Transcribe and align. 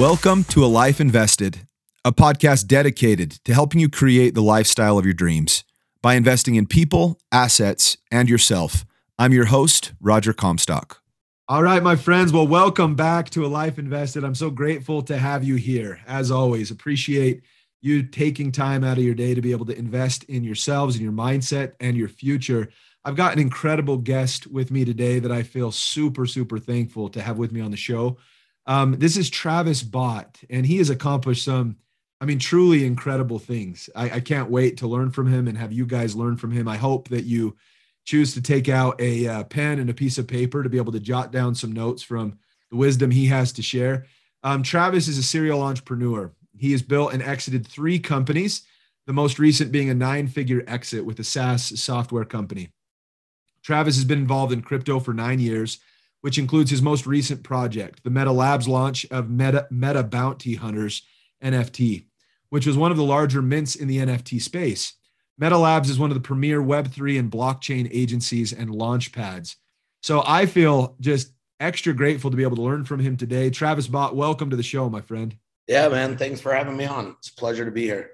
Welcome 0.00 0.44
to 0.44 0.64
A 0.64 0.66
Life 0.66 0.98
Invested, 0.98 1.68
a 2.06 2.10
podcast 2.10 2.66
dedicated 2.66 3.32
to 3.44 3.52
helping 3.52 3.82
you 3.82 3.90
create 3.90 4.34
the 4.34 4.40
lifestyle 4.40 4.96
of 4.96 5.04
your 5.04 5.12
dreams 5.12 5.62
by 6.00 6.14
investing 6.14 6.54
in 6.54 6.64
people, 6.64 7.20
assets, 7.30 7.98
and 8.10 8.26
yourself. 8.26 8.86
I'm 9.18 9.34
your 9.34 9.44
host, 9.44 9.92
Roger 10.00 10.32
Comstock. 10.32 11.02
All 11.48 11.62
right, 11.62 11.82
my 11.82 11.96
friends. 11.96 12.32
Well, 12.32 12.48
welcome 12.48 12.94
back 12.94 13.28
to 13.30 13.44
A 13.44 13.46
Life 13.48 13.78
Invested. 13.78 14.24
I'm 14.24 14.34
so 14.34 14.48
grateful 14.48 15.02
to 15.02 15.18
have 15.18 15.44
you 15.44 15.56
here. 15.56 16.00
As 16.06 16.30
always, 16.30 16.70
appreciate 16.70 17.42
you 17.82 18.02
taking 18.02 18.50
time 18.50 18.82
out 18.82 18.96
of 18.96 19.04
your 19.04 19.14
day 19.14 19.34
to 19.34 19.42
be 19.42 19.52
able 19.52 19.66
to 19.66 19.78
invest 19.78 20.24
in 20.24 20.44
yourselves 20.44 20.94
and 20.94 21.04
your 21.04 21.12
mindset 21.12 21.74
and 21.78 21.94
your 21.94 22.08
future. 22.08 22.70
I've 23.04 23.16
got 23.16 23.34
an 23.34 23.38
incredible 23.38 23.98
guest 23.98 24.46
with 24.46 24.70
me 24.70 24.86
today 24.86 25.18
that 25.18 25.30
I 25.30 25.42
feel 25.42 25.70
super, 25.70 26.24
super 26.24 26.58
thankful 26.58 27.10
to 27.10 27.20
have 27.20 27.36
with 27.36 27.52
me 27.52 27.60
on 27.60 27.70
the 27.70 27.76
show. 27.76 28.16
Um, 28.70 28.92
this 29.00 29.16
is 29.16 29.28
Travis 29.28 29.82
Bott, 29.82 30.38
and 30.48 30.64
he 30.64 30.76
has 30.76 30.90
accomplished 30.90 31.44
some, 31.44 31.74
I 32.20 32.24
mean, 32.24 32.38
truly 32.38 32.86
incredible 32.86 33.40
things. 33.40 33.90
I, 33.96 34.10
I, 34.10 34.20
can't 34.20 34.48
wait 34.48 34.76
to 34.76 34.86
learn 34.86 35.10
from 35.10 35.26
him 35.26 35.48
and 35.48 35.58
have 35.58 35.72
you 35.72 35.84
guys 35.84 36.14
learn 36.14 36.36
from 36.36 36.52
him. 36.52 36.68
I 36.68 36.76
hope 36.76 37.08
that 37.08 37.24
you 37.24 37.56
choose 38.04 38.32
to 38.34 38.40
take 38.40 38.68
out 38.68 39.00
a 39.00 39.26
uh, 39.26 39.42
pen 39.42 39.80
and 39.80 39.90
a 39.90 39.94
piece 39.94 40.18
of 40.18 40.28
paper 40.28 40.62
to 40.62 40.68
be 40.68 40.76
able 40.76 40.92
to 40.92 41.00
jot 41.00 41.32
down 41.32 41.56
some 41.56 41.72
notes 41.72 42.04
from 42.04 42.38
the 42.70 42.76
wisdom 42.76 43.10
he 43.10 43.26
has 43.26 43.50
to 43.54 43.62
share. 43.62 44.06
Um, 44.44 44.62
Travis 44.62 45.08
is 45.08 45.18
a 45.18 45.22
serial 45.24 45.62
entrepreneur. 45.62 46.30
He 46.56 46.70
has 46.70 46.80
built 46.80 47.12
and 47.12 47.24
exited 47.24 47.66
three 47.66 47.98
companies, 47.98 48.62
the 49.04 49.12
most 49.12 49.40
recent 49.40 49.72
being 49.72 49.90
a 49.90 49.94
nine 49.94 50.28
figure 50.28 50.62
exit 50.68 51.04
with 51.04 51.18
a 51.18 51.24
SaaS 51.24 51.80
software 51.82 52.24
company. 52.24 52.70
Travis 53.64 53.96
has 53.96 54.04
been 54.04 54.20
involved 54.20 54.52
in 54.52 54.62
crypto 54.62 55.00
for 55.00 55.12
nine 55.12 55.40
years 55.40 55.80
which 56.20 56.38
includes 56.38 56.70
his 56.70 56.82
most 56.82 57.06
recent 57.06 57.42
project, 57.42 58.02
the 58.04 58.10
Meta 58.10 58.32
Labs 58.32 58.68
launch 58.68 59.06
of 59.10 59.30
Meta, 59.30 59.66
Meta 59.70 60.02
Bounty 60.02 60.54
Hunters 60.54 61.02
NFT, 61.42 62.06
which 62.50 62.66
was 62.66 62.76
one 62.76 62.90
of 62.90 62.96
the 62.96 63.04
larger 63.04 63.42
mints 63.42 63.74
in 63.74 63.88
the 63.88 63.98
NFT 63.98 64.40
space. 64.40 64.94
Meta 65.38 65.56
Labs 65.56 65.88
is 65.88 65.98
one 65.98 66.10
of 66.10 66.14
the 66.14 66.20
premier 66.20 66.60
Web3 66.60 67.18
and 67.18 67.30
blockchain 67.30 67.88
agencies 67.90 68.52
and 68.52 68.70
launch 68.70 69.12
pads. 69.12 69.56
So 70.02 70.22
I 70.26 70.46
feel 70.46 70.96
just 71.00 71.32
extra 71.58 71.94
grateful 71.94 72.30
to 72.30 72.36
be 72.36 72.42
able 72.42 72.56
to 72.56 72.62
learn 72.62 72.84
from 72.84 73.00
him 73.00 73.16
today. 73.16 73.50
Travis 73.50 73.86
Bott, 73.86 74.14
welcome 74.14 74.50
to 74.50 74.56
the 74.56 74.62
show, 74.62 74.90
my 74.90 75.00
friend. 75.00 75.36
Yeah, 75.66 75.88
man. 75.88 76.18
Thanks 76.18 76.40
for 76.40 76.52
having 76.52 76.76
me 76.76 76.84
on. 76.84 77.14
It's 77.18 77.28
a 77.28 77.34
pleasure 77.34 77.64
to 77.64 77.70
be 77.70 77.82
here. 77.82 78.10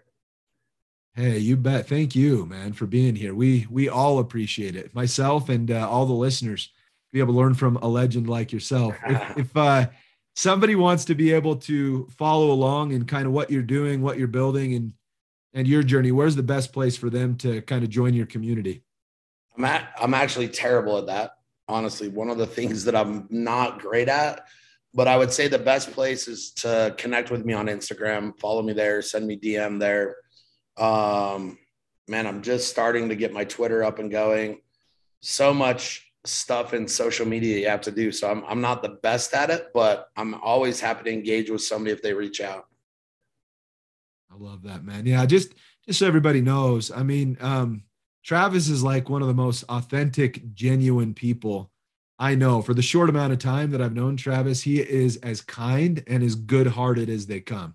Hey, 1.14 1.38
you 1.38 1.56
bet. 1.56 1.88
Thank 1.88 2.14
you, 2.14 2.44
man, 2.44 2.74
for 2.74 2.84
being 2.86 3.16
here. 3.16 3.34
We 3.34 3.66
we 3.70 3.88
all 3.88 4.18
appreciate 4.18 4.76
it. 4.76 4.94
Myself 4.94 5.48
and 5.48 5.70
uh, 5.70 5.88
all 5.88 6.04
the 6.04 6.12
listeners 6.12 6.70
be 7.12 7.20
able 7.20 7.34
to 7.34 7.38
learn 7.38 7.54
from 7.54 7.76
a 7.76 7.88
legend 7.88 8.28
like 8.28 8.52
yourself. 8.52 8.94
If, 9.06 9.38
if 9.38 9.56
uh, 9.56 9.86
somebody 10.34 10.74
wants 10.74 11.04
to 11.06 11.14
be 11.14 11.32
able 11.32 11.56
to 11.56 12.06
follow 12.16 12.50
along 12.50 12.92
and 12.92 13.06
kind 13.08 13.26
of 13.26 13.32
what 13.32 13.50
you're 13.50 13.62
doing, 13.62 14.02
what 14.02 14.18
you're 14.18 14.28
building, 14.28 14.74
and 14.74 14.92
and 15.54 15.66
your 15.66 15.82
journey, 15.82 16.12
where's 16.12 16.36
the 16.36 16.42
best 16.42 16.70
place 16.70 16.98
for 16.98 17.08
them 17.08 17.34
to 17.36 17.62
kind 17.62 17.82
of 17.82 17.88
join 17.88 18.12
your 18.12 18.26
community? 18.26 18.82
I'm 19.56 19.64
at, 19.64 19.90
I'm 19.98 20.12
actually 20.12 20.48
terrible 20.48 20.98
at 20.98 21.06
that. 21.06 21.38
Honestly, 21.66 22.08
one 22.08 22.28
of 22.28 22.36
the 22.36 22.46
things 22.46 22.84
that 22.84 22.94
I'm 22.94 23.26
not 23.30 23.80
great 23.80 24.08
at, 24.08 24.46
but 24.92 25.08
I 25.08 25.16
would 25.16 25.32
say 25.32 25.48
the 25.48 25.58
best 25.58 25.92
place 25.92 26.28
is 26.28 26.50
to 26.56 26.94
connect 26.98 27.30
with 27.30 27.44
me 27.44 27.54
on 27.54 27.66
Instagram, 27.66 28.38
follow 28.38 28.60
me 28.60 28.74
there, 28.74 29.00
send 29.00 29.26
me 29.26 29.38
DM 29.38 29.80
there. 29.80 30.16
Um, 30.76 31.58
man, 32.06 32.26
I'm 32.26 32.42
just 32.42 32.68
starting 32.68 33.08
to 33.08 33.16
get 33.16 33.32
my 33.32 33.44
Twitter 33.44 33.82
up 33.82 33.98
and 33.98 34.10
going. 34.10 34.60
So 35.22 35.54
much 35.54 36.05
stuff 36.26 36.74
in 36.74 36.88
social 36.88 37.26
media 37.26 37.58
you 37.58 37.68
have 37.68 37.80
to 37.82 37.90
do. 37.90 38.12
So 38.12 38.30
I'm, 38.30 38.44
I'm 38.46 38.60
not 38.60 38.82
the 38.82 38.98
best 39.02 39.34
at 39.34 39.50
it, 39.50 39.70
but 39.72 40.10
I'm 40.16 40.34
always 40.34 40.80
happy 40.80 41.04
to 41.04 41.12
engage 41.12 41.50
with 41.50 41.62
somebody 41.62 41.92
if 41.92 42.02
they 42.02 42.12
reach 42.12 42.40
out. 42.40 42.66
I 44.30 44.36
love 44.36 44.62
that, 44.64 44.84
man. 44.84 45.06
Yeah, 45.06 45.24
just 45.26 45.54
just 45.86 45.98
so 46.00 46.06
everybody 46.06 46.40
knows. 46.40 46.90
I 46.90 47.02
mean, 47.02 47.38
um, 47.40 47.84
Travis 48.24 48.68
is 48.68 48.82
like 48.82 49.08
one 49.08 49.22
of 49.22 49.28
the 49.28 49.34
most 49.34 49.64
authentic, 49.68 50.52
genuine 50.52 51.14
people 51.14 51.70
I 52.18 52.34
know. 52.34 52.60
For 52.60 52.74
the 52.74 52.82
short 52.82 53.08
amount 53.08 53.32
of 53.32 53.38
time 53.38 53.70
that 53.70 53.80
I've 53.80 53.94
known 53.94 54.16
Travis, 54.16 54.62
he 54.62 54.80
is 54.80 55.16
as 55.18 55.40
kind 55.40 56.02
and 56.06 56.22
as 56.22 56.34
good-hearted 56.34 57.08
as 57.08 57.26
they 57.26 57.40
come. 57.40 57.74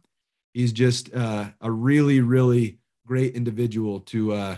He's 0.54 0.74
just 0.74 1.14
uh, 1.14 1.50
a 1.62 1.72
really, 1.72 2.20
really 2.20 2.80
great 3.08 3.36
individual 3.36 4.02
to 4.02 4.34
uh, 4.34 4.58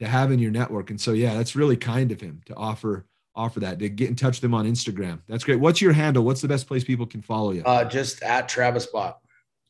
to 0.00 0.06
have 0.06 0.30
in 0.30 0.38
your 0.38 0.50
network. 0.50 0.90
And 0.90 1.00
so, 1.00 1.12
yeah, 1.12 1.34
that's 1.34 1.56
really 1.56 1.76
kind 1.76 2.12
of 2.12 2.20
him 2.20 2.40
to 2.46 2.54
offer 2.54 3.06
offer 3.34 3.60
that 3.60 3.78
to 3.78 3.88
get 3.88 4.08
in 4.08 4.16
touch 4.16 4.36
with 4.36 4.42
them 4.42 4.54
on 4.54 4.66
Instagram. 4.66 5.20
That's 5.28 5.44
great. 5.44 5.60
What's 5.60 5.80
your 5.80 5.92
handle? 5.92 6.24
What's 6.24 6.40
the 6.40 6.48
best 6.48 6.66
place 6.66 6.84
people 6.84 7.06
can 7.06 7.22
follow 7.22 7.52
you? 7.52 7.62
Uh, 7.64 7.84
just 7.84 8.22
at 8.22 8.48
Travis 8.48 8.86
Bott. 8.86 9.18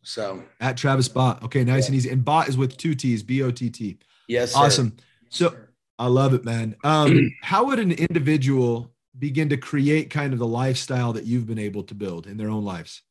So 0.02 0.42
at 0.60 0.76
Travis 0.76 1.08
Bott. 1.08 1.42
Okay, 1.42 1.64
nice 1.64 1.84
yeah. 1.84 1.86
and 1.86 1.94
easy. 1.94 2.10
And 2.10 2.24
Bott 2.24 2.48
is 2.48 2.56
with 2.56 2.76
two 2.76 2.94
T's, 2.94 3.22
B 3.22 3.42
O 3.42 3.50
T 3.50 3.70
T. 3.70 3.98
Yes. 4.28 4.52
Sir. 4.52 4.58
Awesome. 4.58 4.96
So 5.30 5.54
I 5.98 6.06
love 6.06 6.34
it, 6.34 6.44
man. 6.44 6.76
Um, 6.84 7.32
how 7.42 7.64
would 7.66 7.78
an 7.78 7.92
individual 7.92 8.92
begin 9.18 9.48
to 9.48 9.56
create 9.56 10.10
kind 10.10 10.32
of 10.32 10.38
the 10.38 10.46
lifestyle 10.46 11.12
that 11.14 11.24
you've 11.24 11.46
been 11.46 11.58
able 11.58 11.84
to 11.84 11.94
build 11.94 12.26
in 12.26 12.36
their 12.36 12.50
own 12.50 12.64
lives? 12.64 13.02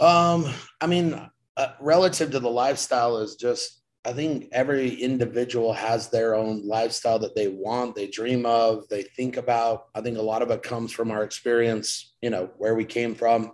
Um, 0.00 0.52
I 0.80 0.86
mean, 0.86 1.20
uh, 1.56 1.68
relative 1.80 2.30
to 2.32 2.40
the 2.40 2.50
lifestyle 2.50 3.18
is 3.18 3.36
just 3.36 3.80
I 4.06 4.12
think 4.12 4.48
every 4.52 4.94
individual 4.94 5.72
has 5.72 6.08
their 6.08 6.36
own 6.36 6.64
lifestyle 6.64 7.18
that 7.18 7.34
they 7.34 7.48
want, 7.48 7.96
they 7.96 8.06
dream 8.06 8.46
of, 8.46 8.88
they 8.88 9.02
think 9.02 9.36
about. 9.36 9.86
I 9.96 10.00
think 10.00 10.16
a 10.16 10.22
lot 10.22 10.42
of 10.42 10.50
it 10.52 10.62
comes 10.62 10.92
from 10.92 11.10
our 11.10 11.24
experience, 11.24 12.14
you 12.22 12.30
know, 12.30 12.50
where 12.56 12.76
we 12.76 12.84
came 12.84 13.16
from. 13.16 13.52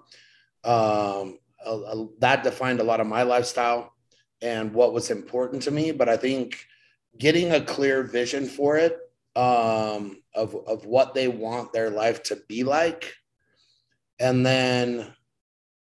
Um, 0.62 1.39
that 2.19 2.45
defined 2.45 2.81
a 2.81 2.85
lot 2.85 3.01
of 3.01 3.07
my 3.07 3.23
lifestyle 3.23 3.95
and 4.43 4.75
what 4.75 4.93
was 4.93 5.11
important 5.11 5.62
to 5.62 5.71
me. 5.71 5.91
But 5.91 6.11
I 6.11 6.19
think 6.19 6.67
getting 7.19 7.53
a 7.53 7.61
clear 7.65 8.03
vision 8.03 8.45
for 8.45 8.77
it 8.77 8.99
um, 9.35 10.23
of, 10.35 10.55
of 10.67 10.85
what 10.85 11.15
they 11.15 11.29
want 11.29 11.73
their 11.73 11.89
life 11.89 12.23
to 12.25 12.37
be 12.47 12.62
like, 12.62 13.15
and 14.21 14.45
then 14.45 15.15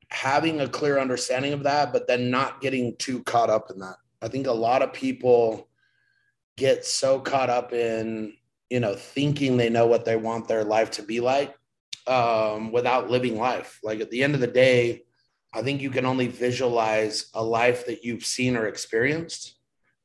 having 0.09 0.61
a 0.61 0.69
clear 0.69 0.99
understanding 0.99 1.53
of 1.53 1.63
that, 1.63 1.91
but 1.91 2.05
then 2.07 2.29
not 2.29 2.61
getting 2.61 2.95
too 2.97 3.23
caught 3.23 3.49
up 3.49 3.71
in 3.71 3.79
that. 3.79 3.95
I 4.21 4.27
think 4.27 4.47
a 4.47 4.51
lot 4.51 4.81
of 4.81 4.93
people 4.93 5.69
get 6.57 6.85
so 6.85 7.19
caught 7.19 7.49
up 7.49 7.73
in, 7.73 8.33
you 8.69 8.79
know, 8.79 8.95
thinking 8.95 9.57
they 9.57 9.69
know 9.69 9.87
what 9.87 10.05
they 10.05 10.15
want 10.15 10.47
their 10.47 10.63
life 10.63 10.91
to 10.91 11.03
be 11.03 11.19
like 11.19 11.55
um, 12.07 12.71
without 12.71 13.09
living 13.09 13.37
life. 13.37 13.79
Like 13.83 13.99
at 13.99 14.11
the 14.11 14.23
end 14.23 14.35
of 14.35 14.41
the 14.41 14.47
day, 14.47 15.03
I 15.53 15.61
think 15.61 15.81
you 15.81 15.89
can 15.89 16.05
only 16.05 16.27
visualize 16.27 17.29
a 17.33 17.43
life 17.43 17.85
that 17.87 18.03
you've 18.03 18.25
seen 18.25 18.55
or 18.55 18.67
experienced. 18.67 19.57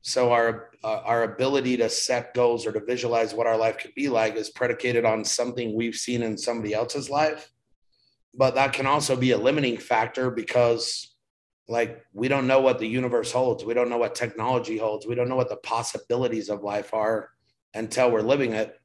So 0.03 0.33
our 0.33 0.71
uh, 0.84 1.00
our 1.04 1.25
ability 1.25 1.77
to 1.78 1.88
set 1.88 2.33
goals 2.33 2.65
or 2.65 2.72
to 2.72 2.81
visualize 2.81 3.34
what 3.34 3.48
our 3.48 3.56
life 3.56 3.78
could 3.78 3.94
be 3.94 4.09
like 4.09 4.37
is 4.37 4.50
predicated 4.50 5.04
on 5.04 5.25
something 5.25 5.75
we've 5.75 5.97
seen 5.97 6.22
in 6.22 6.38
somebody 6.38 6.75
else's 6.75 7.10
life. 7.10 7.50
But 8.33 8.54
that 8.54 8.72
can 8.72 8.87
also 8.87 9.16
be 9.16 9.33
a 9.33 9.38
limiting 9.38 9.78
factor 9.78 10.31
because 10.31 11.16
like 11.69 12.04
we 12.12 12.28
don't 12.28 12.47
know 12.47 12.60
what 12.60 12.78
the 12.78 12.87
universe 12.87 13.32
holds. 13.32 13.65
We 13.65 13.75
don't 13.75 13.91
know 13.91 13.99
what 13.99 14.15
technology 14.15 14.78
holds. 14.78 15.06
We 15.06 15.15
don't 15.15 15.28
know 15.28 15.37
what 15.37 15.49
the 15.49 15.56
possibilities 15.56 16.49
of 16.49 16.62
life 16.62 16.94
are 16.94 17.31
until 17.75 18.10
we're 18.10 18.22
living 18.22 18.53
it. 18.53 18.78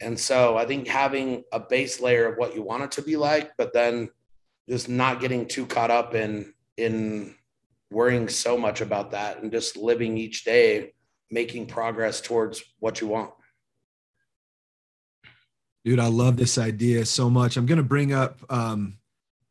And 0.00 0.18
so 0.18 0.56
i 0.56 0.64
think 0.64 0.88
having 0.88 1.44
a 1.52 1.60
base 1.60 2.00
layer 2.00 2.32
of 2.32 2.38
what 2.38 2.54
you 2.54 2.62
want 2.62 2.82
it 2.82 2.92
to 2.92 3.02
be 3.02 3.16
like 3.16 3.52
but 3.58 3.72
then 3.72 4.08
just 4.68 4.88
not 4.88 5.20
getting 5.20 5.46
too 5.46 5.66
caught 5.66 5.90
up 5.90 6.14
in 6.14 6.54
in 6.76 7.34
worrying 7.90 8.28
so 8.28 8.56
much 8.56 8.80
about 8.80 9.10
that 9.10 9.42
and 9.42 9.52
just 9.52 9.76
living 9.76 10.16
each 10.16 10.44
day 10.44 10.92
making 11.30 11.66
progress 11.66 12.20
towards 12.20 12.62
what 12.78 13.00
you 13.00 13.08
want. 13.08 13.32
Dude 15.84 15.98
i 15.98 16.06
love 16.06 16.36
this 16.36 16.56
idea 16.56 17.04
so 17.04 17.28
much. 17.28 17.56
I'm 17.56 17.66
going 17.66 17.78
to 17.78 17.82
bring 17.84 18.12
up 18.12 18.40
um, 18.48 18.98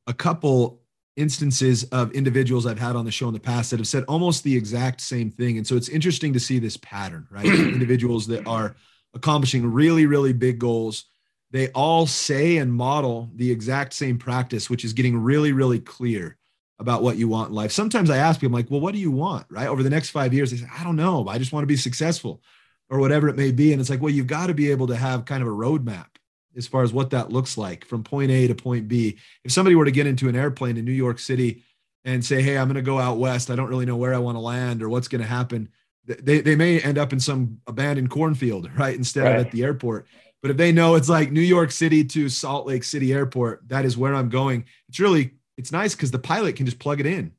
a 0.08 0.14
couple 0.14 0.79
instances 1.20 1.84
of 1.86 2.12
individuals 2.14 2.66
I've 2.66 2.80
had 2.80 2.96
on 2.96 3.06
the 3.06 3.12
show 3.12 3.28
in 3.28 3.34
the 3.34 3.40
past 3.40 3.72
that 3.72 3.80
have 3.80 3.88
said 3.88 4.06
almost 4.08 4.44
the 4.44 4.56
exact 4.56 5.02
same 5.02 5.30
thing. 5.30 5.58
And 5.58 5.68
so 5.68 5.76
it's 5.76 5.90
interesting 5.90 6.34
to 6.34 6.40
see 6.40 6.60
this 6.60 6.78
pattern, 6.78 7.28
right? 7.30 7.46
individuals 7.46 8.26
that 8.28 8.48
are 8.48 8.76
accomplishing 9.14 9.72
really, 9.72 10.06
really 10.06 10.34
big 10.34 10.60
goals. 10.60 11.06
They 11.52 11.70
all 11.70 12.08
say 12.08 12.58
and 12.58 12.72
model 12.72 13.30
the 13.36 13.52
exact 13.52 13.94
same 13.94 14.18
practice, 14.18 14.70
which 14.70 14.86
is 14.86 14.94
getting 14.94 15.18
really, 15.18 15.52
really 15.52 15.80
clear 15.80 16.38
about 16.80 17.04
what 17.04 17.18
you 17.18 17.28
want 17.28 17.50
in 17.50 17.56
life. 17.56 17.74
Sometimes 17.74 18.10
I 18.10 18.18
ask 18.18 18.40
people, 18.40 18.58
like, 18.58 18.72
well, 18.72 18.80
what 18.80 18.94
do 18.94 19.00
you 19.00 19.12
want, 19.12 19.46
right? 19.50 19.68
Over 19.68 19.84
the 19.84 19.90
next 19.90 20.12
five 20.12 20.34
years, 20.34 20.52
they 20.52 20.58
say, 20.58 20.68
I 20.74 20.84
don't 20.84 20.96
know. 20.96 21.28
I 21.28 21.38
just 21.38 21.52
want 21.52 21.64
to 21.64 21.68
be 21.68 21.76
successful 21.76 22.42
or 22.90 23.00
whatever 23.00 23.28
it 23.28 23.36
may 23.36 23.52
be. 23.52 23.74
And 23.74 23.82
it's 23.82 23.90
like, 23.90 24.02
well, 24.02 24.14
you've 24.14 24.28
got 24.28 24.48
to 24.48 24.54
be 24.54 24.72
able 24.72 24.88
to 24.88 24.96
have 24.96 25.26
kind 25.26 25.42
of 25.42 25.50
a 25.50 25.52
roadmap 25.52 26.08
as 26.56 26.68
far 26.68 26.84
as 26.84 26.94
what 26.94 27.12
that 27.12 27.32
looks 27.32 27.58
like 27.58 27.86
from 27.86 28.04
point 28.04 28.32
A 28.32 28.48
to 28.48 28.56
point 28.56 28.88
B. 28.88 29.18
If 29.44 29.52
somebody 29.52 29.76
were 29.76 29.86
to 29.86 29.92
get 29.92 30.08
into 30.08 30.30
an 30.30 30.36
airplane 30.36 30.78
in 30.78 30.86
New 30.86 30.92
York 30.92 31.20
City 31.20 31.64
and 32.06 32.24
say, 32.24 32.42
Hey, 32.42 32.58
I'm 32.58 32.68
going 32.68 32.76
to 32.76 32.82
go 32.82 33.00
out 33.00 33.18
west, 33.18 33.50
I 33.50 33.56
don't 33.56 33.70
really 33.70 33.86
know 33.86 33.98
where 33.98 34.14
I 34.14 34.20
want 34.20 34.36
to 34.36 34.42
land 34.42 34.82
or 34.82 34.90
what's 34.90 35.08
going 35.08 35.22
to 35.22 35.28
happen, 35.28 35.70
they, 36.06 36.42
they 36.42 36.56
may 36.56 36.80
end 36.80 36.98
up 36.98 37.14
in 37.14 37.20
some 37.20 37.60
abandoned 37.68 38.10
cornfield, 38.10 38.70
right? 38.78 38.96
Instead 38.96 39.24
right. 39.24 39.40
of 39.40 39.46
at 39.46 39.52
the 39.52 39.64
airport. 39.64 40.08
But 40.42 40.52
if 40.52 40.58
they 40.58 40.72
know 40.72 40.96
it's 40.96 41.10
like 41.10 41.32
New 41.32 41.42
York 41.42 41.72
City 41.72 42.04
to 42.06 42.30
Salt 42.30 42.66
Lake 42.66 42.84
City 42.84 43.12
Airport, 43.12 43.68
that 43.68 43.84
is 43.84 43.98
where 43.98 44.16
I'm 44.16 44.30
going. 44.30 44.66
It's 44.88 45.00
really 45.00 45.32
it's 45.58 45.72
nice 45.72 45.94
because 45.94 46.12
the 46.12 46.20
pilot 46.20 46.56
can 46.56 46.66
just 46.66 46.80
plug 46.80 47.02
it 47.02 47.06
in, 47.06 47.34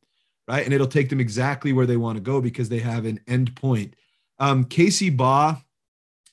right? 0.46 0.64
And 0.64 0.74
it'll 0.74 0.86
take 0.86 1.08
them 1.08 1.20
exactly 1.20 1.72
where 1.72 1.86
they 1.86 1.96
want 1.96 2.16
to 2.16 2.20
go 2.20 2.42
because 2.42 2.68
they 2.68 2.80
have 2.80 3.06
an 3.06 3.20
end 3.26 3.56
point. 3.56 3.94
Um, 4.38 4.64
Casey 4.64 5.08
Baugh, 5.08 5.56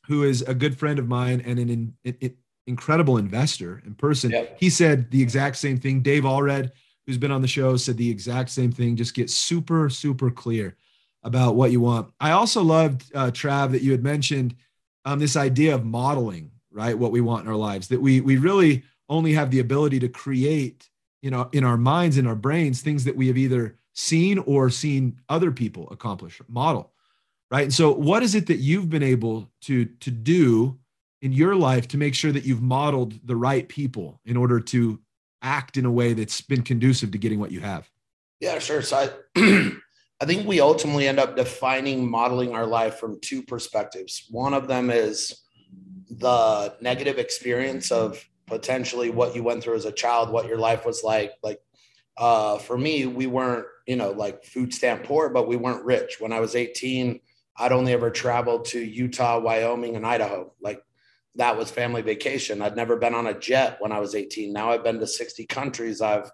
who 0.07 0.23
is 0.23 0.41
a 0.41 0.53
good 0.53 0.77
friend 0.77 0.99
of 0.99 1.07
mine 1.07 1.41
and 1.45 1.59
an 1.59 1.69
in, 1.69 1.93
in, 2.03 2.35
incredible 2.67 3.17
investor 3.17 3.81
in 3.85 3.95
person, 3.95 4.31
yep. 4.31 4.57
he 4.59 4.69
said 4.69 5.09
the 5.09 5.21
exact 5.21 5.55
same 5.55 5.77
thing. 5.77 6.01
Dave 6.01 6.23
Allred, 6.23 6.71
who's 7.05 7.17
been 7.17 7.31
on 7.31 7.41
the 7.41 7.47
show, 7.47 7.77
said 7.77 7.97
the 7.97 8.09
exact 8.09 8.49
same 8.49 8.71
thing. 8.71 8.95
Just 8.95 9.15
get 9.15 9.29
super, 9.29 9.89
super 9.89 10.29
clear 10.29 10.75
about 11.23 11.55
what 11.55 11.71
you 11.71 11.79
want. 11.79 12.13
I 12.19 12.31
also 12.31 12.61
loved, 12.61 13.11
uh, 13.15 13.31
Trav, 13.31 13.71
that 13.71 13.81
you 13.81 13.91
had 13.91 14.03
mentioned 14.03 14.55
um, 15.05 15.19
this 15.19 15.35
idea 15.35 15.73
of 15.73 15.85
modeling, 15.85 16.51
right? 16.71 16.97
What 16.97 17.11
we 17.11 17.21
want 17.21 17.45
in 17.45 17.49
our 17.49 17.57
lives, 17.57 17.87
that 17.87 18.01
we, 18.01 18.21
we 18.21 18.37
really 18.37 18.83
only 19.09 19.33
have 19.33 19.49
the 19.49 19.59
ability 19.59 19.99
to 19.99 20.09
create, 20.09 20.89
you 21.21 21.31
know, 21.31 21.49
in 21.53 21.63
our 21.63 21.77
minds, 21.77 22.17
in 22.17 22.27
our 22.27 22.35
brains, 22.35 22.81
things 22.81 23.05
that 23.05 23.15
we 23.15 23.27
have 23.27 23.37
either 23.37 23.77
seen 23.93 24.37
or 24.39 24.69
seen 24.69 25.19
other 25.29 25.51
people 25.51 25.87
accomplish, 25.89 26.39
model, 26.47 26.91
right? 27.49 27.63
And 27.63 27.73
so, 27.73 27.91
what 27.91 28.21
is 28.21 28.35
it 28.35 28.47
that 28.47 28.57
you've 28.57 28.89
been 28.89 29.03
able 29.03 29.49
to 29.61 29.85
to 29.85 30.11
do 30.11 30.77
in 31.21 31.31
your 31.31 31.55
life 31.55 31.87
to 31.89 31.97
make 31.97 32.13
sure 32.13 32.31
that 32.31 32.45
you've 32.45 32.61
modeled 32.61 33.19
the 33.25 33.35
right 33.35 33.67
people 33.67 34.21
in 34.25 34.37
order 34.37 34.59
to 34.59 34.99
act 35.41 35.77
in 35.77 35.85
a 35.85 35.91
way 35.91 36.13
that's 36.13 36.41
been 36.41 36.61
conducive 36.61 37.11
to 37.11 37.17
getting 37.17 37.39
what 37.39 37.51
you 37.51 37.59
have? 37.59 37.89
Yeah, 38.39 38.59
sure. 38.59 38.81
So 38.81 39.09
I, 39.35 39.71
I 40.21 40.25
think 40.25 40.47
we 40.47 40.59
ultimately 40.59 41.07
end 41.07 41.19
up 41.19 41.35
defining 41.35 42.09
modeling 42.09 42.53
our 42.53 42.65
life 42.65 42.99
from 42.99 43.19
two 43.21 43.41
perspectives. 43.43 44.25
One 44.29 44.53
of 44.53 44.67
them 44.67 44.89
is 44.89 45.41
the 46.09 46.75
negative 46.81 47.17
experience 47.17 47.91
of 47.91 48.23
potentially 48.45 49.09
what 49.09 49.35
you 49.35 49.43
went 49.43 49.63
through 49.63 49.75
as 49.75 49.85
a 49.85 49.91
child, 49.91 50.31
what 50.31 50.47
your 50.47 50.57
life 50.57 50.85
was 50.85 51.03
like. 51.03 51.33
Like 51.43 51.59
uh, 52.17 52.57
for 52.57 52.77
me, 52.77 53.05
we 53.05 53.27
weren't, 53.27 53.65
you 53.85 53.95
know, 53.95 54.11
like 54.11 54.43
food 54.43 54.73
stamp 54.73 55.03
poor, 55.03 55.29
but 55.29 55.47
we 55.47 55.55
weren't 55.55 55.85
rich. 55.85 56.19
When 56.19 56.33
I 56.33 56.39
was 56.39 56.55
18, 56.55 57.19
I'd 57.57 57.71
only 57.71 57.93
ever 57.93 58.09
traveled 58.09 58.65
to 58.65 58.79
Utah, 58.79 59.39
Wyoming, 59.39 59.95
and 59.95 60.05
Idaho. 60.05 60.53
Like 60.61 60.81
that 61.37 61.57
was 61.57 61.71
family 61.71 62.01
vacation. 62.01 62.61
I'd 62.61 62.75
never 62.75 62.97
been 62.97 63.13
on 63.13 63.27
a 63.27 63.39
jet 63.39 63.77
when 63.79 63.91
I 63.91 63.99
was 63.99 64.15
18. 64.15 64.51
Now 64.51 64.71
I've 64.71 64.83
been 64.83 64.99
to 64.99 65.07
60 65.07 65.45
countries. 65.45 66.01
I've 66.01 66.31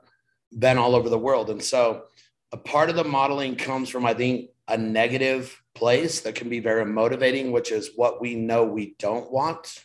been 0.58 0.78
all 0.78 0.96
over 0.96 1.10
the 1.10 1.20
world. 1.20 1.50
And 1.50 1.62
so 1.62 2.04
a 2.52 2.58
part 2.58 2.90
of 2.90 2.96
the 2.96 3.04
modeling 3.04 3.56
comes 3.56 3.90
from, 3.90 4.06
I 4.06 4.14
think, 4.14 4.50
a 4.68 4.78
negative 4.78 5.62
place 5.76 6.22
that 6.22 6.36
can 6.36 6.50
be 6.50 6.60
very 6.60 6.86
motivating, 6.86 7.52
which 7.52 7.72
is 7.72 7.92
what 7.96 8.22
we 8.22 8.36
know 8.36 8.64
we 8.64 8.96
don't 8.98 9.32
want. 9.32 9.84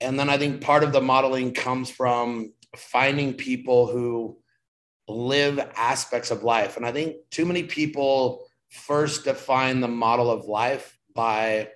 And 0.00 0.18
then 0.18 0.28
I 0.28 0.36
think 0.36 0.60
part 0.60 0.84
of 0.84 0.92
the 0.92 1.00
modeling 1.00 1.54
comes 1.54 1.88
from 1.88 2.52
finding 2.76 3.34
people 3.34 3.86
who 3.86 4.38
live 5.08 5.58
aspects 5.76 6.30
of 6.30 6.42
life. 6.42 6.76
And 6.76 6.84
I 6.84 6.92
think 6.92 7.16
too 7.30 7.46
many 7.46 7.62
people 7.62 8.46
first 8.70 9.24
define 9.24 9.80
the 9.80 9.88
model 9.88 10.30
of 10.30 10.46
life 10.46 10.98
by 11.14 11.68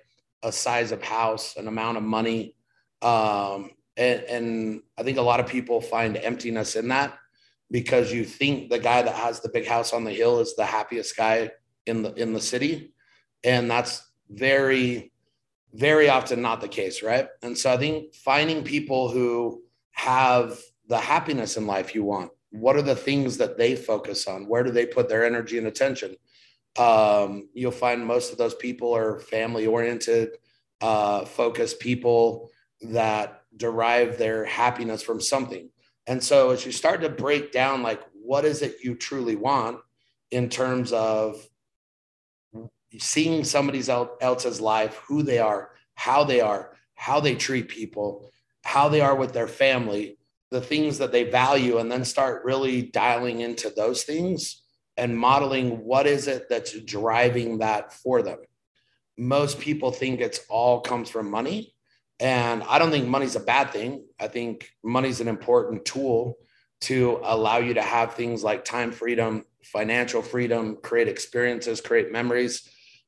a 0.47 0.51
size 0.51 0.91
of 0.91 1.03
house, 1.03 1.55
an 1.57 1.67
amount 1.67 1.97
of 1.97 2.03
money. 2.03 2.55
Um, 3.01 3.71
and, 3.95 4.21
and 4.23 4.81
I 4.97 5.03
think 5.03 5.17
a 5.17 5.21
lot 5.21 5.39
of 5.39 5.47
people 5.47 5.81
find 5.81 6.17
emptiness 6.17 6.75
in 6.75 6.87
that 6.89 7.17
because 7.69 8.13
you 8.13 8.23
think 8.23 8.69
the 8.69 8.79
guy 8.79 9.01
that 9.01 9.15
has 9.15 9.41
the 9.41 9.49
big 9.49 9.67
house 9.67 9.93
on 9.93 10.03
the 10.03 10.11
hill 10.11 10.39
is 10.39 10.55
the 10.55 10.65
happiest 10.65 11.15
guy 11.17 11.51
in 11.85 12.01
the 12.01 12.13
in 12.13 12.33
the 12.33 12.41
city. 12.41 12.93
And 13.43 13.69
that's 13.69 14.09
very 14.29 15.11
very 15.73 16.09
often 16.09 16.41
not 16.41 16.61
the 16.61 16.67
case 16.67 17.03
right? 17.03 17.27
And 17.43 17.57
so 17.57 17.71
i 17.71 17.77
think 17.77 18.15
finding 18.15 18.63
people 18.63 19.09
who 19.09 19.61
have 19.91 20.59
the 20.87 20.97
happiness 20.97 21.57
in 21.57 21.67
life 21.67 21.93
you 21.93 22.03
want 22.03 22.31
what 22.51 22.75
are 22.75 22.81
the 22.81 22.95
things 22.95 23.37
that 23.37 23.57
they 23.57 23.75
focus 23.75 24.27
on? 24.27 24.47
Where 24.47 24.63
do 24.63 24.71
they 24.71 24.85
put 24.85 25.09
their 25.09 25.25
energy 25.25 25.57
and 25.57 25.67
attention 25.67 26.15
um, 26.77 27.49
you'll 27.53 27.71
find 27.71 28.05
most 28.05 28.31
of 28.31 28.37
those 28.37 28.55
people 28.55 28.95
are 28.95 29.19
family 29.19 29.65
oriented 29.65 30.29
uh, 30.81 31.25
focused 31.25 31.79
people 31.79 32.49
that 32.81 33.41
derive 33.55 34.17
their 34.17 34.45
happiness 34.45 35.01
from 35.01 35.19
something. 35.19 35.69
And 36.05 36.23
so 36.23 36.51
as 36.51 36.65
you 36.65 36.71
start 36.71 37.01
to 37.01 37.09
break 37.09 37.51
down, 37.51 37.81
like, 37.81 38.01
what 38.13 38.45
is 38.45 38.61
it 38.61 38.77
you 38.83 38.95
truly 38.95 39.35
want 39.35 39.79
in 40.31 40.49
terms 40.49 40.91
of 40.91 41.43
seeing 42.99 43.43
somebody 43.43 43.81
else's 44.21 44.61
life, 44.61 45.01
who 45.07 45.23
they 45.23 45.39
are, 45.39 45.71
how 45.95 46.23
they 46.23 46.41
are, 46.41 46.73
how 46.95 47.19
they 47.19 47.35
treat 47.35 47.67
people, 47.67 48.29
how 48.63 48.89
they 48.89 49.01
are 49.01 49.15
with 49.15 49.33
their 49.33 49.47
family, 49.47 50.17
the 50.51 50.61
things 50.61 50.97
that 50.99 51.11
they 51.11 51.23
value, 51.23 51.77
and 51.77 51.91
then 51.91 52.05
start 52.05 52.45
really 52.45 52.83
dialing 52.83 53.41
into 53.41 53.69
those 53.69 54.03
things 54.03 54.63
and 54.97 55.17
modeling 55.17 55.83
what 55.85 56.07
is 56.07 56.27
it 56.27 56.49
that's 56.49 56.79
driving 56.81 57.59
that 57.59 57.93
for 57.93 58.21
them. 58.21 58.39
Most 59.17 59.59
people 59.59 59.91
think 59.91 60.19
it's 60.19 60.41
all 60.49 60.81
comes 60.81 61.09
from 61.09 61.29
money 61.29 61.73
and 62.19 62.63
I 62.63 62.79
don't 62.79 62.91
think 62.91 63.07
money's 63.07 63.35
a 63.35 63.39
bad 63.41 63.71
thing. 63.71 64.05
I 64.19 64.27
think 64.27 64.71
money's 64.83 65.21
an 65.21 65.27
important 65.27 65.85
tool 65.85 66.37
to 66.81 67.19
allow 67.23 67.57
you 67.57 67.75
to 67.75 67.81
have 67.81 68.13
things 68.13 68.43
like 68.43 68.65
time 68.65 68.91
freedom, 68.91 69.43
financial 69.63 70.21
freedom, 70.21 70.77
create 70.81 71.07
experiences, 71.07 71.81
create 71.81 72.11
memories. 72.11 72.67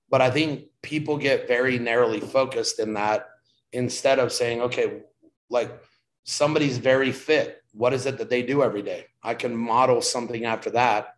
But 0.09 0.21
I 0.21 0.29
think 0.31 0.65
people 0.81 1.17
get 1.17 1.47
very 1.47 1.79
narrowly 1.79 2.19
focused 2.19 2.79
in 2.79 2.93
that 2.95 3.27
instead 3.71 4.19
of 4.19 4.31
saying, 4.31 4.61
okay, 4.61 5.01
like 5.49 5.71
somebody's 6.23 6.77
very 6.77 7.11
fit. 7.11 7.61
What 7.73 7.93
is 7.93 8.05
it 8.05 8.17
that 8.17 8.29
they 8.29 8.41
do 8.41 8.63
every 8.63 8.81
day? 8.81 9.05
I 9.23 9.35
can 9.35 9.55
model 9.55 10.01
something 10.01 10.45
after 10.45 10.71
that 10.71 11.15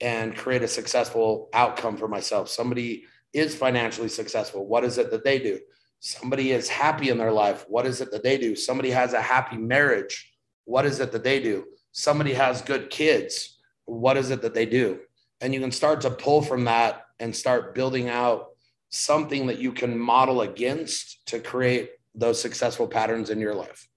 and 0.00 0.36
create 0.36 0.62
a 0.62 0.68
successful 0.68 1.48
outcome 1.52 1.96
for 1.96 2.08
myself. 2.08 2.48
Somebody 2.48 3.04
is 3.32 3.54
financially 3.54 4.08
successful. 4.08 4.66
What 4.66 4.84
is 4.84 4.98
it 4.98 5.10
that 5.10 5.24
they 5.24 5.38
do? 5.38 5.60
Somebody 6.00 6.52
is 6.52 6.68
happy 6.68 7.08
in 7.08 7.18
their 7.18 7.32
life. 7.32 7.64
What 7.68 7.86
is 7.86 8.00
it 8.00 8.10
that 8.10 8.22
they 8.22 8.36
do? 8.38 8.54
Somebody 8.54 8.90
has 8.90 9.12
a 9.12 9.22
happy 9.22 9.56
marriage. 9.56 10.32
What 10.64 10.84
is 10.84 11.00
it 11.00 11.12
that 11.12 11.24
they 11.24 11.40
do? 11.40 11.64
Somebody 11.92 12.34
has 12.34 12.62
good 12.62 12.90
kids. 12.90 13.58
What 13.86 14.16
is 14.16 14.30
it 14.30 14.42
that 14.42 14.54
they 14.54 14.66
do? 14.66 15.00
And 15.40 15.54
you 15.54 15.60
can 15.60 15.72
start 15.72 16.00
to 16.02 16.10
pull 16.10 16.42
from 16.42 16.64
that 16.64 17.06
and 17.18 17.34
start 17.34 17.74
building 17.74 18.08
out 18.08 18.48
something 18.90 19.46
that 19.46 19.58
you 19.58 19.72
can 19.72 19.98
model 19.98 20.42
against 20.42 21.26
to 21.26 21.40
create 21.40 21.90
those 22.14 22.40
successful 22.40 22.86
patterns 22.86 23.30
in 23.30 23.40
your 23.40 23.54
life. 23.54 23.88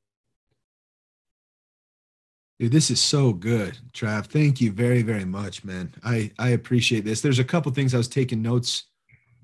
Dude, 2.59 2.71
this 2.71 2.89
is 2.89 2.99
so 2.99 3.33
good, 3.33 3.77
Trav. 3.93 4.25
Thank 4.25 4.59
you 4.61 4.71
very, 4.71 5.03
very 5.03 5.25
much, 5.25 5.63
man. 5.63 5.93
I 6.03 6.31
I 6.39 6.49
appreciate 6.49 7.05
this. 7.05 7.21
There's 7.21 7.39
a 7.39 7.43
couple 7.43 7.71
things 7.71 7.93
I 7.93 7.99
was 7.99 8.07
taking 8.07 8.41
notes 8.41 8.85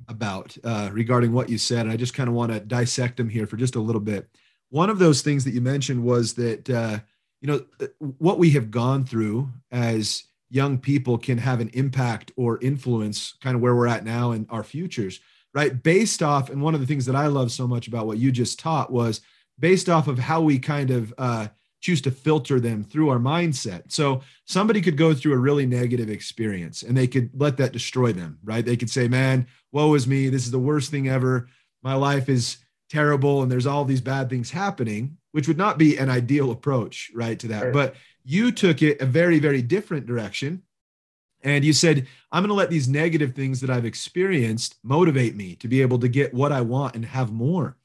about 0.07 0.57
uh, 0.63 0.89
regarding 0.91 1.31
what 1.31 1.49
you 1.49 1.57
said. 1.57 1.81
And 1.81 1.91
I 1.91 1.95
just 1.95 2.13
kind 2.13 2.27
of 2.27 2.35
want 2.35 2.51
to 2.51 2.59
dissect 2.59 3.17
them 3.17 3.29
here 3.29 3.47
for 3.47 3.57
just 3.57 3.75
a 3.75 3.79
little 3.79 4.01
bit. 4.01 4.27
One 4.69 4.89
of 4.89 4.99
those 4.99 5.21
things 5.21 5.43
that 5.45 5.53
you 5.53 5.61
mentioned 5.61 6.03
was 6.03 6.33
that, 6.33 6.69
uh, 6.69 6.99
you 7.41 7.47
know, 7.47 7.65
uh, 7.79 7.87
what 8.17 8.39
we 8.39 8.49
have 8.51 8.71
gone 8.71 9.05
through 9.05 9.49
as 9.71 10.23
young 10.49 10.77
people 10.77 11.17
can 11.17 11.37
have 11.37 11.59
an 11.59 11.69
impact 11.73 12.31
or 12.35 12.59
influence 12.61 13.35
kind 13.41 13.55
of 13.55 13.61
where 13.61 13.75
we're 13.75 13.87
at 13.87 14.03
now 14.03 14.31
and 14.31 14.45
our 14.49 14.63
futures, 14.63 15.19
right? 15.53 15.83
Based 15.83 16.21
off, 16.21 16.49
and 16.49 16.61
one 16.61 16.73
of 16.73 16.81
the 16.81 16.87
things 16.87 17.05
that 17.05 17.15
I 17.15 17.27
love 17.27 17.51
so 17.51 17.67
much 17.67 17.87
about 17.87 18.07
what 18.07 18.17
you 18.17 18.31
just 18.31 18.59
taught 18.59 18.91
was 18.91 19.21
based 19.59 19.89
off 19.89 20.07
of 20.07 20.19
how 20.19 20.41
we 20.41 20.59
kind 20.59 20.89
of, 20.91 21.13
uh, 21.17 21.47
choose 21.83 22.01
to 22.01 22.11
filter 22.11 22.61
them 22.61 22.81
through 22.81 23.09
our 23.09 23.19
mindset. 23.19 23.91
So 23.91 24.21
somebody 24.45 24.81
could 24.81 24.95
go 24.95 25.13
through 25.13 25.33
a 25.33 25.37
really 25.37 25.65
negative 25.65 26.09
experience 26.09 26.81
and 26.81 26.95
they 26.95 27.07
could 27.07 27.29
let 27.33 27.57
that 27.57 27.73
destroy 27.73 28.13
them, 28.13 28.39
right? 28.41 28.65
They 28.65 28.77
could 28.77 28.89
say, 28.89 29.09
man, 29.09 29.47
woe 29.73 29.93
is 29.93 30.07
me. 30.07 30.29
This 30.29 30.45
is 30.45 30.51
the 30.51 30.59
worst 30.59 30.91
thing 30.91 31.09
ever. 31.09 31.49
My 31.83 31.95
life 31.95 32.29
is 32.29 32.57
terrible 32.89 33.43
and 33.43 33.51
there's 33.51 33.65
all 33.65 33.83
these 33.83 33.99
bad 33.99 34.29
things 34.29 34.49
happening, 34.49 35.17
which 35.33 35.49
would 35.49 35.57
not 35.57 35.77
be 35.77 35.97
an 35.97 36.09
ideal 36.09 36.51
approach, 36.51 37.11
right, 37.13 37.37
to 37.39 37.49
that. 37.49 37.73
But 37.73 37.95
you 38.23 38.53
took 38.53 38.81
it 38.81 39.01
a 39.01 39.05
very, 39.05 39.39
very 39.39 39.61
different 39.61 40.05
direction. 40.05 40.61
And 41.41 41.65
you 41.65 41.73
said, 41.73 42.07
I'm 42.31 42.43
going 42.43 42.47
to 42.47 42.53
let 42.53 42.69
these 42.69 42.87
negative 42.87 43.35
things 43.35 43.59
that 43.59 43.69
I've 43.69 43.83
experienced 43.83 44.77
motivate 44.83 45.35
me 45.35 45.55
to 45.55 45.67
be 45.67 45.81
able 45.81 45.99
to 45.99 46.07
get 46.07 46.33
what 46.33 46.53
I 46.53 46.61
want 46.61 46.95
and 46.95 47.03
have 47.03 47.33
more 47.33 47.75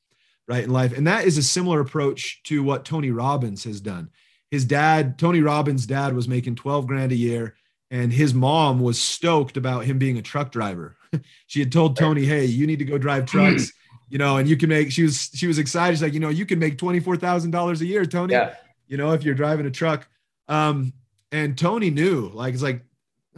right 0.49 0.65
in 0.65 0.71
life. 0.71 0.97
And 0.97 1.07
that 1.07 1.27
is 1.27 1.39
a 1.39 1.43
similar 1.43 1.81
approach 1.81 2.43
to 2.45 2.63
what 2.63 2.85
tony 2.85 3.11
robbins 3.11 3.65
has 3.65 3.81
done. 3.81 4.11
His 4.51 4.65
dad 4.65 5.19
tony 5.19 5.43
robbins 5.43 5.87
dad 5.87 6.15
was 6.15 6.27
making 6.27 6.57
12 6.57 6.87
grand 6.87 7.13
a 7.13 7.17
year 7.17 7.55
and 7.91 8.13
his 8.13 8.35
mom 8.35 8.81
was 8.81 9.01
stoked 9.01 9.57
about 9.57 9.85
him 9.85 9.99
being 9.99 10.19
a 10.19 10.23
truck 10.23 10.51
driver. 10.51 10.97
She 11.47 11.61
had 11.61 11.73
told 11.73 11.97
tony 11.97 12.27
hey 12.27 12.45
you 12.45 12.67
need 12.67 12.81
to 12.81 12.85
go 12.85 12.99
drive 12.99 13.25
trucks 13.25 13.73
you 14.11 14.19
know 14.19 14.37
and 14.37 14.47
you 14.47 14.59
can 14.59 14.69
make 14.69 14.93
she 14.93 15.05
was 15.05 15.31
she 15.33 15.47
was 15.47 15.59
excited. 15.59 15.95
She's 15.95 16.03
like 16.03 16.13
you 16.13 16.21
know 16.21 16.29
you 16.29 16.45
can 16.45 16.59
make 16.59 16.77
$24000 16.77 17.81
a 17.81 17.87
year 17.87 18.05
tony 18.05 18.35
yeah. 18.35 18.55
you 18.87 18.99
know 18.99 19.13
if 19.13 19.23
you're 19.25 19.35
driving 19.35 19.65
a 19.67 19.71
truck. 19.71 20.07
Um 20.49 20.93
and 21.33 21.57
tony 21.57 21.89
knew 21.91 22.29
like 22.35 22.53
it's 22.53 22.63
like 22.63 22.85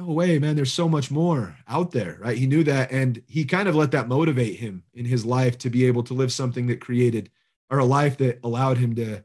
no 0.01 0.07
way, 0.07 0.39
man, 0.39 0.57
there's 0.57 0.73
so 0.73 0.89
much 0.89 1.11
more 1.11 1.57
out 1.69 1.91
there, 1.91 2.17
right? 2.21 2.39
He 2.39 2.47
knew 2.47 2.65
that. 2.65 2.91
And 2.91 3.23
he 3.27 3.45
kind 3.45 3.69
of 3.69 3.75
let 3.75 3.91
that 3.91 4.09
motivate 4.09 4.59
him 4.59 4.83
in 4.95 5.05
his 5.05 5.27
life 5.27 5.59
to 5.59 5.69
be 5.69 5.85
able 5.85 6.03
to 6.05 6.15
live 6.15 6.33
something 6.33 6.69
that 6.69 6.81
created 6.81 7.31
or 7.69 7.79
a 7.79 7.85
life 7.85 8.17
that 8.19 8.41
allowed 8.43 8.79
him 8.79 8.95
to, 8.95 9.23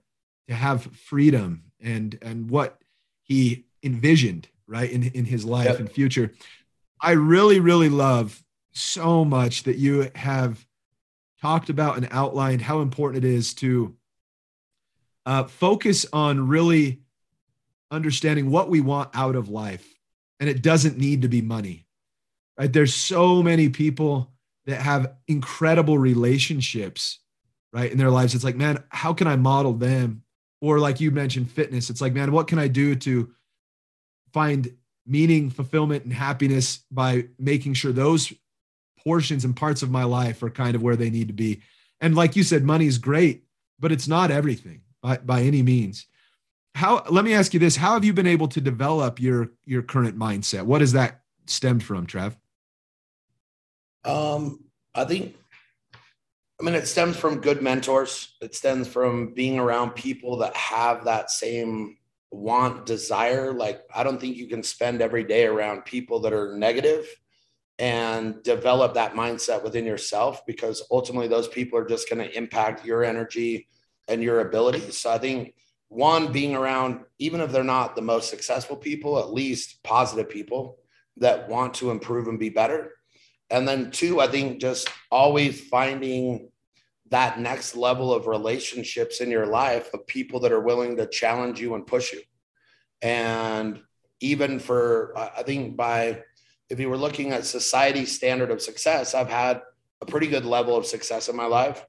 to 0.49 0.53
have 0.53 0.83
freedom 0.83 1.63
and, 1.79 2.17
and 2.21 2.49
what 2.49 2.81
he 3.23 3.65
envisioned, 3.83 4.49
right, 4.67 4.91
in, 4.91 5.03
in 5.03 5.23
his 5.23 5.45
life 5.45 5.67
Yep. 5.67 5.79
and 5.79 5.91
future. 5.91 6.33
I 7.01 7.11
really, 7.11 7.61
really 7.61 7.89
love 7.89 8.43
so 8.73 9.23
much 9.23 9.63
that 9.63 9.77
you 9.77 10.11
have 10.13 10.67
talked 11.41 11.69
about 11.69 11.95
and 11.95 12.07
outlined 12.11 12.61
how 12.61 12.81
important 12.81 13.23
it 13.23 13.29
is 13.29 13.53
to 13.55 13.95
uh, 15.25 15.45
focus 15.45 16.05
on 16.11 16.49
really 16.49 16.99
understanding 17.89 18.51
what 18.51 18.69
we 18.69 18.81
want 18.81 19.09
out 19.13 19.37
of 19.37 19.47
life. 19.47 19.94
And 20.39 20.49
it 20.49 20.61
doesn't 20.61 20.97
need 20.97 21.21
to 21.21 21.27
be 21.27 21.41
money, 21.41 21.85
right? 22.57 22.71
There's 22.71 22.93
so 22.93 23.41
many 23.41 23.69
people 23.69 24.31
that 24.65 24.81
have 24.81 25.13
incredible 25.27 25.97
relationships, 25.97 27.19
right, 27.71 27.91
in 27.91 27.97
their 27.97 28.11
lives. 28.11 28.35
It's 28.35 28.43
like, 28.43 28.55
man, 28.55 28.83
how 28.89 29.13
can 29.13 29.27
I 29.27 29.35
model 29.35 29.73
them? 29.73 30.23
Or 30.61 30.79
like 30.79 30.99
you 30.99 31.11
mentioned, 31.11 31.51
fitness. 31.51 31.89
It's 31.89 32.01
like, 32.01 32.13
man, 32.13 32.31
what 32.31 32.47
can 32.47 32.59
I 32.59 32.67
do 32.67 32.95
to 32.95 33.31
find 34.33 34.75
meaning, 35.05 35.49
fulfillment, 35.49 36.03
and 36.03 36.13
happiness 36.13 36.83
by 36.91 37.27
making 37.37 37.75
sure 37.75 37.91
those 37.91 38.33
portions 39.05 39.45
and 39.45 39.55
parts 39.55 39.83
of 39.83 39.91
my 39.91 40.03
life 40.03 40.41
are 40.41 40.49
kind 40.49 40.75
of 40.75 40.81
where 40.81 40.95
they 40.95 41.09
need 41.09 41.27
to 41.27 41.33
be. 41.33 41.61
And 42.01 42.15
like 42.15 42.35
you 42.35 42.43
said, 42.43 42.63
money 42.63 42.87
is 42.87 42.97
great, 42.97 43.43
but 43.79 43.91
it's 43.91 44.07
not 44.07 44.31
everything 44.31 44.81
by, 45.01 45.17
by 45.17 45.41
any 45.41 45.61
means. 45.61 46.07
How 46.75 47.03
let 47.09 47.23
me 47.23 47.33
ask 47.33 47.53
you 47.53 47.59
this. 47.59 47.77
How 47.77 47.93
have 47.93 48.03
you 48.03 48.11
been 48.11 48.27
able 48.27 48.49
to 48.49 48.59
develop 48.59 49.21
your 49.21 49.51
your 49.63 49.81
current 49.81 50.19
mindset? 50.19 50.63
What 50.63 50.81
has 50.81 50.91
that 50.91 51.21
stemmed 51.45 51.83
from, 51.83 52.05
Trav? 52.05 52.35
Um, 54.03 54.59
I 54.93 55.05
think, 55.05 55.35
I 56.59 56.63
mean, 56.63 56.75
it 56.75 56.85
stems 56.85 57.15
from 57.15 57.39
good 57.39 57.61
mentors. 57.61 58.35
It 58.41 58.55
stems 58.55 58.89
from 58.89 59.33
being 59.33 59.57
around 59.57 59.91
people 59.91 60.37
that 60.39 60.53
have 60.55 61.05
that 61.05 61.31
same 61.31 61.97
want, 62.29 62.85
desire. 62.85 63.53
Like, 63.53 63.81
I 63.95 64.03
don't 64.03 64.19
think 64.19 64.35
you 64.35 64.47
can 64.47 64.61
spend 64.61 65.01
every 65.01 65.23
day 65.23 65.45
around 65.45 65.85
people 65.85 66.19
that 66.21 66.33
are 66.33 66.57
negative 66.57 67.07
and 67.79 68.43
develop 68.43 68.95
that 68.95 69.13
mindset 69.13 69.63
within 69.63 69.85
yourself 69.85 70.45
because 70.45 70.83
ultimately 70.91 71.29
those 71.29 71.47
people 71.47 71.79
are 71.79 71.87
just 71.87 72.09
going 72.09 72.25
to 72.25 72.37
impact 72.37 72.85
your 72.85 73.05
energy 73.05 73.67
and 74.09 74.21
your 74.21 74.41
abilities. 74.41 74.97
So 74.97 75.09
I 75.11 75.17
think 75.17 75.55
one 75.89 76.31
being 76.31 76.55
around, 76.55 77.01
even 77.19 77.41
if 77.41 77.51
they're 77.51 77.63
not 77.63 77.95
the 77.95 78.01
most 78.01 78.29
successful 78.29 78.75
people, 78.75 79.19
at 79.19 79.33
least 79.33 79.83
positive 79.83 80.29
people 80.29 80.77
that 81.17 81.47
want 81.47 81.75
to 81.75 81.91
improve 81.91 82.27
and 82.27 82.39
be 82.39 82.49
better. 82.49 82.91
And 83.49 83.67
then 83.67 83.91
two 83.91 84.19
i 84.19 84.27
think 84.27 84.59
just 84.59 84.89
always 85.11 85.61
finding 85.61 86.49
that 87.11 87.39
next 87.39 87.75
level 87.75 88.11
of 88.11 88.25
relationships 88.25 89.21
in 89.21 89.29
your 89.29 89.45
life 89.45 89.91
of 89.93 90.07
people 90.07 90.39
that 90.41 90.51
are 90.51 90.59
willing 90.59 90.97
to 90.97 91.05
challenge 91.05 91.61
you 91.61 91.75
and 91.75 91.85
push 91.85 92.11
you. 92.11 92.21
And 93.03 93.81
even 94.19 94.59
for 94.59 95.13
i 95.17 95.43
think 95.43 95.75
by 95.75 96.21
if 96.69 96.79
you 96.79 96.89
were 96.89 96.97
looking 96.97 97.31
at 97.31 97.45
society's 97.45 98.15
standard 98.15 98.49
of 98.49 98.61
success 98.61 99.13
i've 99.13 99.29
had 99.29 99.61
a 100.01 100.05
pretty 100.05 100.27
good 100.27 100.45
level 100.45 100.75
of 100.75 100.85
success 100.85 101.29
in 101.29 101.35
my 101.35 101.45
life 101.45 101.85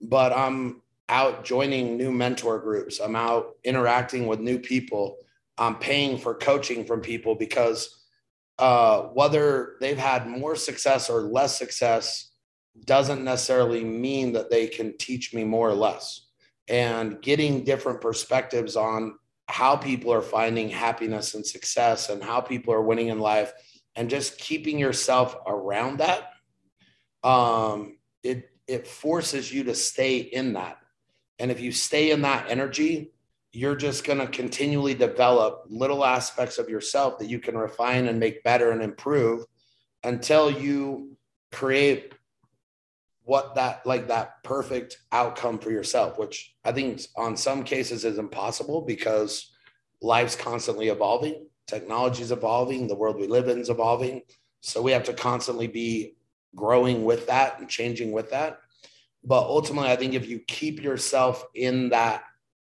but 0.00 0.32
i'm 0.32 0.82
out 1.08 1.44
joining 1.44 1.96
new 1.96 2.12
mentor 2.12 2.58
groups. 2.58 3.00
I'm 3.00 3.16
out 3.16 3.56
interacting 3.64 4.26
with 4.26 4.40
new 4.40 4.58
people. 4.58 5.16
I'm 5.56 5.76
paying 5.76 6.18
for 6.18 6.34
coaching 6.34 6.84
from 6.84 7.00
people 7.00 7.34
because 7.34 8.04
uh, 8.58 9.02
whether 9.02 9.76
they've 9.80 9.98
had 9.98 10.26
more 10.26 10.56
success 10.56 11.08
or 11.08 11.22
less 11.22 11.58
success 11.58 12.32
doesn't 12.84 13.24
necessarily 13.24 13.82
mean 13.82 14.32
that 14.32 14.50
they 14.50 14.66
can 14.66 14.96
teach 14.98 15.34
me 15.34 15.44
more 15.44 15.68
or 15.68 15.74
less. 15.74 16.26
And 16.68 17.20
getting 17.22 17.64
different 17.64 18.00
perspectives 18.00 18.76
on 18.76 19.14
how 19.46 19.76
people 19.76 20.12
are 20.12 20.22
finding 20.22 20.68
happiness 20.68 21.34
and 21.34 21.46
success 21.46 22.10
and 22.10 22.22
how 22.22 22.40
people 22.40 22.74
are 22.74 22.82
winning 22.82 23.08
in 23.08 23.18
life 23.18 23.52
and 23.96 24.10
just 24.10 24.38
keeping 24.38 24.78
yourself 24.78 25.36
around 25.46 25.98
that 25.98 26.32
um, 27.24 27.98
it 28.22 28.50
it 28.66 28.86
forces 28.86 29.52
you 29.52 29.64
to 29.64 29.74
stay 29.74 30.18
in 30.18 30.52
that 30.52 30.77
and 31.38 31.50
if 31.50 31.60
you 31.60 31.72
stay 31.72 32.10
in 32.10 32.22
that 32.22 32.50
energy 32.50 33.10
you're 33.52 33.76
just 33.76 34.04
going 34.04 34.18
to 34.18 34.26
continually 34.26 34.94
develop 34.94 35.64
little 35.68 36.04
aspects 36.04 36.58
of 36.58 36.68
yourself 36.68 37.18
that 37.18 37.28
you 37.28 37.38
can 37.38 37.56
refine 37.56 38.06
and 38.06 38.20
make 38.20 38.42
better 38.42 38.70
and 38.72 38.82
improve 38.82 39.44
until 40.04 40.50
you 40.50 41.16
create 41.50 42.12
what 43.22 43.54
that 43.54 43.84
like 43.86 44.08
that 44.08 44.42
perfect 44.42 44.98
outcome 45.12 45.58
for 45.58 45.70
yourself 45.70 46.18
which 46.18 46.54
i 46.64 46.72
think 46.72 47.00
on 47.16 47.36
some 47.36 47.62
cases 47.64 48.04
is 48.04 48.18
impossible 48.18 48.82
because 48.82 49.52
life's 50.00 50.36
constantly 50.36 50.88
evolving 50.88 51.46
technology 51.68 52.22
is 52.22 52.32
evolving 52.32 52.88
the 52.88 52.96
world 52.96 53.16
we 53.16 53.28
live 53.28 53.48
in 53.48 53.58
is 53.60 53.70
evolving. 53.70 54.22
So 54.60 54.82
we 54.82 54.90
have 54.92 55.04
to 55.04 55.12
constantly 55.12 55.68
be 55.68 56.16
growing 56.56 57.04
with 57.04 57.28
that 57.28 57.60
and 57.60 57.68
changing 57.68 58.10
with 58.10 58.30
that 58.30 58.58
but 59.28 59.42
ultimately 59.42 59.90
i 59.90 59.96
think 59.96 60.14
if 60.14 60.28
you 60.28 60.38
keep 60.40 60.82
yourself 60.82 61.44
in 61.54 61.90
that 61.90 62.24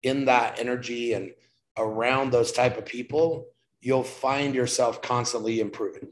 in 0.03 0.25
that 0.25 0.59
energy 0.59 1.13
and 1.13 1.31
around 1.77 2.31
those 2.31 2.51
type 2.51 2.77
of 2.77 2.85
people, 2.85 3.47
you'll 3.81 4.03
find 4.03 4.53
yourself 4.53 5.01
constantly 5.01 5.59
improving. 5.59 6.09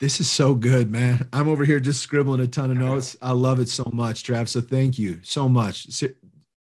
This 0.00 0.20
is 0.20 0.30
so 0.30 0.54
good, 0.54 0.90
man. 0.90 1.28
I'm 1.32 1.48
over 1.48 1.64
here 1.64 1.80
just 1.80 2.02
scribbling 2.02 2.40
a 2.40 2.46
ton 2.46 2.70
of 2.70 2.76
notes. 2.76 3.16
I 3.22 3.32
love 3.32 3.58
it 3.58 3.68
so 3.68 3.88
much, 3.92 4.22
Trav. 4.22 4.48
So 4.48 4.60
thank 4.60 4.98
you 4.98 5.20
so 5.22 5.48
much. 5.48 5.86
Thank 5.86 6.14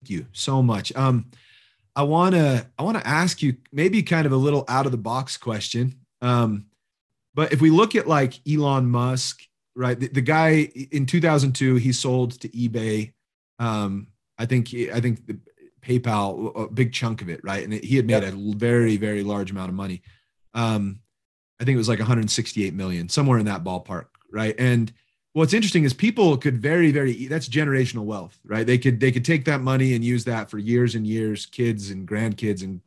you 0.08 0.26
so 0.32 0.62
much. 0.62 0.96
Um, 0.96 1.32
I 1.98 2.04
wanna 2.04 2.70
I 2.78 2.84
wanna 2.84 3.02
ask 3.04 3.42
you 3.42 3.58
maybe 3.72 4.04
kind 4.04 4.26
of 4.26 4.32
a 4.32 4.38
little 4.38 4.64
out 4.68 4.86
of 4.86 4.92
the 4.92 4.98
box 4.98 5.38
question. 5.38 5.96
Um, 6.22 6.68
but 7.34 7.52
if 7.52 7.62
we 7.62 7.70
look 7.70 7.96
at 7.96 8.08
like 8.08 8.40
Elon 8.48 8.88
Musk, 8.88 9.42
right? 9.76 10.00
The, 10.00 10.08
the 10.08 10.22
guy 10.22 10.70
in 10.92 11.06
2002 11.06 11.76
he 11.76 11.92
sold 11.92 12.40
to 12.42 12.50
eBay 12.50 13.14
um, 13.60 14.08
I 14.38 14.46
think 14.46 14.74
I 14.74 15.00
think 15.00 15.26
the 15.28 15.38
PayPal 15.82 16.64
a 16.64 16.68
big 16.68 16.92
chunk 16.92 17.22
of 17.22 17.30
it, 17.30 17.42
right? 17.44 17.64
And 17.64 17.74
he 17.74 17.96
had 17.96 18.06
made 18.06 18.24
yep. 18.24 18.34
a 18.34 18.56
very 18.56 18.98
very 18.98 19.24
large 19.24 19.52
amount 19.52 19.70
of 19.70 19.76
money. 19.76 20.02
Um, 20.54 21.00
I 21.60 21.64
think 21.64 21.76
it 21.76 21.80
was 21.80 21.90
like 21.90 22.00
168 22.00 22.74
million, 22.74 23.08
somewhere 23.08 23.40
in 23.40 23.46
that 23.46 23.64
ballpark, 23.64 24.08
right? 24.32 24.56
And 24.58 24.92
what's 25.34 25.54
interesting 25.54 25.84
is 25.84 25.94
people 25.94 26.38
could 26.38 26.58
very 26.58 26.92
very 26.92 27.28
that's 27.28 27.48
generational 27.48 28.04
wealth, 28.04 28.38
right? 28.46 28.66
They 28.66 28.78
could 28.78 29.00
they 29.00 29.12
could 29.12 29.26
take 29.26 29.46
that 29.46 29.62
money 29.62 29.94
and 29.94 30.04
use 30.04 30.26
that 30.26 30.50
for 30.50 30.58
years 30.58 30.96
and 30.96 31.08
years, 31.08 31.46
kids 31.46 31.92
and 31.92 32.08
grandkids 32.08 32.64
and 32.64 32.82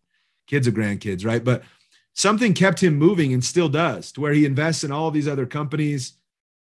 kids 0.46 0.66
of 0.66 0.74
grandkids, 0.74 1.24
right? 1.24 1.42
But 1.42 1.62
something 2.14 2.52
kept 2.52 2.82
him 2.82 2.96
moving 2.96 3.32
and 3.32 3.44
still 3.44 3.68
does 3.68 4.12
to 4.12 4.20
where 4.20 4.32
he 4.32 4.44
invests 4.44 4.84
in 4.84 4.92
all 4.92 5.10
these 5.10 5.28
other 5.28 5.46
companies 5.46 6.14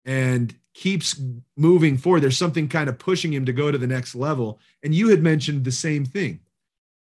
and 0.08 0.54
keeps 0.72 1.20
moving 1.56 1.98
forward. 1.98 2.20
There's 2.20 2.38
something 2.38 2.66
kind 2.66 2.88
of 2.88 2.98
pushing 2.98 3.30
him 3.30 3.44
to 3.44 3.52
go 3.52 3.70
to 3.70 3.76
the 3.76 3.86
next 3.86 4.14
level. 4.14 4.58
And 4.82 4.94
you 4.94 5.08
had 5.08 5.22
mentioned 5.22 5.64
the 5.64 5.70
same 5.70 6.06
thing 6.06 6.40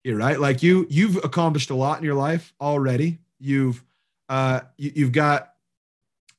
here, 0.03 0.17
right? 0.17 0.37
Like 0.37 0.61
you, 0.61 0.85
you've 0.89 1.15
accomplished 1.23 1.69
a 1.69 1.75
lot 1.75 1.97
in 1.97 2.03
your 2.03 2.15
life 2.15 2.53
already. 2.59 3.19
You've, 3.39 3.81
uh, 4.27 4.61
you, 4.77 4.91
you've 4.95 5.11
got 5.13 5.53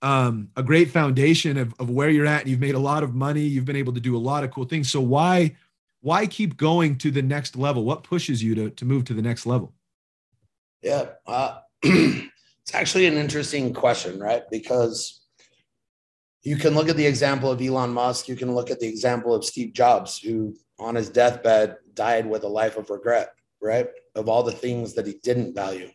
um, 0.02 0.50
a 0.54 0.62
great 0.62 0.90
foundation 0.90 1.56
of, 1.56 1.74
of 1.80 1.88
where 1.88 2.10
you're 2.10 2.26
at. 2.26 2.42
And 2.42 2.50
you've 2.50 2.60
made 2.60 2.74
a 2.74 2.78
lot 2.78 3.02
of 3.02 3.14
money. 3.14 3.42
You've 3.42 3.64
been 3.64 3.74
able 3.74 3.94
to 3.94 4.00
do 4.00 4.14
a 4.14 4.18
lot 4.18 4.44
of 4.44 4.50
cool 4.50 4.66
things. 4.66 4.90
So 4.90 5.00
why, 5.00 5.56
why 6.02 6.26
keep 6.26 6.58
going 6.58 6.98
to 6.98 7.10
the 7.10 7.22
next 7.22 7.56
level? 7.56 7.84
What 7.84 8.04
pushes 8.04 8.42
you 8.42 8.54
to, 8.54 8.68
to 8.68 8.84
move 8.84 9.06
to 9.06 9.14
the 9.14 9.22
next 9.22 9.46
level? 9.46 9.72
Yeah. 10.82 11.06
Uh, 11.26 11.60
it's 11.82 12.74
actually 12.74 13.06
an 13.06 13.14
interesting 13.14 13.72
question, 13.72 14.20
right? 14.20 14.42
Because 14.50 15.19
you 16.42 16.56
can 16.56 16.74
look 16.74 16.88
at 16.88 16.96
the 16.96 17.06
example 17.06 17.50
of 17.50 17.60
Elon 17.60 17.92
Musk. 17.92 18.28
You 18.28 18.36
can 18.36 18.54
look 18.54 18.70
at 18.70 18.80
the 18.80 18.88
example 18.88 19.34
of 19.34 19.44
Steve 19.44 19.72
Jobs, 19.72 20.18
who 20.18 20.54
on 20.78 20.94
his 20.94 21.10
deathbed 21.10 21.76
died 21.94 22.26
with 22.26 22.44
a 22.44 22.48
life 22.48 22.78
of 22.78 22.88
regret, 22.88 23.34
right? 23.60 23.88
Of 24.14 24.28
all 24.28 24.42
the 24.42 24.52
things 24.52 24.94
that 24.94 25.06
he 25.06 25.14
didn't 25.22 25.54
value. 25.54 25.90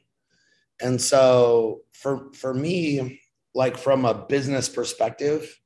And 0.81 1.01
so 1.01 1.81
for 1.93 2.31
for 2.33 2.53
me, 2.53 3.21
like 3.55 3.77
from 3.77 4.05
a 4.05 4.13
business 4.13 4.69
perspective, 4.69 5.59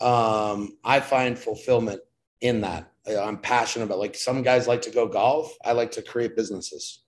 um, 0.00 0.76
I 0.84 1.00
find 1.00 1.38
fulfillment 1.38 2.00
in 2.40 2.60
that. 2.60 2.92
I'm 3.08 3.38
passionate 3.38 3.86
about 3.86 3.98
like 3.98 4.14
some 4.14 4.42
guys 4.42 4.68
like 4.68 4.82
to 4.82 4.90
go 4.90 5.08
golf. 5.08 5.56
I 5.64 5.72
like 5.72 5.90
to 5.92 6.02
create 6.02 6.36
businesses, 6.36 7.02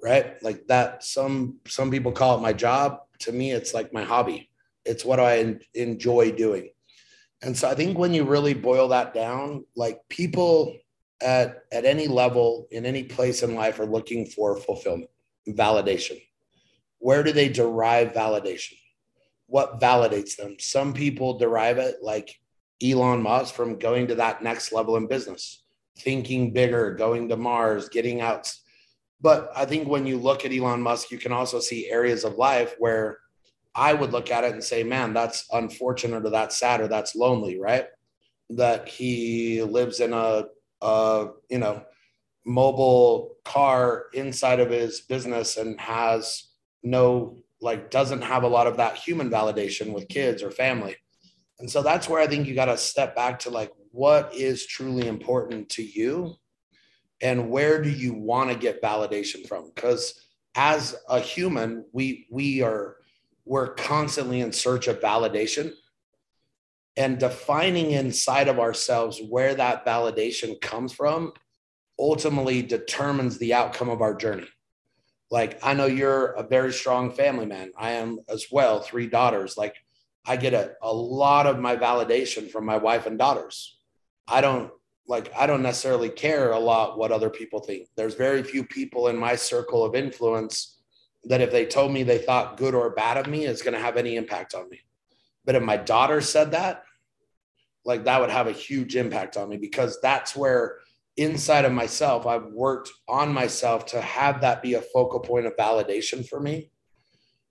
right? 0.00 0.40
Like 0.42 0.68
that. 0.68 1.02
Some 1.02 1.58
some 1.66 1.90
people 1.90 2.12
call 2.12 2.38
it 2.38 2.42
my 2.42 2.52
job. 2.52 3.00
To 3.20 3.32
me, 3.32 3.50
it's 3.50 3.74
like 3.74 3.92
my 3.92 4.04
hobby 4.04 4.47
it's 4.88 5.04
what 5.04 5.20
I 5.20 5.58
enjoy 5.74 6.32
doing. 6.32 6.70
And 7.42 7.56
so 7.56 7.68
I 7.68 7.74
think 7.74 7.96
when 7.98 8.14
you 8.14 8.24
really 8.24 8.54
boil 8.54 8.88
that 8.88 9.14
down, 9.14 9.64
like 9.76 10.00
people 10.08 10.76
at, 11.20 11.62
at 11.70 11.84
any 11.84 12.08
level 12.08 12.66
in 12.70 12.86
any 12.86 13.04
place 13.04 13.42
in 13.42 13.54
life 13.54 13.78
are 13.78 13.86
looking 13.86 14.26
for 14.26 14.56
fulfillment, 14.56 15.10
validation. 15.48 16.20
Where 16.98 17.22
do 17.22 17.32
they 17.32 17.48
derive 17.48 18.12
validation? 18.12 18.74
What 19.46 19.80
validates 19.80 20.36
them? 20.36 20.56
Some 20.58 20.92
people 20.92 21.38
derive 21.38 21.78
it 21.78 21.96
like 22.02 22.40
Elon 22.82 23.22
Musk 23.22 23.54
from 23.54 23.78
going 23.78 24.08
to 24.08 24.16
that 24.16 24.42
next 24.42 24.72
level 24.72 24.96
in 24.96 25.06
business, 25.06 25.64
thinking 25.98 26.52
bigger, 26.52 26.94
going 26.94 27.28
to 27.28 27.36
Mars, 27.36 27.88
getting 27.88 28.20
out, 28.20 28.52
But 29.20 29.50
I 29.56 29.64
think 29.64 29.88
when 29.88 30.06
you 30.06 30.18
look 30.18 30.44
at 30.44 30.52
Elon 30.52 30.82
Musk, 30.82 31.10
you 31.10 31.18
can 31.18 31.32
also 31.32 31.60
see 31.60 31.90
areas 31.90 32.24
of 32.24 32.36
life 32.36 32.74
where 32.78 33.18
I 33.78 33.94
would 33.94 34.12
look 34.12 34.30
at 34.32 34.42
it 34.42 34.52
and 34.52 34.62
say, 34.62 34.82
man, 34.82 35.14
that's 35.14 35.46
unfortunate 35.52 36.26
or 36.26 36.30
that's 36.30 36.56
sad 36.56 36.80
or 36.80 36.88
that's 36.88 37.14
lonely, 37.14 37.60
right? 37.60 37.86
That 38.50 38.88
he 38.88 39.62
lives 39.62 40.00
in 40.00 40.12
a, 40.12 40.46
a 40.82 41.28
you 41.48 41.58
know, 41.58 41.84
mobile 42.44 43.36
car 43.44 44.06
inside 44.12 44.58
of 44.58 44.70
his 44.70 45.02
business 45.02 45.56
and 45.56 45.80
has 45.80 46.48
no, 46.82 47.38
like, 47.60 47.90
doesn't 47.90 48.22
have 48.22 48.42
a 48.42 48.48
lot 48.48 48.66
of 48.66 48.78
that 48.78 48.96
human 48.96 49.30
validation 49.30 49.92
with 49.92 50.08
kids 50.08 50.42
or 50.42 50.50
family. 50.50 50.96
And 51.60 51.70
so 51.70 51.80
that's 51.80 52.08
where 52.08 52.20
I 52.20 52.26
think 52.26 52.48
you 52.48 52.56
got 52.56 52.64
to 52.66 52.76
step 52.76 53.14
back 53.14 53.38
to 53.40 53.50
like, 53.50 53.70
what 53.92 54.34
is 54.34 54.66
truly 54.66 55.06
important 55.06 55.68
to 55.70 55.82
you 55.84 56.34
and 57.20 57.50
where 57.50 57.82
do 57.82 57.90
you 57.90 58.14
want 58.14 58.50
to 58.50 58.56
get 58.56 58.82
validation 58.82 59.46
from 59.46 59.70
because 59.74 60.26
as 60.54 60.94
a 61.08 61.18
human 61.18 61.84
we 61.92 62.26
we 62.30 62.62
are 62.62 62.97
we're 63.48 63.74
constantly 63.74 64.40
in 64.40 64.52
search 64.52 64.88
of 64.88 65.00
validation 65.00 65.72
and 66.96 67.18
defining 67.18 67.92
inside 67.92 68.48
of 68.48 68.58
ourselves 68.58 69.20
where 69.28 69.54
that 69.54 69.86
validation 69.86 70.60
comes 70.60 70.92
from 70.92 71.32
ultimately 71.98 72.60
determines 72.60 73.38
the 73.38 73.54
outcome 73.54 73.88
of 73.88 74.02
our 74.02 74.14
journey. 74.14 74.46
Like 75.30 75.58
i 75.62 75.74
know 75.74 75.86
you're 75.86 76.32
a 76.32 76.42
very 76.42 76.72
strong 76.72 77.10
family 77.10 77.46
man. 77.46 77.72
I 77.76 77.92
am 77.92 78.18
as 78.28 78.46
well 78.52 78.80
three 78.80 79.06
daughters. 79.06 79.56
Like 79.56 79.74
i 80.26 80.36
get 80.36 80.52
a, 80.52 80.74
a 80.82 80.92
lot 80.92 81.46
of 81.46 81.58
my 81.58 81.74
validation 81.74 82.50
from 82.50 82.66
my 82.66 82.76
wife 82.76 83.06
and 83.06 83.18
daughters. 83.18 83.78
I 84.26 84.42
don't 84.42 84.70
like 85.06 85.32
I 85.36 85.46
don't 85.46 85.62
necessarily 85.62 86.10
care 86.10 86.52
a 86.52 86.58
lot 86.58 86.98
what 86.98 87.12
other 87.12 87.30
people 87.30 87.60
think. 87.60 87.88
There's 87.96 88.14
very 88.14 88.42
few 88.42 88.64
people 88.64 89.08
in 89.08 89.16
my 89.16 89.36
circle 89.36 89.84
of 89.84 89.94
influence 89.94 90.77
that 91.24 91.40
if 91.40 91.50
they 91.50 91.66
told 91.66 91.92
me 91.92 92.02
they 92.02 92.18
thought 92.18 92.56
good 92.56 92.74
or 92.74 92.90
bad 92.90 93.16
of 93.16 93.26
me 93.26 93.44
is 93.44 93.62
going 93.62 93.74
to 93.74 93.80
have 93.80 93.96
any 93.96 94.16
impact 94.16 94.54
on 94.54 94.68
me. 94.68 94.80
But 95.44 95.54
if 95.54 95.62
my 95.62 95.76
daughter 95.76 96.20
said 96.20 96.52
that, 96.52 96.84
like 97.84 98.04
that 98.04 98.20
would 98.20 98.30
have 98.30 98.46
a 98.46 98.52
huge 98.52 98.96
impact 98.96 99.36
on 99.36 99.48
me 99.48 99.56
because 99.56 99.98
that's 100.00 100.36
where 100.36 100.78
inside 101.16 101.64
of 101.64 101.72
myself 101.72 102.26
I've 102.26 102.46
worked 102.46 102.90
on 103.08 103.32
myself 103.32 103.86
to 103.86 104.00
have 104.00 104.42
that 104.42 104.62
be 104.62 104.74
a 104.74 104.82
focal 104.82 105.20
point 105.20 105.46
of 105.46 105.56
validation 105.56 106.26
for 106.26 106.38
me. 106.38 106.70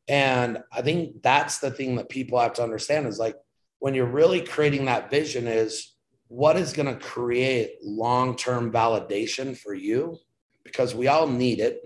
And 0.08 0.60
I 0.72 0.82
think 0.82 1.22
that's 1.22 1.60
the 1.60 1.72
thing 1.72 1.96
that 1.96 2.10
people 2.10 2.40
have 2.40 2.54
to 2.54 2.64
understand 2.64 3.08
is 3.08 3.20
like 3.20 3.36
when 3.80 3.94
you're 3.94 4.06
really 4.06 4.42
creating 4.42 4.86
that 4.86 5.10
vision 5.10 5.48
is 5.48 5.96
what 6.30 6.58
is 6.58 6.74
going 6.74 6.88
to 6.88 7.04
create 7.04 7.76
long-term 7.82 8.72
validation 8.72 9.58
for 9.58 9.74
you 9.74 10.18
because 10.64 10.96
we 10.96 11.08
all 11.08 11.28
need 11.28 11.60
it 11.60 11.82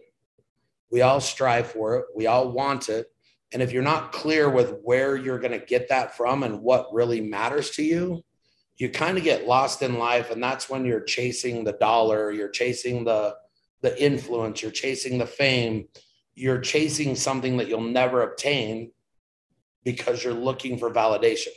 we 0.91 1.01
all 1.01 1.21
strive 1.21 1.67
for 1.71 1.97
it. 1.97 2.05
We 2.15 2.27
all 2.27 2.51
want 2.51 2.89
it. 2.89 3.07
And 3.53 3.61
if 3.61 3.71
you're 3.71 3.83
not 3.83 4.11
clear 4.11 4.49
with 4.49 4.75
where 4.83 5.15
you're 5.15 5.39
going 5.39 5.57
to 5.57 5.65
get 5.65 5.89
that 5.89 6.15
from 6.15 6.43
and 6.43 6.61
what 6.61 6.93
really 6.93 7.21
matters 7.21 7.71
to 7.71 7.83
you 7.83 8.23
you 8.77 8.89
kind 8.89 9.15
of 9.15 9.23
get 9.23 9.45
lost 9.45 9.83
in 9.83 9.99
life 9.99 10.31
and 10.31 10.41
that's 10.41 10.67
when 10.67 10.85
you're 10.85 11.03
chasing 11.03 11.63
the 11.63 11.73
dollar 11.73 12.31
you're 12.31 12.49
chasing 12.49 13.03
the 13.03 13.35
the 13.81 14.03
influence 14.03 14.63
you're 14.63 14.71
chasing 14.71 15.19
the 15.19 15.25
fame 15.25 15.87
you're 16.33 16.59
chasing 16.59 17.15
something 17.15 17.57
that 17.57 17.67
you'll 17.67 17.81
never 17.81 18.23
obtain 18.23 18.91
because 19.83 20.23
you're 20.23 20.33
looking 20.33 20.79
for 20.79 20.89
validation. 20.89 21.53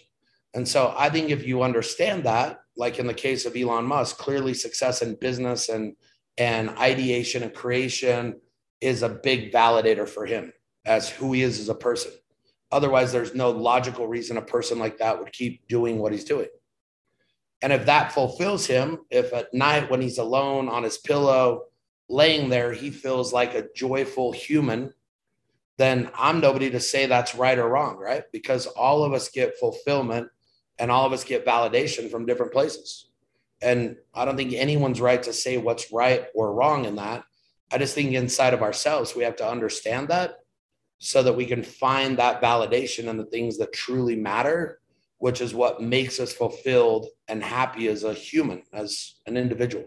And 0.52 0.68
so 0.68 0.94
i 0.98 1.08
think 1.08 1.30
if 1.30 1.46
you 1.46 1.62
understand 1.62 2.24
that 2.24 2.60
like 2.76 2.98
in 2.98 3.06
the 3.06 3.14
case 3.14 3.46
of 3.46 3.56
Elon 3.56 3.86
Musk, 3.86 4.18
clearly 4.18 4.52
success 4.52 5.00
in 5.00 5.14
business 5.14 5.68
and 5.68 5.94
and 6.36 6.70
ideation 6.70 7.44
and 7.44 7.54
creation 7.54 8.40
is 8.84 9.02
a 9.02 9.08
big 9.08 9.52
validator 9.52 10.06
for 10.06 10.26
him 10.26 10.52
as 10.84 11.08
who 11.08 11.32
he 11.32 11.42
is 11.42 11.58
as 11.58 11.68
a 11.68 11.74
person. 11.74 12.12
Otherwise, 12.70 13.12
there's 13.12 13.34
no 13.34 13.50
logical 13.50 14.06
reason 14.06 14.36
a 14.36 14.42
person 14.42 14.78
like 14.78 14.98
that 14.98 15.18
would 15.18 15.32
keep 15.32 15.66
doing 15.68 15.98
what 15.98 16.12
he's 16.12 16.24
doing. 16.24 16.48
And 17.62 17.72
if 17.72 17.86
that 17.86 18.12
fulfills 18.12 18.66
him, 18.66 19.00
if 19.10 19.32
at 19.32 19.54
night 19.54 19.90
when 19.90 20.02
he's 20.02 20.18
alone 20.18 20.68
on 20.68 20.82
his 20.82 20.98
pillow, 20.98 21.64
laying 22.08 22.50
there, 22.50 22.72
he 22.72 22.90
feels 22.90 23.32
like 23.32 23.54
a 23.54 23.68
joyful 23.74 24.32
human, 24.32 24.92
then 25.78 26.10
I'm 26.14 26.40
nobody 26.40 26.70
to 26.70 26.80
say 26.80 27.06
that's 27.06 27.34
right 27.34 27.58
or 27.58 27.68
wrong, 27.68 27.96
right? 27.96 28.24
Because 28.32 28.66
all 28.66 29.02
of 29.02 29.12
us 29.12 29.30
get 29.30 29.58
fulfillment 29.58 30.28
and 30.78 30.90
all 30.90 31.06
of 31.06 31.12
us 31.12 31.24
get 31.24 31.46
validation 31.46 32.10
from 32.10 32.26
different 32.26 32.52
places. 32.52 33.08
And 33.62 33.96
I 34.12 34.24
don't 34.24 34.36
think 34.36 34.52
anyone's 34.52 35.00
right 35.00 35.22
to 35.22 35.32
say 35.32 35.56
what's 35.56 35.90
right 35.90 36.26
or 36.34 36.52
wrong 36.52 36.84
in 36.84 36.96
that. 36.96 37.24
I 37.72 37.78
just 37.78 37.94
think 37.94 38.12
inside 38.12 38.54
of 38.54 38.62
ourselves, 38.62 39.16
we 39.16 39.24
have 39.24 39.36
to 39.36 39.48
understand 39.48 40.08
that 40.08 40.38
so 40.98 41.22
that 41.22 41.36
we 41.36 41.46
can 41.46 41.62
find 41.62 42.18
that 42.18 42.40
validation 42.40 43.08
in 43.08 43.16
the 43.16 43.26
things 43.26 43.58
that 43.58 43.72
truly 43.72 44.16
matter, 44.16 44.80
which 45.18 45.40
is 45.40 45.54
what 45.54 45.82
makes 45.82 46.20
us 46.20 46.32
fulfilled 46.32 47.08
and 47.28 47.42
happy 47.42 47.88
as 47.88 48.04
a 48.04 48.14
human, 48.14 48.62
as 48.72 49.14
an 49.26 49.36
individual. 49.36 49.84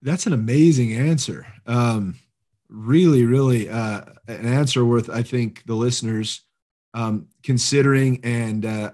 That's 0.00 0.26
an 0.26 0.32
amazing 0.32 0.92
answer. 0.92 1.46
Um, 1.66 2.14
really, 2.68 3.24
really, 3.24 3.68
uh, 3.68 4.02
an 4.28 4.46
answer 4.46 4.84
worth, 4.84 5.10
I 5.10 5.22
think, 5.22 5.64
the 5.66 5.74
listeners 5.74 6.42
um, 6.94 7.28
considering. 7.42 8.20
And 8.24 8.64
uh, 8.64 8.92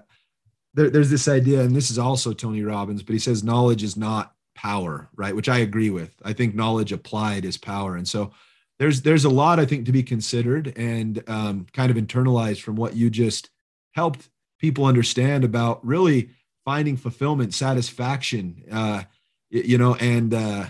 there, 0.73 0.89
there's 0.89 1.09
this 1.09 1.27
idea, 1.27 1.61
and 1.61 1.75
this 1.75 1.91
is 1.91 1.99
also 1.99 2.33
Tony 2.33 2.63
Robbins, 2.63 3.03
but 3.03 3.13
he 3.13 3.19
says 3.19 3.43
knowledge 3.43 3.83
is 3.83 3.95
not 3.95 4.34
power, 4.55 5.09
right? 5.15 5.35
Which 5.35 5.49
I 5.49 5.59
agree 5.59 5.89
with. 5.89 6.13
I 6.23 6.33
think 6.33 6.55
knowledge 6.55 6.91
applied 6.91 7.45
is 7.45 7.57
power, 7.57 7.95
and 7.95 8.07
so 8.07 8.31
there's 8.79 9.01
there's 9.03 9.25
a 9.25 9.29
lot 9.29 9.59
I 9.59 9.65
think 9.65 9.85
to 9.85 9.91
be 9.91 10.03
considered 10.03 10.73
and 10.77 11.23
um, 11.27 11.67
kind 11.73 11.91
of 11.91 11.97
internalized 11.97 12.61
from 12.61 12.75
what 12.75 12.95
you 12.95 13.09
just 13.09 13.49
helped 13.93 14.29
people 14.59 14.85
understand 14.85 15.43
about 15.43 15.85
really 15.85 16.29
finding 16.65 16.97
fulfillment, 16.97 17.53
satisfaction, 17.53 18.63
uh, 18.71 19.03
you 19.49 19.77
know, 19.77 19.95
and 19.95 20.33
uh, 20.33 20.65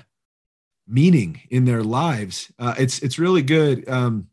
meaning 0.88 1.42
in 1.50 1.66
their 1.66 1.84
lives. 1.84 2.52
Uh, 2.60 2.76
it's 2.78 3.00
it's 3.00 3.18
really 3.18 3.42
good. 3.42 3.88
Um, 3.90 4.28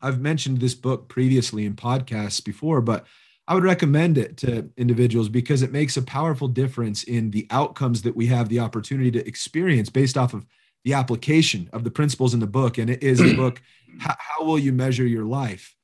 I've 0.00 0.20
mentioned 0.20 0.60
this 0.60 0.74
book 0.74 1.08
previously 1.08 1.64
in 1.64 1.74
podcasts 1.74 2.44
before, 2.44 2.80
but 2.80 3.06
I 3.48 3.54
would 3.54 3.64
recommend 3.64 4.18
it 4.18 4.36
to 4.38 4.68
individuals 4.76 5.30
because 5.30 5.62
it 5.62 5.72
makes 5.72 5.96
a 5.96 6.02
powerful 6.02 6.48
difference 6.48 7.04
in 7.04 7.30
the 7.30 7.46
outcomes 7.50 8.02
that 8.02 8.14
we 8.14 8.26
have 8.26 8.50
the 8.50 8.60
opportunity 8.60 9.10
to 9.12 9.26
experience 9.26 9.88
based 9.88 10.18
off 10.18 10.34
of 10.34 10.44
the 10.84 10.92
application 10.92 11.70
of 11.72 11.82
the 11.82 11.90
principles 11.90 12.34
in 12.34 12.40
the 12.40 12.46
book. 12.46 12.76
And 12.76 12.90
it 12.90 13.02
is 13.02 13.18
the 13.18 13.34
book, 13.34 13.62
How, 13.98 14.14
How, 14.18 14.44
Will 14.44 14.58
You 14.58 14.74
Measure 14.74 15.06
Your 15.06 15.24
Life 15.24 15.74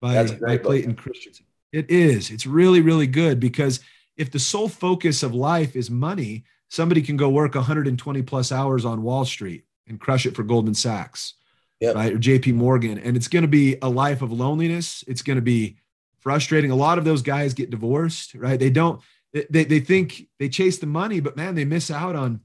by, 0.00 0.26
by 0.26 0.58
Clayton. 0.58 0.96
Christensen. 0.96 1.46
It 1.72 1.88
is. 1.88 2.32
It's 2.32 2.46
really, 2.46 2.80
really 2.80 3.06
good 3.06 3.38
because 3.38 3.78
if 4.16 4.32
the 4.32 4.40
sole 4.40 4.68
focus 4.68 5.22
of 5.22 5.36
life 5.36 5.76
is 5.76 5.90
money, 5.90 6.44
somebody 6.68 7.00
can 7.00 7.16
go 7.16 7.30
work 7.30 7.54
120 7.54 8.22
plus 8.22 8.50
hours 8.50 8.84
on 8.84 9.04
Wall 9.04 9.24
Street 9.24 9.64
and 9.86 10.00
crush 10.00 10.26
it 10.26 10.34
for 10.34 10.42
Goldman 10.42 10.74
Sachs 10.74 11.34
yep. 11.80 11.94
right? 11.94 12.12
Or 12.12 12.18
JP 12.18 12.54
Morgan. 12.54 12.98
And 12.98 13.16
it's 13.16 13.28
going 13.28 13.42
to 13.42 13.48
be 13.48 13.76
a 13.82 13.88
life 13.88 14.22
of 14.22 14.32
loneliness. 14.32 15.04
It's 15.06 15.22
going 15.22 15.36
to 15.36 15.42
be 15.42 15.76
frustrating. 16.24 16.72
A 16.72 16.76
lot 16.76 16.98
of 16.98 17.04
those 17.04 17.22
guys 17.22 17.54
get 17.54 17.70
divorced, 17.70 18.34
right? 18.34 18.58
They 18.58 18.70
don't, 18.70 19.00
they, 19.32 19.64
they 19.64 19.80
think 19.80 20.28
they 20.40 20.48
chase 20.48 20.78
the 20.78 20.86
money, 20.86 21.20
but 21.20 21.36
man, 21.36 21.54
they 21.54 21.64
miss 21.64 21.90
out 21.90 22.16
on 22.16 22.40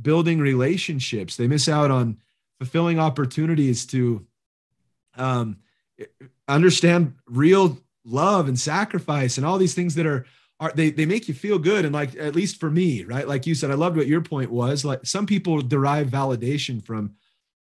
building 0.00 0.40
relationships. 0.40 1.36
They 1.36 1.46
miss 1.46 1.68
out 1.68 1.90
on 1.90 2.18
fulfilling 2.58 2.98
opportunities 2.98 3.86
to 3.86 4.26
um, 5.16 5.58
understand 6.48 7.14
real 7.26 7.78
love 8.04 8.48
and 8.48 8.58
sacrifice 8.58 9.36
and 9.36 9.46
all 9.46 9.58
these 9.58 9.74
things 9.74 9.94
that 9.96 10.06
are, 10.06 10.24
are 10.58 10.72
they, 10.74 10.90
they 10.90 11.06
make 11.06 11.28
you 11.28 11.34
feel 11.34 11.58
good. 11.58 11.84
And 11.84 11.92
like, 11.92 12.16
at 12.16 12.34
least 12.34 12.58
for 12.58 12.70
me, 12.70 13.04
right? 13.04 13.28
Like 13.28 13.46
you 13.46 13.54
said, 13.54 13.70
I 13.70 13.74
loved 13.74 13.96
what 13.96 14.06
your 14.06 14.22
point 14.22 14.50
was 14.50 14.84
like 14.84 15.04
some 15.04 15.26
people 15.26 15.60
derive 15.60 16.08
validation 16.08 16.84
from 16.84 17.14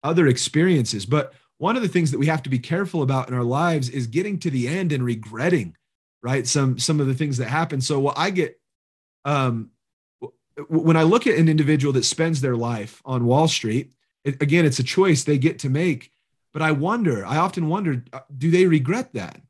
other 0.04 0.28
experiences. 0.28 1.06
But 1.06 1.34
one 1.57 1.75
of 1.75 1.81
the 1.81 1.87
things 1.87 2.11
that 2.11 2.19
we 2.19 2.27
have 2.27 2.43
to 2.43 2.49
be 2.49 2.59
careful 2.59 3.01
about 3.01 3.29
in 3.29 3.33
our 3.33 3.43
lives 3.43 3.89
is 3.89 4.07
getting 4.07 4.39
to 4.39 4.49
the 4.49 4.67
end 4.67 4.91
and 4.91 5.03
regretting, 5.03 5.75
right? 6.21 6.45
Some 6.47 6.79
some 6.79 6.99
of 6.99 7.07
the 7.07 7.13
things 7.13 7.37
that 7.37 7.47
happen. 7.47 7.81
So 7.81 7.99
what 7.99 8.17
I 8.17 8.29
get 8.29 8.59
um 9.25 9.71
when 10.69 10.97
I 10.97 11.03
look 11.03 11.25
at 11.25 11.37
an 11.37 11.49
individual 11.49 11.93
that 11.93 12.05
spends 12.05 12.41
their 12.41 12.55
life 12.55 13.01
on 13.05 13.25
Wall 13.25 13.47
Street, 13.47 13.91
it, 14.23 14.41
again, 14.41 14.65
it's 14.65 14.79
a 14.79 14.83
choice 14.83 15.23
they 15.23 15.37
get 15.37 15.59
to 15.59 15.69
make. 15.69 16.11
But 16.51 16.61
I 16.61 16.71
wonder, 16.71 17.25
I 17.25 17.37
often 17.37 17.67
wonder, 17.67 18.03
uh, 18.13 18.19
do 18.37 18.51
they 18.51 18.67
regret 18.67 19.13
that? 19.13 19.41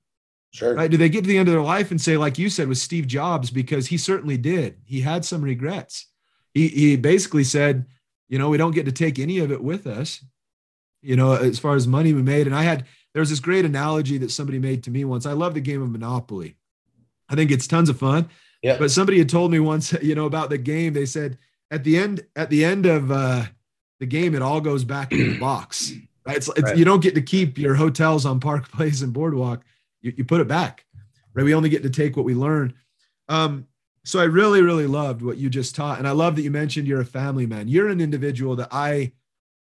Sure. 0.52 0.74
Right? 0.76 0.90
Do 0.90 0.96
they 0.98 1.10
get 1.10 1.22
to 1.24 1.28
the 1.28 1.38
end 1.38 1.50
of 1.50 1.54
their 1.54 1.64
life 1.64 1.92
and 1.92 2.00
say, 2.00 2.16
like 2.16 2.38
you 2.38 2.50
said 2.50 2.70
with 2.70 2.78
Steve 2.78 3.08
Jobs, 3.08 3.50
because 3.50 3.88
he 3.88 3.98
certainly 3.98 4.38
did. 4.38 4.78
He 4.86 5.02
had 5.02 5.26
some 5.26 5.42
regrets. 5.42 6.08
He 6.54 6.68
he 6.68 6.96
basically 6.96 7.44
said, 7.44 7.88
you 8.30 8.38
know, 8.38 8.50
we 8.50 8.58
don't 8.58 8.76
get 8.76 8.86
to 8.86 8.92
take 8.92 9.20
any 9.20 9.40
of 9.40 9.52
it 9.52 9.64
with 9.64 9.88
us 9.88 10.24
you 11.04 11.16
know, 11.16 11.34
as 11.34 11.60
far 11.60 11.76
as 11.76 11.88
money 11.88 12.14
we 12.14 12.22
made. 12.22 12.48
And 12.48 12.56
I 12.56 12.64
had, 12.64 12.86
there 13.14 13.20
was 13.20 13.30
this 13.30 13.40
great 13.40 13.66
analogy 13.66 14.18
that 14.20 14.32
somebody 14.32 14.58
made 14.60 14.84
to 14.84 14.92
me 14.92 15.06
once. 15.06 15.26
I 15.26 15.34
love 15.34 15.54
the 15.54 15.62
game 15.62 15.82
of 15.82 15.90
Monopoly. 15.90 16.56
I 17.30 17.36
think 17.36 17.52
it's 17.52 17.68
tons 17.68 17.90
of 17.90 18.00
fun. 18.00 18.30
Yeah. 18.62 18.78
But 18.78 18.92
somebody 18.92 19.18
had 19.18 19.30
told 19.30 19.52
me 19.52 19.60
once, 19.60 19.94
you 20.02 20.16
know, 20.16 20.26
about 20.26 20.50
the 20.50 20.58
game. 20.58 20.94
They 20.94 21.06
said, 21.06 21.38
at 21.70 21.84
the 21.84 21.98
end 21.98 22.26
at 22.36 22.50
the 22.50 22.64
end 22.64 22.86
of 22.86 23.12
uh, 23.12 23.44
the 24.00 24.06
game, 24.06 24.36
it 24.36 24.42
all 24.42 24.62
goes 24.62 24.84
back 24.84 25.12
in 25.12 25.34
the 25.34 25.40
box. 25.40 25.92
It's, 26.26 26.48
it's 26.48 26.62
Right. 26.62 26.78
you 26.78 26.86
don't 26.86 27.04
get 27.04 27.16
to 27.16 27.22
keep 27.22 27.58
your 27.58 27.76
hotels 27.76 28.26
on 28.26 28.40
Park 28.40 28.72
Place 28.72 29.02
and 29.02 29.12
Boardwalk. 29.12 29.62
You, 30.02 30.14
you 30.16 30.24
put 30.24 30.40
it 30.40 30.48
back. 30.48 30.86
Right? 31.34 31.44
We 31.44 31.54
only 31.54 31.68
get 31.68 31.84
to 31.84 31.90
take 31.90 32.16
what 32.16 32.24
we 32.24 32.34
learn. 32.34 32.76
Um, 33.28 33.68
so 34.06 34.22
I 34.22 34.24
really, 34.24 34.62
really 34.62 34.88
loved 34.88 35.22
what 35.22 35.36
you 35.36 35.50
just 35.50 35.76
taught, 35.76 35.98
and 36.00 36.08
I 36.08 36.12
love 36.12 36.38
that 36.38 36.44
you 36.44 36.50
mentioned 36.50 36.88
you're 36.88 37.02
a 37.02 37.06
family 37.06 37.46
man. 37.46 37.68
You're 37.68 37.90
an 37.90 38.00
individual 38.00 38.56
that 38.56 38.70
I 38.72 39.12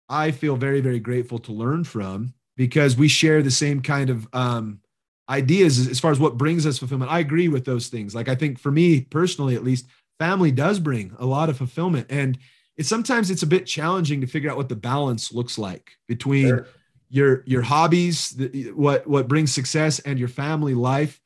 I 0.08 0.30
feel 0.30 0.56
very, 0.56 0.80
very 0.80 1.00
grateful 1.00 1.38
to 1.40 1.52
learn 1.52 1.84
from 1.84 2.34
because 2.56 2.96
we 2.96 3.08
share 3.08 3.42
the 3.42 3.50
same 3.50 3.80
kind 3.82 4.10
of 4.10 4.28
um, 4.32 4.80
ideas 5.28 5.88
as- 5.88 6.00
far 6.00 6.10
as 6.12 6.20
what 6.20 6.36
brings 6.36 6.66
us 6.66 6.78
fulfillment. 6.78 7.10
I 7.10 7.20
agree 7.20 7.48
with 7.48 7.64
those 7.64 7.88
things. 7.88 8.14
Like 8.14 8.28
I 8.28 8.34
think 8.34 8.58
for 8.58 8.70
me 8.70 9.02
personally, 9.02 9.54
at 9.54 9.64
least, 9.64 9.86
family 10.18 10.52
does 10.52 10.78
bring 10.78 11.12
a 11.18 11.26
lot 11.26 11.48
of 11.48 11.56
fulfillment, 11.56 12.06
and 12.10 12.38
it's 12.76 12.88
sometimes 12.88 13.30
it's 13.30 13.42
a 13.42 13.46
bit 13.46 13.66
challenging 13.66 14.20
to 14.20 14.26
figure 14.26 14.50
out 14.50 14.56
what 14.56 14.68
the 14.68 14.76
balance 14.76 15.32
looks 15.32 15.58
like 15.58 15.92
between 16.06 16.48
Sure. 16.48 16.66
your 17.08 17.42
your 17.46 17.62
hobbies, 17.62 18.30
the, 18.30 18.72
what 18.72 19.06
what 19.06 19.28
brings 19.28 19.52
success, 19.52 19.98
and 20.00 20.18
your 20.18 20.28
family 20.28 20.74
life. 20.74 21.20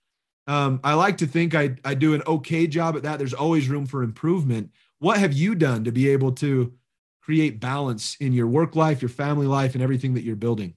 Um, 0.47 0.81
I 0.83 0.95
like 0.95 1.19
to 1.19 1.27
think 1.27 1.55
I 1.55 1.77
I 1.85 1.95
do 1.95 2.15
an 2.15 2.23
okay 2.27 2.67
job 2.67 2.97
at 2.97 3.03
that. 3.03 3.19
There's 3.19 3.35
always 3.35 3.69
room 3.69 3.87
for 3.87 4.03
improvement. 4.03 4.71
What 5.01 5.19
have 5.19 5.33
you 5.33 5.55
done 5.55 5.85
to 5.85 5.93
be 5.93 6.09
able 6.09 6.33
to 6.33 6.73
create 7.29 7.61
balance 7.61 8.17
in 8.21 8.33
your 8.33 8.47
work 8.47 8.75
life, 8.75 9.03
your 9.03 9.11
family 9.11 9.47
life, 9.47 9.75
and 9.75 9.83
everything 9.83 10.15
that 10.15 10.23
you're 10.23 10.35
building? 10.35 10.75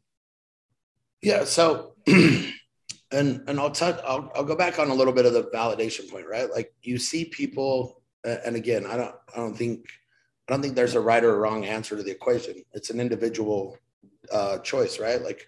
Yeah. 1.21 1.45
So, 1.45 1.93
and 2.07 2.51
and 3.09 3.57
I'll 3.57 3.71
touch. 3.71 3.97
I'll 4.05 4.29
I'll 4.35 4.43
go 4.43 4.57
back 4.57 4.77
on 4.77 4.89
a 4.89 4.93
little 4.93 5.13
bit 5.13 5.25
of 5.25 5.31
the 5.31 5.43
validation 5.43 6.11
point, 6.11 6.27
right? 6.27 6.51
Like 6.51 6.73
you 6.81 6.97
see 6.97 7.23
people, 7.23 8.01
and 8.25 8.57
again, 8.57 8.85
I 8.85 8.97
don't 8.97 9.15
I 9.33 9.37
don't 9.37 9.55
think 9.55 9.85
I 10.49 10.51
don't 10.51 10.61
think 10.61 10.75
there's 10.75 10.95
a 10.95 10.99
right 10.99 11.23
or 11.23 11.39
wrong 11.39 11.63
answer 11.63 11.95
to 11.95 12.03
the 12.03 12.11
equation. 12.11 12.55
It's 12.73 12.89
an 12.89 12.99
individual 12.99 13.77
uh, 14.29 14.57
choice, 14.57 14.99
right? 14.99 15.21
Like 15.21 15.47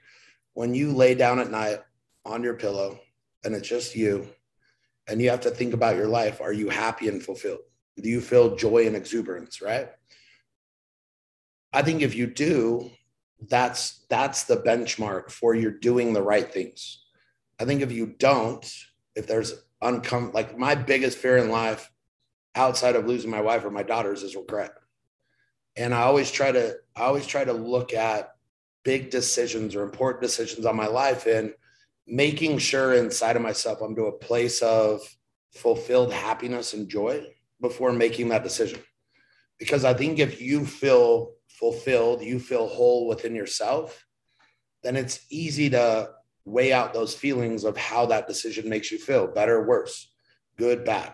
when 0.53 0.73
you 0.73 0.93
lay 0.93 1.15
down 1.15 1.37
at 1.39 1.51
night 1.51 1.79
on 2.23 2.43
your 2.43 2.53
pillow 2.53 2.97
and 3.43 3.53
it's 3.53 3.67
just 3.67 3.93
you, 3.93 4.29
and 5.09 5.21
you 5.21 5.29
have 5.31 5.41
to 5.41 5.51
think 5.51 5.73
about 5.73 5.97
your 5.97 6.07
life. 6.07 6.39
Are 6.39 6.53
you 6.53 6.69
happy 6.69 7.09
and 7.09 7.21
fulfilled? 7.21 7.59
Do 8.01 8.07
you 8.07 8.21
feel 8.21 8.55
joy 8.55 8.87
and 8.87 8.95
exuberance, 8.95 9.61
right? 9.61 9.89
I 11.73 11.81
think 11.81 12.01
if 12.01 12.15
you 12.15 12.27
do, 12.27 12.91
that's 13.49 14.05
that's 14.09 14.43
the 14.43 14.57
benchmark 14.57 15.31
for 15.31 15.55
you're 15.55 15.71
doing 15.71 16.13
the 16.13 16.21
right 16.21 16.51
things. 16.51 17.03
I 17.59 17.65
think 17.65 17.81
if 17.81 17.91
you 17.91 18.15
don't, 18.17 18.65
if 19.15 19.27
there's 19.27 19.53
uncom 19.81 20.33
like 20.33 20.57
my 20.57 20.75
biggest 20.75 21.17
fear 21.17 21.37
in 21.37 21.49
life 21.49 21.91
outside 22.55 22.95
of 22.95 23.07
losing 23.07 23.31
my 23.31 23.41
wife 23.41 23.65
or 23.65 23.71
my 23.71 23.83
daughters 23.83 24.23
is 24.23 24.35
regret. 24.35 24.71
And 25.75 25.93
I 25.93 26.03
always 26.03 26.31
try 26.31 26.51
to 26.51 26.75
I 26.95 27.01
always 27.01 27.25
try 27.25 27.43
to 27.43 27.53
look 27.53 27.93
at 27.93 28.29
big 28.83 29.09
decisions 29.09 29.75
or 29.75 29.83
important 29.83 30.21
decisions 30.21 30.65
on 30.65 30.75
my 30.75 30.87
life 30.87 31.25
and 31.25 31.53
making 32.05 32.57
sure 32.59 32.93
inside 32.93 33.35
of 33.35 33.41
myself 33.41 33.81
I'm 33.81 33.95
to 33.95 34.05
a 34.05 34.11
place 34.11 34.61
of 34.61 35.01
fulfilled 35.53 36.13
happiness 36.13 36.73
and 36.73 36.89
joy 36.89 37.25
before 37.61 37.93
making 37.93 38.29
that 38.29 38.43
decision. 38.43 38.79
Because 39.57 39.85
I 39.85 39.93
think 39.93 40.19
if 40.19 40.41
you 40.41 40.65
feel 40.65 41.33
fulfilled, 41.59 42.21
you 42.21 42.39
feel 42.39 42.67
whole 42.67 43.07
within 43.07 43.35
yourself, 43.35 44.05
then 44.83 44.95
it's 44.95 45.25
easy 45.29 45.69
to 45.69 46.09
weigh 46.45 46.73
out 46.73 46.93
those 46.93 47.13
feelings 47.13 47.63
of 47.63 47.77
how 47.77 48.05
that 48.07 48.27
decision 48.27 48.67
makes 48.67 48.91
you 48.91 48.97
feel 48.97 49.27
better, 49.27 49.65
worse, 49.65 50.11
good, 50.57 50.83
bad. 50.83 51.13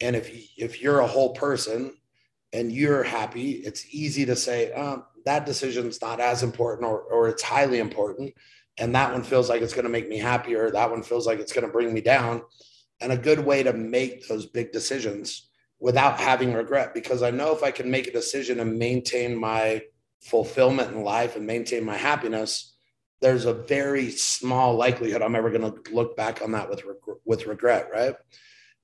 And 0.00 0.14
if 0.14 0.30
if 0.56 0.82
you're 0.82 1.00
a 1.00 1.06
whole 1.06 1.32
person 1.32 1.94
and 2.52 2.70
you're 2.70 3.02
happy, 3.02 3.52
it's 3.52 3.86
easy 3.92 4.26
to 4.26 4.36
say 4.36 4.72
um, 4.72 5.04
that 5.24 5.46
decision's 5.46 6.00
not 6.00 6.20
as 6.20 6.42
important 6.42 6.86
or, 6.86 7.00
or 7.00 7.28
it's 7.28 7.42
highly 7.42 7.78
important. 7.78 8.34
And 8.78 8.94
that 8.94 9.12
one 9.12 9.24
feels 9.24 9.48
like 9.48 9.60
it's 9.60 9.74
going 9.74 9.84
to 9.86 9.90
make 9.90 10.08
me 10.08 10.18
happier. 10.18 10.70
That 10.70 10.90
one 10.90 11.02
feels 11.02 11.26
like 11.26 11.40
it's 11.40 11.52
going 11.52 11.66
to 11.66 11.72
bring 11.72 11.92
me 11.92 12.00
down. 12.00 12.42
And 13.00 13.12
a 13.12 13.16
good 13.16 13.40
way 13.40 13.62
to 13.62 13.72
make 13.72 14.28
those 14.28 14.46
big 14.46 14.72
decisions 14.72 15.47
without 15.80 16.18
having 16.18 16.52
regret, 16.52 16.94
because 16.94 17.22
I 17.22 17.30
know 17.30 17.54
if 17.54 17.62
I 17.62 17.70
can 17.70 17.90
make 17.90 18.06
a 18.06 18.12
decision 18.12 18.60
and 18.60 18.78
maintain 18.78 19.36
my 19.36 19.82
fulfillment 20.20 20.92
in 20.92 21.04
life 21.04 21.36
and 21.36 21.46
maintain 21.46 21.84
my 21.84 21.96
happiness, 21.96 22.74
there's 23.20 23.44
a 23.44 23.54
very 23.54 24.10
small 24.10 24.74
likelihood 24.74 25.22
I'm 25.22 25.36
ever 25.36 25.50
going 25.50 25.72
to 25.72 25.92
look 25.92 26.16
back 26.16 26.42
on 26.42 26.52
that 26.52 26.68
with 26.68 26.84
reg- 26.84 27.18
with 27.24 27.46
regret, 27.46 27.88
right? 27.92 28.14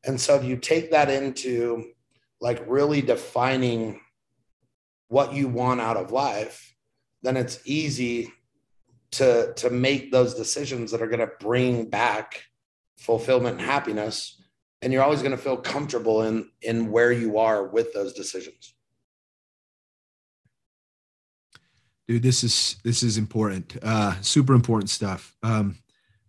And 0.05 0.21
so 0.21 0.37
if 0.37 0.45
you 0.45 0.57
take 0.57 0.91
that 0.91 1.11
into 1.11 1.93
like 2.41 2.63
really 2.67 3.01
defining 3.01 4.01
what 5.09 5.33
you 5.33 5.49
want 5.49 5.81
out 5.81 5.97
of 5.97 6.13
life, 6.13 6.75
then 7.23 7.37
it's 7.37 7.61
easy 7.65 8.33
to 9.13 9.53
to 9.55 9.71
make 9.71 10.11
those 10.11 10.35
decisions 10.35 10.91
that 10.91 11.03
are 11.03 11.07
going 11.07 11.21
to 11.21 11.31
bring 11.41 11.89
back 11.89 12.43
fulfillment 12.99 13.59
and 13.59 13.67
happiness 13.67 14.41
and 14.85 14.93
you're 14.93 15.03
always 15.03 15.21
going 15.23 15.33
to 15.33 15.39
feel 15.39 15.57
comfortable 15.57 16.23
in 16.23 16.49
in 16.61 16.91
where 16.93 17.11
you 17.11 17.39
are 17.39 17.67
with 17.67 17.93
those 17.95 18.13
decisions. 18.13 18.75
Dude 22.07 22.23
this 22.23 22.45
is 22.45 22.77
this 22.85 23.03
is 23.03 23.17
important 23.17 23.79
uh 23.83 24.21
super 24.21 24.53
important 24.55 24.91
stuff 24.91 25.35
um 25.43 25.79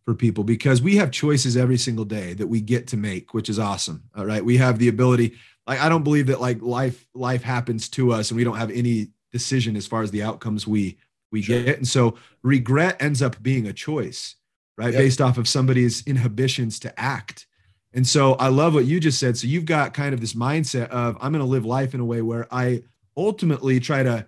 for 0.06 0.14
people 0.14 0.44
because 0.46 0.82
we 0.82 0.96
have 0.96 1.12
choices 1.12 1.58
every 1.58 1.78
single 1.78 2.06
day 2.06 2.34
that 2.34 2.48
we 2.48 2.62
get 2.62 2.88
to 2.88 2.98
make 2.98 3.34
which 3.34 3.50
is 3.50 3.60
awesome 3.60 4.04
all 4.16 4.26
right? 4.26 4.44
We 4.44 4.56
have 4.58 4.80
the 4.80 4.88
ability 4.88 5.36
like 5.68 5.82
i 5.82 5.90
don't 5.90 6.04
believe 6.04 6.28
that 6.28 6.40
like 6.40 6.62
life 6.62 7.06
life 7.14 7.44
happens 7.44 7.90
to 7.90 8.14
us 8.14 8.32
and 8.32 8.38
we 8.38 8.46
don't 8.46 8.56
have 8.58 8.72
any 8.72 9.10
decision 9.34 9.76
as 9.76 9.86
far 9.86 10.02
as 10.02 10.12
the 10.12 10.24
outcomes 10.24 10.66
we 10.66 10.98
we 11.32 11.42
Sure. 11.42 11.62
get. 11.62 11.78
And 11.78 11.88
so 11.88 12.16
regret 12.42 12.96
ends 13.02 13.22
up 13.22 13.42
being 13.44 13.68
a 13.68 13.74
choice 13.74 14.36
right? 14.78 14.94
Yep. 14.94 15.02
based 15.02 15.22
off 15.22 15.38
of 15.38 15.48
somebody's 15.48 16.06
inhibitions 16.08 16.80
to 16.80 16.98
act 17.00 17.48
and 17.96 18.06
so 18.08 18.34
i 18.34 18.48
love 18.48 18.74
what 18.76 18.86
you 18.86 19.00
just 19.00 19.20
said 19.20 19.36
so 19.38 19.48
you've 19.48 19.66
got 19.66 19.94
kind 19.94 20.14
of 20.14 20.22
this 20.22 20.34
mindset 20.34 20.88
of 20.90 21.18
i'm 21.22 21.32
going 21.32 21.44
to 21.44 21.50
live 21.50 21.66
life 21.66 21.94
in 21.96 22.00
a 22.00 22.06
way 22.06 22.22
where 22.22 22.48
i 22.54 22.84
ultimately 23.18 23.80
try 23.80 24.04
to 24.04 24.26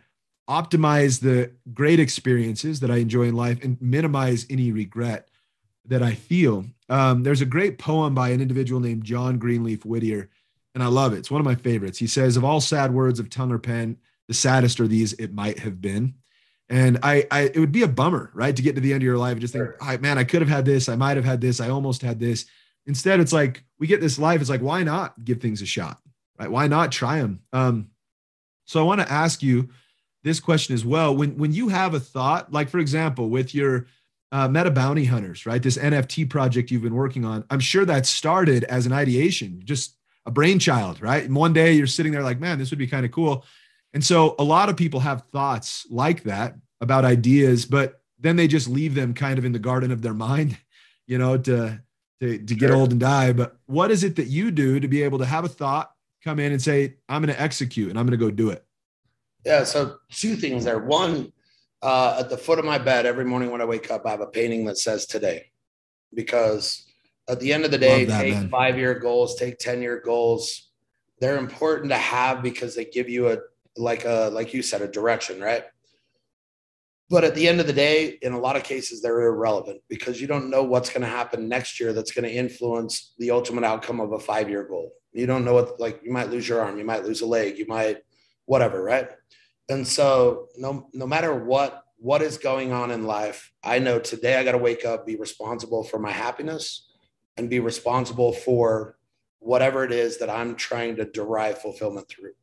optimize 0.49 1.19
the 1.19 1.51
great 1.73 1.99
experiences 1.99 2.79
that 2.79 2.91
I 2.91 2.97
enjoy 2.97 3.23
in 3.23 3.35
life 3.35 3.63
and 3.63 3.77
minimize 3.81 4.45
any 4.49 4.71
regret 4.71 5.29
that 5.85 6.01
I 6.01 6.13
feel. 6.13 6.65
Um, 6.89 7.23
there's 7.23 7.41
a 7.41 7.45
great 7.45 7.77
poem 7.77 8.15
by 8.15 8.29
an 8.29 8.41
individual 8.41 8.79
named 8.79 9.03
John 9.03 9.37
Greenleaf 9.37 9.85
Whittier, 9.85 10.29
and 10.73 10.83
I 10.83 10.87
love 10.87 11.13
it. 11.13 11.17
It's 11.17 11.31
one 11.31 11.41
of 11.41 11.45
my 11.45 11.55
favorites. 11.55 11.97
He 11.97 12.07
says, 12.07 12.37
Of 12.37 12.45
all 12.45 12.61
sad 12.61 12.93
words 12.93 13.19
of 13.19 13.29
tongue 13.29 13.51
or 13.51 13.59
pen, 13.59 13.97
the 14.27 14.33
saddest 14.33 14.79
are 14.79 14.87
these, 14.87 15.13
it 15.13 15.33
might 15.33 15.59
have 15.59 15.81
been. 15.81 16.13
And 16.69 16.99
I, 17.03 17.25
I, 17.31 17.41
it 17.43 17.59
would 17.59 17.71
be 17.71 17.83
a 17.83 17.87
bummer, 17.87 18.31
right, 18.33 18.55
to 18.55 18.61
get 18.61 18.75
to 18.75 18.81
the 18.81 18.93
end 18.93 19.01
of 19.01 19.05
your 19.05 19.17
life 19.17 19.33
and 19.33 19.41
just 19.41 19.53
think, 19.53 19.65
Sure. 19.65 19.77
"Ah, 19.81 19.97
man, 19.99 20.17
I 20.17 20.23
could 20.23 20.41
have 20.41 20.49
had 20.49 20.65
this, 20.65 20.89
I 20.89 20.95
might 20.95 21.17
have 21.17 21.25
had 21.25 21.41
this, 21.41 21.59
I 21.59 21.69
almost 21.69 22.01
had 22.01 22.19
this. 22.19 22.45
Instead, 22.87 23.19
it's 23.19 23.33
like 23.33 23.63
we 23.79 23.85
get 23.85 24.01
this 24.01 24.17
life. 24.17 24.41
It's 24.41 24.49
like, 24.49 24.61
why 24.61 24.83
not 24.83 25.23
give 25.23 25.41
things 25.41 25.61
a 25.61 25.65
shot, 25.65 25.99
right? 26.39 26.49
Why 26.49 26.67
not 26.67 26.91
try 26.91 27.19
them? 27.19 27.41
Um, 27.53 27.89
so 28.65 28.79
I 28.79 28.83
want 28.83 29.01
to 29.01 29.11
ask 29.11 29.43
you 29.43 29.69
this 30.23 30.39
question 30.39 30.73
as 30.73 30.83
well. 30.83 31.15
When 31.15 31.37
when 31.37 31.53
you 31.53 31.67
have 31.67 31.93
a 31.93 31.99
thought, 31.99 32.51
like 32.51 32.69
for 32.69 32.79
example, 32.79 33.29
with 33.29 33.53
your 33.53 33.87
uh, 34.31 34.47
Meta 34.47 34.71
Bounty 34.71 35.05
Hunters, 35.05 35.45
right? 35.45 35.61
This 35.61 35.77
NFT 35.77 36.29
project 36.29 36.71
you've 36.71 36.81
been 36.81 36.95
working 36.95 37.23
on. 37.23 37.45
I'm 37.49 37.59
sure 37.59 37.85
that 37.85 38.05
started 38.05 38.63
as 38.65 38.85
an 38.85 38.93
ideation, 38.93 39.61
just 39.63 39.95
a 40.25 40.31
brainchild, 40.31 41.01
right? 41.01 41.23
And 41.23 41.35
one 41.35 41.53
day 41.53 41.73
you're 41.73 41.87
sitting 41.87 42.11
there 42.11 42.23
like, 42.23 42.39
man, 42.39 42.59
this 42.59 42.69
would 42.69 42.79
be 42.79 42.87
kind 42.87 43.05
of 43.05 43.11
cool. 43.11 43.45
And 43.93 44.03
so 44.03 44.35
a 44.37 44.43
lot 44.43 44.69
of 44.69 44.75
people 44.75 44.99
have 44.99 45.23
thoughts 45.31 45.87
like 45.89 46.23
that 46.23 46.55
about 46.81 47.05
ideas, 47.05 47.65
but 47.65 48.01
then 48.19 48.35
they 48.35 48.47
just 48.47 48.67
leave 48.67 48.95
them 48.95 49.13
kind 49.13 49.39
of 49.39 49.45
in 49.45 49.53
the 49.53 49.59
garden 49.59 49.91
of 49.91 50.01
their 50.01 50.13
mind, 50.29 50.57
you 51.05 51.17
know, 51.17 51.37
to 51.37 51.81
to, 52.21 52.37
to 52.37 52.55
get 52.55 52.67
Sure. 52.67 52.75
old 52.75 52.91
and 52.91 52.99
die. 52.99 53.33
But 53.33 53.57
what 53.65 53.91
is 53.91 54.03
it 54.03 54.15
that 54.15 54.27
you 54.27 54.51
do 54.51 54.79
to 54.79 54.87
be 54.87 55.03
able 55.03 55.19
to 55.19 55.25
have 55.25 55.45
a 55.45 55.49
thought, 55.49 55.91
come 56.23 56.39
in 56.39 56.51
and 56.51 56.61
say, 56.61 56.95
I'm 57.07 57.21
going 57.21 57.33
to 57.33 57.41
execute 57.41 57.89
and 57.89 57.99
I'm 57.99 58.05
going 58.05 58.17
to 58.19 58.25
go 58.25 58.31
do 58.31 58.49
it? 58.49 58.63
yeah 59.45 59.63
so 59.63 59.97
two 60.11 60.35
things 60.35 60.65
there 60.65 60.79
one 60.79 61.31
uh, 61.81 62.17
at 62.19 62.29
the 62.29 62.37
foot 62.37 62.59
of 62.59 62.65
my 62.65 62.77
bed 62.77 63.05
every 63.05 63.23
morning 63.23 63.51
when 63.51 63.61
i 63.61 63.65
wake 63.65 63.89
up 63.91 64.05
i 64.05 64.09
have 64.09 64.19
a 64.19 64.25
painting 64.25 64.65
that 64.65 64.77
says 64.77 65.05
today 65.05 65.45
because 66.13 66.85
at 67.29 67.39
the 67.39 67.53
end 67.53 67.63
of 67.63 67.71
the 67.71 67.77
day 67.77 68.03
that, 68.03 68.21
take 68.21 68.49
five 68.49 68.77
year 68.77 68.95
goals 68.95 69.35
take 69.35 69.57
10 69.59 69.81
year 69.81 70.01
goals 70.03 70.69
they're 71.21 71.37
important 71.37 71.91
to 71.91 71.97
have 71.97 72.43
because 72.43 72.75
they 72.75 72.83
give 72.83 73.07
you 73.07 73.29
a 73.29 73.37
like 73.77 74.05
a 74.05 74.29
like 74.33 74.53
you 74.53 74.61
said 74.61 74.81
a 74.81 74.87
direction 74.87 75.39
right 75.39 75.65
but 77.09 77.23
at 77.23 77.35
the 77.35 77.47
end 77.47 77.59
of 77.59 77.67
the 77.67 77.73
day 77.73 78.17
in 78.21 78.33
a 78.33 78.39
lot 78.39 78.55
of 78.55 78.63
cases 78.63 79.01
they're 79.01 79.21
irrelevant 79.27 79.81
because 79.89 80.19
you 80.19 80.27
don't 80.27 80.49
know 80.49 80.63
what's 80.63 80.89
going 80.89 81.01
to 81.01 81.07
happen 81.07 81.47
next 81.47 81.79
year 81.79 81.93
that's 81.93 82.11
going 82.11 82.23
to 82.23 82.33
influence 82.33 83.13
the 83.19 83.31
ultimate 83.31 83.63
outcome 83.63 83.99
of 83.99 84.11
a 84.11 84.19
five 84.19 84.49
year 84.49 84.63
goal. 84.63 84.91
You 85.13 85.25
don't 85.25 85.45
know 85.45 85.53
what 85.53 85.79
like 85.79 86.01
you 86.03 86.11
might 86.11 86.29
lose 86.29 86.47
your 86.47 86.61
arm 86.61 86.77
you 86.77 86.85
might 86.85 87.05
lose 87.05 87.21
a 87.21 87.25
leg 87.25 87.57
you 87.57 87.65
might 87.67 87.97
whatever 88.45 88.83
right? 88.83 89.09
And 89.69 89.87
so 89.87 90.47
no 90.57 90.89
no 90.93 91.07
matter 91.07 91.33
what 91.33 91.83
what 91.97 92.21
is 92.21 92.37
going 92.37 92.71
on 92.71 92.91
in 92.91 93.05
life 93.05 93.51
i 93.63 93.79
know 93.79 93.97
today 93.97 94.35
i 94.35 94.43
got 94.43 94.51
to 94.51 94.57
wake 94.59 94.85
up 94.85 95.07
be 95.07 95.15
responsible 95.15 95.83
for 95.83 95.97
my 95.97 96.11
happiness 96.11 96.91
and 97.37 97.49
be 97.49 97.59
responsible 97.59 98.33
for 98.33 98.97
whatever 99.39 99.83
it 99.83 99.91
is 99.91 100.19
that 100.19 100.29
i'm 100.29 100.55
trying 100.55 100.95
to 100.95 101.05
derive 101.05 101.59
fulfillment 101.59 102.07
through. 102.07 102.33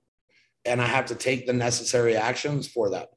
And 0.65 0.81
I 0.81 0.87
have 0.87 1.07
to 1.07 1.15
take 1.15 1.47
the 1.47 1.53
necessary 1.53 2.17
actions 2.17 2.67
for 2.67 2.91
that. 2.91 3.11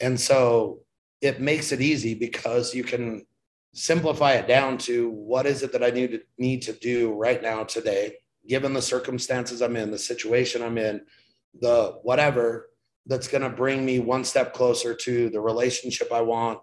And 0.00 0.18
so 0.18 0.80
it 1.20 1.40
makes 1.40 1.72
it 1.72 1.80
easy 1.80 2.14
because 2.14 2.74
you 2.74 2.84
can 2.84 3.26
simplify 3.72 4.32
it 4.32 4.46
down 4.46 4.78
to 4.78 5.10
what 5.10 5.46
is 5.46 5.62
it 5.62 5.72
that 5.72 5.82
I 5.82 5.90
need 5.90 6.12
to 6.12 6.20
need 6.38 6.62
to 6.62 6.72
do 6.72 7.12
right 7.14 7.42
now 7.42 7.64
today, 7.64 8.16
given 8.46 8.72
the 8.72 8.82
circumstances 8.82 9.62
I'm 9.62 9.76
in, 9.76 9.90
the 9.90 9.98
situation 9.98 10.62
I'm 10.62 10.78
in, 10.78 11.02
the 11.60 11.98
whatever 12.02 12.70
that's 13.06 13.28
going 13.28 13.42
to 13.42 13.50
bring 13.50 13.84
me 13.84 13.98
one 13.98 14.24
step 14.24 14.54
closer 14.54 14.94
to 14.94 15.28
the 15.28 15.40
relationship 15.40 16.12
I 16.12 16.20
want, 16.20 16.60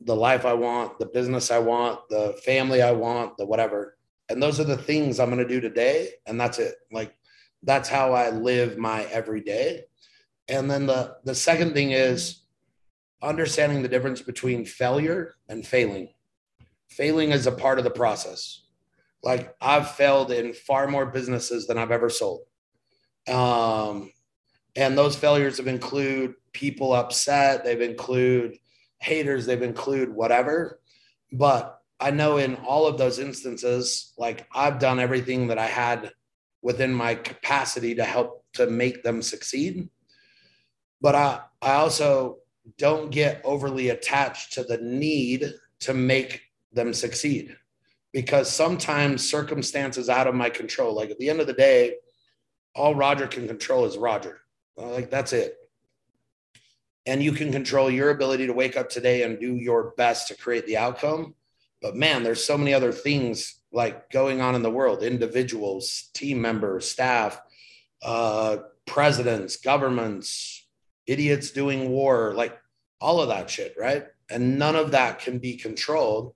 the 0.00 0.16
life 0.16 0.44
I 0.44 0.52
want, 0.52 0.98
the 0.98 1.06
business 1.06 1.50
I 1.50 1.58
want, 1.58 2.00
the 2.08 2.38
family 2.44 2.82
I 2.82 2.92
want, 2.92 3.36
the 3.36 3.46
whatever. 3.46 3.96
And 4.28 4.42
those 4.42 4.60
are 4.60 4.64
the 4.64 4.76
things 4.76 5.18
I'm 5.18 5.30
going 5.30 5.42
to 5.42 5.48
do 5.48 5.60
today. 5.60 6.10
And 6.26 6.40
that's 6.40 6.58
it. 6.58 6.74
Like 6.92 7.14
that's 7.62 7.88
how 7.88 8.12
I 8.12 8.30
live 8.30 8.76
my 8.76 9.04
everyday. 9.04 9.84
And 10.48 10.70
then 10.70 10.86
the, 10.86 11.16
the 11.24 11.34
second 11.34 11.72
thing 11.72 11.92
is 11.92 12.42
understanding 13.22 13.82
the 13.82 13.88
difference 13.88 14.22
between 14.22 14.64
failure 14.64 15.36
and 15.48 15.66
failing. 15.66 16.08
Failing 16.88 17.32
is 17.32 17.46
a 17.46 17.52
part 17.52 17.78
of 17.78 17.84
the 17.84 17.90
process. 17.90 18.62
Like 19.22 19.54
I've 19.60 19.90
failed 19.90 20.30
in 20.30 20.52
far 20.52 20.86
more 20.86 21.06
businesses 21.06 21.66
than 21.66 21.78
I've 21.78 21.90
ever 21.90 22.08
sold. 22.08 22.42
Um, 23.28 24.12
and 24.76 24.96
those 24.96 25.16
failures 25.16 25.58
have 25.58 25.66
include 25.66 26.34
people 26.52 26.92
upset, 26.92 27.64
they've 27.64 27.80
include 27.80 28.56
haters, 28.98 29.46
they've 29.46 29.62
include 29.62 30.14
whatever. 30.14 30.80
But 31.32 31.80
I 32.00 32.12
know 32.12 32.36
in 32.36 32.54
all 32.56 32.86
of 32.86 32.96
those 32.96 33.18
instances, 33.18 34.12
like 34.16 34.46
I've 34.54 34.78
done 34.78 35.00
everything 35.00 35.48
that 35.48 35.58
I 35.58 35.66
had 35.66 36.12
within 36.62 36.94
my 36.94 37.14
capacity 37.14 37.96
to 37.96 38.04
help 38.04 38.44
to 38.54 38.66
make 38.68 39.02
them 39.02 39.20
succeed. 39.22 39.88
But 41.00 41.14
I, 41.14 41.40
I 41.60 41.74
also 41.74 42.38
don't 42.76 43.10
get 43.10 43.40
overly 43.44 43.90
attached 43.90 44.52
to 44.54 44.64
the 44.64 44.78
need 44.78 45.52
to 45.80 45.94
make 45.94 46.42
them 46.72 46.92
succeed 46.92 47.56
because 48.12 48.50
sometimes 48.50 49.28
circumstances 49.28 50.08
out 50.08 50.26
of 50.26 50.34
my 50.34 50.50
control, 50.50 50.94
like 50.94 51.10
at 51.10 51.18
the 51.18 51.30
end 51.30 51.40
of 51.40 51.46
the 51.46 51.52
day, 51.52 51.94
all 52.74 52.94
Roger 52.94 53.26
can 53.26 53.46
control 53.46 53.84
is 53.84 53.96
Roger. 53.96 54.40
Like 54.76 55.10
that's 55.10 55.32
it. 55.32 55.56
And 57.06 57.22
you 57.22 57.32
can 57.32 57.52
control 57.52 57.90
your 57.90 58.10
ability 58.10 58.46
to 58.46 58.52
wake 58.52 58.76
up 58.76 58.90
today 58.90 59.22
and 59.22 59.40
do 59.40 59.54
your 59.54 59.94
best 59.96 60.28
to 60.28 60.36
create 60.36 60.66
the 60.66 60.76
outcome. 60.76 61.34
But 61.80 61.96
man, 61.96 62.22
there's 62.22 62.44
so 62.44 62.58
many 62.58 62.74
other 62.74 62.92
things 62.92 63.60
like 63.72 64.10
going 64.10 64.40
on 64.40 64.54
in 64.54 64.62
the 64.62 64.70
world 64.70 65.02
individuals, 65.02 66.10
team 66.14 66.40
members, 66.40 66.90
staff, 66.90 67.40
uh, 68.02 68.58
presidents, 68.86 69.56
governments, 69.56 70.57
idiots 71.08 71.50
doing 71.50 71.90
war, 71.90 72.34
like 72.36 72.56
all 73.00 73.20
of 73.20 73.28
that 73.28 73.50
shit, 73.50 73.74
right? 73.78 74.06
And 74.30 74.58
none 74.58 74.76
of 74.76 74.92
that 74.92 75.18
can 75.18 75.38
be 75.38 75.56
controlled. 75.56 76.34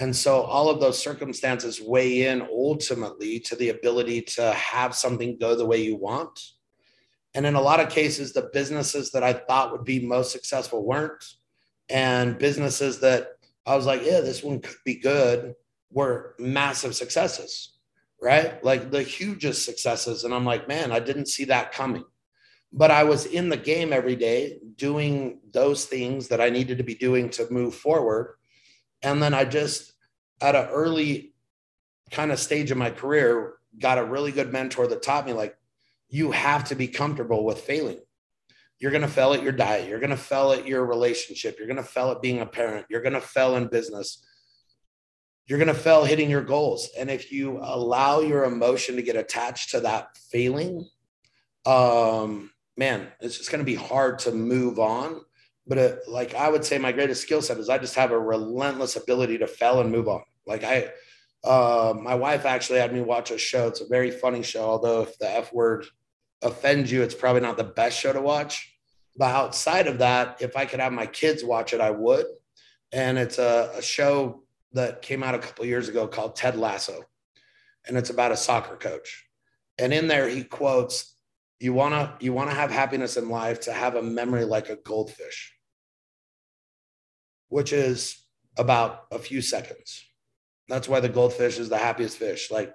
And 0.00 0.14
so 0.14 0.42
all 0.42 0.70
of 0.70 0.80
those 0.80 1.00
circumstances 1.00 1.80
weigh 1.80 2.26
in 2.26 2.42
ultimately 2.42 3.40
to 3.40 3.56
the 3.56 3.68
ability 3.70 4.22
to 4.22 4.52
have 4.52 4.94
something 4.94 5.38
go 5.38 5.54
the 5.54 5.66
way 5.66 5.82
you 5.82 5.96
want. 5.96 6.40
And 7.34 7.44
in 7.44 7.56
a 7.56 7.60
lot 7.60 7.80
of 7.80 7.90
cases, 7.90 8.32
the 8.32 8.50
businesses 8.52 9.10
that 9.10 9.22
I 9.22 9.32
thought 9.32 9.72
would 9.72 9.84
be 9.84 10.00
most 10.00 10.32
successful 10.32 10.84
weren't. 10.84 11.24
And 11.88 12.38
businesses 12.38 13.00
that 13.00 13.28
I 13.66 13.76
was 13.76 13.86
like, 13.86 14.04
yeah, 14.04 14.20
this 14.20 14.42
one 14.42 14.60
could 14.60 14.76
be 14.84 14.94
good 14.94 15.54
were 15.90 16.34
massive 16.38 16.94
successes, 16.94 17.74
right? 18.20 18.62
Like 18.64 18.90
the 18.90 19.02
hugest 19.02 19.64
successes. 19.64 20.24
And 20.24 20.32
I'm 20.32 20.44
like, 20.44 20.68
man, 20.68 20.92
I 20.92 21.00
didn't 21.00 21.26
see 21.26 21.44
that 21.46 21.72
coming. 21.72 22.04
But 22.72 22.90
I 22.90 23.04
was 23.04 23.26
in 23.26 23.48
the 23.48 23.56
game 23.56 23.92
every 23.92 24.16
day 24.16 24.58
doing 24.76 25.40
those 25.52 25.86
things 25.86 26.28
that 26.28 26.40
I 26.40 26.50
needed 26.50 26.78
to 26.78 26.84
be 26.84 26.94
doing 26.94 27.30
to 27.30 27.50
move 27.50 27.74
forward. 27.74 28.36
And 29.02 29.22
then 29.22 29.34
I 29.34 29.44
just, 29.44 29.92
at 30.40 30.54
an 30.54 30.68
early 30.68 31.32
kind 32.10 32.30
of 32.30 32.38
stage 32.38 32.70
of 32.70 32.78
my 32.78 32.90
career, 32.90 33.54
got 33.78 33.98
a 33.98 34.04
really 34.04 34.32
good 34.32 34.52
mentor 34.52 34.86
that 34.86 35.02
taught 35.02 35.26
me 35.26 35.32
like, 35.32 35.56
you 36.10 36.30
have 36.30 36.64
to 36.64 36.74
be 36.74 36.88
comfortable 36.88 37.44
with 37.44 37.60
failing. 37.60 38.00
You're 38.78 38.92
going 38.92 39.02
to 39.02 39.08
fail 39.08 39.34
at 39.34 39.42
your 39.42 39.52
diet. 39.52 39.88
You're 39.88 39.98
going 40.00 40.10
to 40.10 40.16
fail 40.16 40.52
at 40.52 40.66
your 40.66 40.84
relationship. 40.86 41.58
You're 41.58 41.66
going 41.66 41.76
to 41.76 41.82
fail 41.82 42.10
at 42.10 42.22
being 42.22 42.40
a 42.40 42.46
parent. 42.46 42.86
You're 42.88 43.02
going 43.02 43.14
to 43.14 43.20
fail 43.20 43.56
in 43.56 43.66
business 43.66 44.24
you're 45.48 45.58
going 45.58 45.68
to 45.68 45.74
fail 45.74 46.04
hitting 46.04 46.28
your 46.28 46.42
goals. 46.42 46.90
And 46.96 47.10
if 47.10 47.32
you 47.32 47.58
allow 47.62 48.20
your 48.20 48.44
emotion 48.44 48.96
to 48.96 49.02
get 49.02 49.16
attached 49.16 49.70
to 49.70 49.80
that 49.80 50.14
failing, 50.30 50.86
um, 51.64 52.50
man, 52.78 53.08
it's 53.20 53.36
just 53.36 53.50
going 53.50 53.58
to 53.58 53.64
be 53.64 53.74
hard 53.74 54.20
to 54.20 54.32
move 54.32 54.78
on. 54.78 55.20
But 55.66 55.78
it, 55.78 56.02
uh, 56.06 56.10
like 56.10 56.34
I 56.34 56.48
would 56.48 56.64
say, 56.64 56.78
my 56.78 56.92
greatest 56.92 57.20
skill 57.20 57.42
set 57.42 57.58
is 57.58 57.68
I 57.68 57.76
just 57.76 57.96
have 57.96 58.12
a 58.12 58.18
relentless 58.18 58.96
ability 58.96 59.38
to 59.38 59.46
fail 59.46 59.80
and 59.80 59.92
move 59.92 60.08
on. 60.08 60.22
Like 60.46 60.64
I, 60.64 60.92
uh, 61.44 61.92
my 62.00 62.14
wife 62.14 62.46
actually 62.46 62.78
had 62.78 62.94
me 62.94 63.02
watch 63.02 63.30
a 63.30 63.36
show. 63.36 63.66
It's 63.66 63.82
a 63.82 63.86
very 63.88 64.10
funny 64.10 64.42
show, 64.42 64.64
although 64.64 65.02
if 65.02 65.18
the 65.18 65.30
F 65.30 65.52
word 65.52 65.84
offends 66.40 66.90
you, 66.90 67.02
it's 67.02 67.14
probably 67.14 67.42
not 67.42 67.58
the 67.58 67.64
best 67.64 67.98
show 67.98 68.12
to 68.12 68.22
watch. 68.22 68.74
But 69.16 69.34
outside 69.34 69.88
of 69.88 69.98
that, 69.98 70.40
if 70.40 70.56
I 70.56 70.64
could 70.64 70.80
have 70.80 70.92
my 70.92 71.06
kids 71.06 71.44
watch 71.44 71.74
it, 71.74 71.80
I 71.80 71.90
would. 71.90 72.24
And 72.92 73.18
it's 73.18 73.38
a, 73.38 73.72
a 73.76 73.82
show 73.82 74.44
that 74.72 75.02
came 75.02 75.22
out 75.22 75.34
a 75.34 75.38
couple 75.38 75.66
years 75.66 75.88
ago 75.88 76.06
called 76.06 76.36
Ted 76.36 76.56
Lasso, 76.56 77.04
and 77.86 77.96
it's 77.96 78.10
about 78.10 78.32
a 78.32 78.36
soccer 78.36 78.76
coach. 78.76 79.26
And 79.78 79.92
in 79.92 80.08
there, 80.08 80.28
he 80.28 80.44
quotes, 80.44 81.17
"You 81.60 81.72
wanna 81.72 82.16
you 82.20 82.32
wanna 82.32 82.54
have 82.54 82.70
happiness 82.70 83.16
in 83.16 83.28
life 83.28 83.60
to 83.60 83.72
have 83.72 83.96
a 83.96 84.02
memory 84.02 84.44
like 84.44 84.68
a 84.68 84.76
goldfish, 84.76 85.54
which 87.48 87.72
is 87.72 88.24
about 88.56 89.06
a 89.10 89.18
few 89.18 89.40
seconds. 89.42 90.04
That's 90.68 90.88
why 90.88 91.00
the 91.00 91.08
goldfish 91.08 91.58
is 91.58 91.68
the 91.68 91.78
happiest 91.78 92.18
fish. 92.18 92.50
Like 92.50 92.74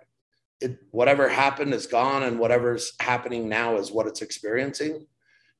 it, 0.60 0.78
whatever 0.92 1.30
happened 1.30 1.74
is 1.74 1.88
gone, 1.88 2.24
and 2.24 2.40
whatever's 2.40 2.94
happening 3.00 3.50
now 3.50 3.78
is 3.78 3.92
what 3.92 4.08
it's 4.08 4.22
experiencing. 4.22 5.06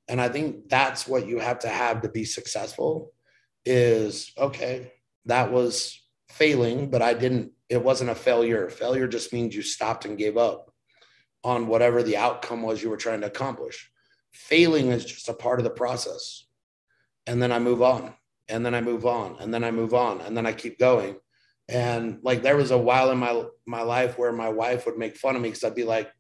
And 0.08 0.20
I 0.20 0.30
think 0.30 0.70
that's 0.70 1.08
what 1.08 1.28
you 1.28 1.40
have 1.40 1.60
to 1.60 1.70
have 1.70 2.02
to 2.02 2.10
be 2.10 2.26
successful. 2.26 3.14
Is 3.66 4.34
okay. 4.38 4.92
That 5.26 5.52
was 5.52 6.02
failing, 6.30 6.90
but 6.90 7.02
I 7.02 7.14
didn't, 7.14 7.54
it 7.70 7.82
wasn't 7.82 8.10
a 8.10 8.16
failure. 8.16 8.70
Failure 8.70 9.08
just 9.08 9.32
means 9.32 9.56
you 9.56 9.62
stopped 9.62 10.04
and 10.04 10.18
gave 10.18 10.36
up 10.36 10.73
on 11.44 11.68
whatever 11.68 12.04
the 12.04 12.18
outcome 12.18 12.62
was 12.62 12.82
you 12.82 12.90
were 12.90 12.98
trying 12.98 13.22
to 13.22 13.28
accomplish. 13.28 13.90
Failing 14.32 14.88
is 14.88 15.06
just 15.06 15.30
a 15.30 15.34
part 15.34 15.60
of 15.60 15.64
the 15.64 15.70
process. 15.70 16.46
And 17.28 17.42
then 17.42 17.52
I 17.52 17.60
move 17.60 17.82
on, 17.82 18.14
and 18.48 18.66
then 18.66 18.76
I 18.76 18.82
move 18.82 19.06
on, 19.06 19.38
and 19.40 19.54
then 19.54 19.64
I 19.64 19.72
move 19.72 19.94
on, 19.94 20.22
and 20.22 20.36
then 20.36 20.46
I 20.46 20.54
keep 20.54 20.78
going. 20.80 21.16
And 21.70 22.20
like 22.24 22.42
there 22.42 22.58
was 22.58 22.72
a 22.72 22.78
while 22.78 23.12
in 23.12 23.18
my 23.18 23.44
my 23.66 23.82
life 23.82 24.18
where 24.18 24.34
my 24.34 24.50
wife 24.50 24.86
would 24.86 24.98
make 24.98 25.16
fun 25.16 25.36
of 25.36 25.42
me 25.42 25.50
because 25.50 25.64
I'd 25.64 25.76
be 25.76 25.86
like, 25.86 26.12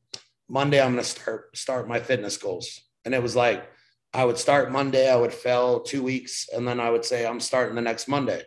Monday 0.47 0.81
I'm 0.81 0.91
gonna 0.91 1.03
start 1.03 1.55
start 1.57 1.87
my 1.87 1.99
fitness 1.99 2.37
goals. 2.37 2.79
And 3.03 3.13
it 3.13 3.21
was 3.21 3.35
like 3.35 3.69
I 4.13 4.23
would 4.23 4.37
start 4.37 4.71
Monday, 4.71 5.11
I 5.11 5.15
would 5.15 5.33
fail 5.33 5.81
two 5.81 6.03
weeks, 6.03 6.47
and 6.53 6.67
then 6.67 6.79
I 6.79 6.89
would 6.89 7.03
say 7.03 7.25
I'm 7.25 7.39
starting 7.39 7.75
the 7.75 7.81
next 7.81 8.07
Monday. 8.07 8.43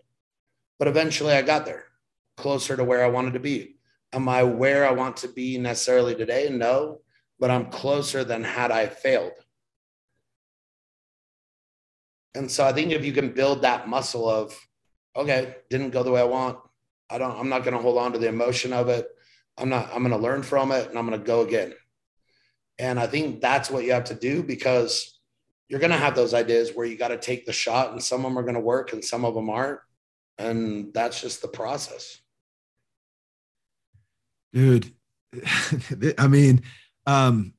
But 0.79 0.89
eventually 0.89 1.33
I 1.33 1.43
got 1.43 1.67
there 1.67 1.85
closer 2.37 2.77
to 2.77 2.85
where 2.85 3.05
I 3.05 3.09
wanted 3.09 3.33
to 3.33 3.41
be. 3.41 3.76
Am 4.13 4.29
I 4.29 4.43
where 4.43 4.87
I 4.87 4.93
want 4.93 5.19
to 5.19 5.29
be 5.29 5.59
necessarily 5.59 6.15
today? 6.15 6.49
No, 6.51 7.01
but 7.39 7.51
I'm 7.51 7.71
closer 7.71 8.25
than 8.25 8.45
had 8.45 8.71
I 8.71 8.87
failed. 8.87 9.33
And 12.35 12.51
so 12.51 12.65
I 12.65 12.73
think 12.73 12.93
if 12.93 13.05
you 13.05 13.13
can 13.13 13.33
build 13.33 13.63
that 13.63 13.89
muscle 13.89 14.29
of, 14.29 14.59
okay, 15.17 15.57
didn't 15.71 15.91
go 15.91 16.03
the 16.03 16.11
way 16.11 16.21
I 16.21 16.25
want. 16.25 16.59
I 17.09 17.19
don't, 17.19 17.39
I'm 17.39 17.49
not 17.49 17.65
going 17.65 17.75
to 17.75 17.83
hold 17.83 17.99
on 17.99 18.13
to 18.13 18.19
the 18.19 18.29
emotion 18.29 18.73
of 18.73 18.89
it. 18.89 19.09
I'm 19.57 19.69
not, 19.69 19.91
I'm 19.93 20.03
going 20.03 20.11
to 20.11 20.19
learn 20.19 20.43
from 20.43 20.71
it 20.73 20.89
and 20.89 20.99
I'm 20.99 21.07
going 21.07 21.19
to 21.19 21.27
go 21.27 21.43
again. 21.43 21.73
And 22.79 23.01
I 23.01 23.07
think 23.07 23.41
that's 23.41 23.71
what 23.71 23.85
you 23.85 23.93
have 23.93 24.05
to 24.05 24.15
do 24.15 24.43
because 24.43 25.19
you're 25.69 25.81
going 25.81 25.93
to 25.93 25.97
have 25.97 26.15
those 26.15 26.35
ideas 26.35 26.73
where 26.75 26.87
you 26.87 26.97
got 26.97 27.09
to 27.09 27.17
take 27.17 27.47
the 27.47 27.53
shot 27.53 27.93
and 27.93 28.03
some 28.03 28.25
of 28.25 28.31
them 28.31 28.39
are 28.39 28.43
going 28.43 28.55
to 28.55 28.61
work 28.61 28.93
and 28.93 29.05
some 29.05 29.25
of 29.25 29.35
them 29.35 29.49
aren't 29.49 29.81
and 30.39 30.93
that's 30.93 31.21
just 31.21 31.43
the 31.43 31.49
process 31.49 32.21
dude 34.57 34.91
i 36.19 36.27
mean 36.27 36.63
um 37.07 37.53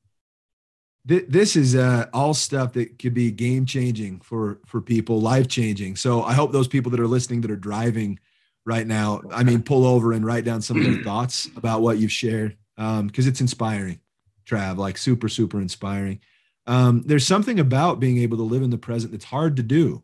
th- 1.06 1.26
this 1.28 1.54
is 1.54 1.76
uh, 1.76 2.06
all 2.12 2.34
stuff 2.34 2.72
that 2.72 2.98
could 2.98 3.14
be 3.14 3.30
game 3.30 3.64
changing 3.64 4.18
for 4.20 4.58
for 4.66 4.80
people 4.80 5.20
life 5.20 5.46
changing 5.46 5.94
so 5.94 6.24
i 6.24 6.32
hope 6.32 6.50
those 6.50 6.66
people 6.66 6.90
that 6.90 6.98
are 6.98 7.06
listening 7.06 7.40
that 7.40 7.52
are 7.52 7.56
driving 7.56 8.18
right 8.66 8.88
now 8.88 9.20
i 9.32 9.44
mean 9.44 9.62
pull 9.62 9.86
over 9.86 10.12
and 10.12 10.26
write 10.26 10.44
down 10.44 10.60
some 10.60 10.76
of 10.76 10.82
their 10.82 11.02
thoughts 11.04 11.48
about 11.56 11.82
what 11.82 11.98
you've 11.98 12.10
shared 12.10 12.56
um 12.78 13.06
because 13.06 13.28
it's 13.28 13.40
inspiring 13.40 14.00
trav 14.44 14.76
like 14.76 14.98
super 14.98 15.28
super 15.28 15.60
inspiring 15.60 16.18
um 16.66 17.04
there's 17.06 17.26
something 17.26 17.60
about 17.60 18.00
being 18.00 18.18
able 18.18 18.36
to 18.36 18.42
live 18.42 18.62
in 18.62 18.70
the 18.70 18.76
present 18.76 19.12
that's 19.12 19.24
hard 19.24 19.54
to 19.56 19.62
do 19.62 20.02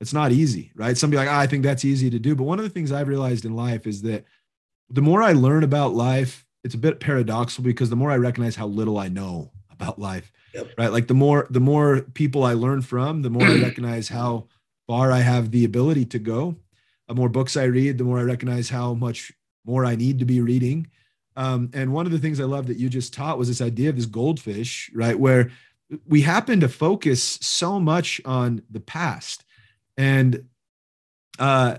it's 0.00 0.12
not 0.12 0.32
easy, 0.32 0.72
right? 0.74 0.98
Somebody 0.98 1.18
like, 1.18 1.28
oh, 1.28 1.38
I 1.38 1.46
think 1.46 1.62
that's 1.62 1.84
easy 1.84 2.10
to 2.10 2.18
do. 2.18 2.34
But 2.34 2.42
one 2.42 2.58
of 2.58 2.64
the 2.64 2.70
things 2.70 2.90
I've 2.90 3.06
realized 3.06 3.44
in 3.44 3.54
life 3.54 3.86
is 3.86 4.02
that 4.02 4.24
the 4.92 5.02
more 5.02 5.22
I 5.22 5.32
learn 5.32 5.64
about 5.64 5.94
life, 5.94 6.46
it's 6.62 6.74
a 6.74 6.78
bit 6.78 7.00
paradoxical 7.00 7.64
because 7.64 7.90
the 7.90 7.96
more 7.96 8.10
I 8.10 8.16
recognize 8.16 8.56
how 8.56 8.66
little 8.66 8.98
I 8.98 9.08
know 9.08 9.50
about 9.70 9.98
life. 9.98 10.30
Yep. 10.54 10.74
Right. 10.76 10.92
Like 10.92 11.08
the 11.08 11.14
more 11.14 11.46
the 11.50 11.60
more 11.60 12.02
people 12.02 12.44
I 12.44 12.52
learn 12.52 12.82
from, 12.82 13.22
the 13.22 13.30
more 13.30 13.46
I 13.46 13.54
recognize 13.62 14.08
how 14.10 14.48
far 14.86 15.10
I 15.10 15.20
have 15.20 15.50
the 15.50 15.64
ability 15.64 16.04
to 16.06 16.18
go. 16.18 16.56
The 17.08 17.14
more 17.14 17.30
books 17.30 17.56
I 17.56 17.64
read, 17.64 17.98
the 17.98 18.04
more 18.04 18.18
I 18.18 18.22
recognize 18.22 18.68
how 18.68 18.94
much 18.94 19.32
more 19.64 19.84
I 19.84 19.96
need 19.96 20.18
to 20.18 20.24
be 20.24 20.40
reading. 20.40 20.88
Um, 21.36 21.70
and 21.72 21.92
one 21.92 22.04
of 22.04 22.12
the 22.12 22.18
things 22.18 22.38
I 22.38 22.44
love 22.44 22.66
that 22.66 22.76
you 22.76 22.90
just 22.90 23.14
taught 23.14 23.38
was 23.38 23.48
this 23.48 23.62
idea 23.62 23.88
of 23.88 23.96
this 23.96 24.06
goldfish, 24.06 24.90
right? 24.94 25.18
Where 25.18 25.50
we 26.06 26.20
happen 26.22 26.60
to 26.60 26.68
focus 26.68 27.22
so 27.40 27.80
much 27.80 28.20
on 28.24 28.62
the 28.70 28.80
past. 28.80 29.44
And 29.96 30.48
uh, 31.38 31.78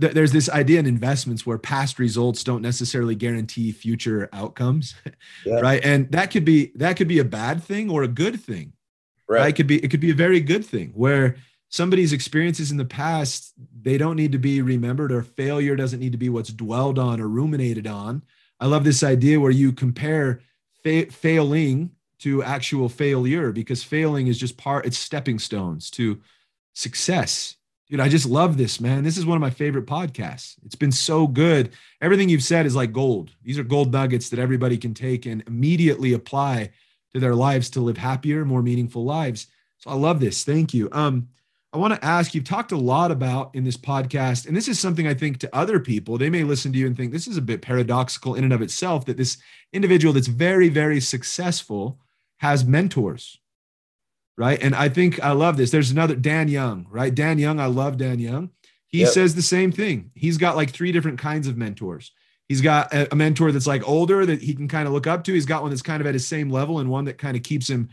th- 0.00 0.12
there's 0.12 0.32
this 0.32 0.48
idea 0.48 0.78
in 0.78 0.86
investments 0.86 1.46
where 1.46 1.58
past 1.58 1.98
results 1.98 2.44
don't 2.44 2.62
necessarily 2.62 3.14
guarantee 3.14 3.72
future 3.72 4.28
outcomes, 4.32 4.94
yeah. 5.46 5.60
right? 5.60 5.84
And 5.84 6.10
that 6.12 6.30
could 6.30 6.44
be 6.44 6.72
that 6.76 6.96
could 6.96 7.08
be 7.08 7.18
a 7.18 7.24
bad 7.24 7.62
thing 7.62 7.90
or 7.90 8.02
a 8.02 8.08
good 8.08 8.40
thing, 8.40 8.72
right? 9.28 9.40
right? 9.40 9.48
It 9.48 9.56
could 9.56 9.66
be 9.66 9.84
it 9.84 9.90
could 9.90 10.00
be 10.00 10.10
a 10.10 10.14
very 10.14 10.40
good 10.40 10.64
thing 10.64 10.92
where 10.94 11.36
somebody's 11.68 12.12
experiences 12.12 12.70
in 12.70 12.76
the 12.76 12.84
past 12.84 13.52
they 13.82 13.98
don't 13.98 14.16
need 14.16 14.32
to 14.32 14.38
be 14.38 14.62
remembered 14.62 15.12
or 15.12 15.22
failure 15.22 15.76
doesn't 15.76 16.00
need 16.00 16.12
to 16.12 16.18
be 16.18 16.28
what's 16.28 16.50
dwelled 16.50 16.98
on 16.98 17.20
or 17.20 17.28
ruminated 17.28 17.86
on. 17.86 18.22
I 18.60 18.66
love 18.66 18.84
this 18.84 19.02
idea 19.02 19.40
where 19.40 19.50
you 19.50 19.72
compare 19.72 20.40
fa- 20.82 21.10
failing 21.10 21.90
to 22.20 22.42
actual 22.42 22.88
failure 22.88 23.52
because 23.52 23.82
failing 23.82 24.28
is 24.28 24.38
just 24.38 24.56
part 24.56 24.86
it's 24.86 24.96
stepping 24.96 25.38
stones 25.38 25.90
to 25.90 26.20
success 26.74 27.56
Dude, 27.94 28.00
I 28.00 28.08
just 28.08 28.26
love 28.26 28.56
this, 28.56 28.80
man. 28.80 29.04
This 29.04 29.16
is 29.16 29.24
one 29.24 29.36
of 29.36 29.40
my 29.40 29.50
favorite 29.50 29.86
podcasts. 29.86 30.56
It's 30.66 30.74
been 30.74 30.90
so 30.90 31.28
good. 31.28 31.70
Everything 32.00 32.28
you've 32.28 32.42
said 32.42 32.66
is 32.66 32.74
like 32.74 32.92
gold. 32.92 33.30
These 33.44 33.56
are 33.56 33.62
gold 33.62 33.92
nuggets 33.92 34.30
that 34.30 34.40
everybody 34.40 34.76
can 34.76 34.94
take 34.94 35.26
and 35.26 35.44
immediately 35.46 36.12
apply 36.12 36.70
to 37.12 37.20
their 37.20 37.36
lives 37.36 37.70
to 37.70 37.80
live 37.80 37.96
happier, 37.96 38.44
more 38.44 38.62
meaningful 38.62 39.04
lives. 39.04 39.46
So 39.78 39.90
I 39.90 39.94
love 39.94 40.18
this. 40.18 40.42
Thank 40.42 40.74
you. 40.74 40.88
Um, 40.90 41.28
I 41.72 41.78
want 41.78 41.94
to 41.94 42.04
ask 42.04 42.34
you've 42.34 42.42
talked 42.42 42.72
a 42.72 42.76
lot 42.76 43.12
about 43.12 43.54
in 43.54 43.62
this 43.62 43.76
podcast, 43.76 44.48
and 44.48 44.56
this 44.56 44.66
is 44.66 44.80
something 44.80 45.06
I 45.06 45.14
think 45.14 45.38
to 45.38 45.56
other 45.56 45.78
people, 45.78 46.18
they 46.18 46.30
may 46.30 46.42
listen 46.42 46.72
to 46.72 46.78
you 46.80 46.88
and 46.88 46.96
think 46.96 47.12
this 47.12 47.28
is 47.28 47.36
a 47.36 47.42
bit 47.42 47.62
paradoxical 47.62 48.34
in 48.34 48.42
and 48.42 48.52
of 48.52 48.60
itself 48.60 49.04
that 49.04 49.18
this 49.18 49.36
individual 49.72 50.12
that's 50.12 50.26
very, 50.26 50.68
very 50.68 50.98
successful 50.98 52.00
has 52.38 52.64
mentors 52.64 53.38
right? 54.36 54.60
And 54.62 54.74
I 54.74 54.88
think 54.88 55.22
I 55.22 55.32
love 55.32 55.56
this. 55.56 55.70
There's 55.70 55.90
another 55.90 56.16
Dan 56.16 56.48
Young, 56.48 56.86
right? 56.90 57.14
Dan 57.14 57.38
Young, 57.38 57.60
I 57.60 57.66
love 57.66 57.96
Dan 57.96 58.18
Young. 58.18 58.50
He 58.88 59.00
yep. 59.00 59.10
says 59.10 59.34
the 59.34 59.42
same 59.42 59.72
thing. 59.72 60.10
He's 60.14 60.38
got 60.38 60.56
like 60.56 60.70
three 60.70 60.92
different 60.92 61.18
kinds 61.18 61.48
of 61.48 61.56
mentors. 61.56 62.12
He's 62.48 62.60
got 62.60 62.92
a, 62.92 63.14
mentor 63.16 63.52
that's 63.52 63.66
like 63.66 63.88
older 63.88 64.26
that 64.26 64.42
he 64.42 64.54
can 64.54 64.68
kind 64.68 64.86
of 64.86 64.92
look 64.92 65.06
up 65.06 65.24
to. 65.24 65.32
He's 65.32 65.46
got 65.46 65.62
one 65.62 65.70
that's 65.70 65.82
kind 65.82 66.00
of 66.00 66.06
at 66.06 66.14
his 66.14 66.26
same 66.26 66.50
level 66.50 66.78
and 66.78 66.90
one 66.90 67.06
that 67.06 67.18
kind 67.18 67.36
of 67.36 67.42
keeps 67.42 67.68
him 67.68 67.88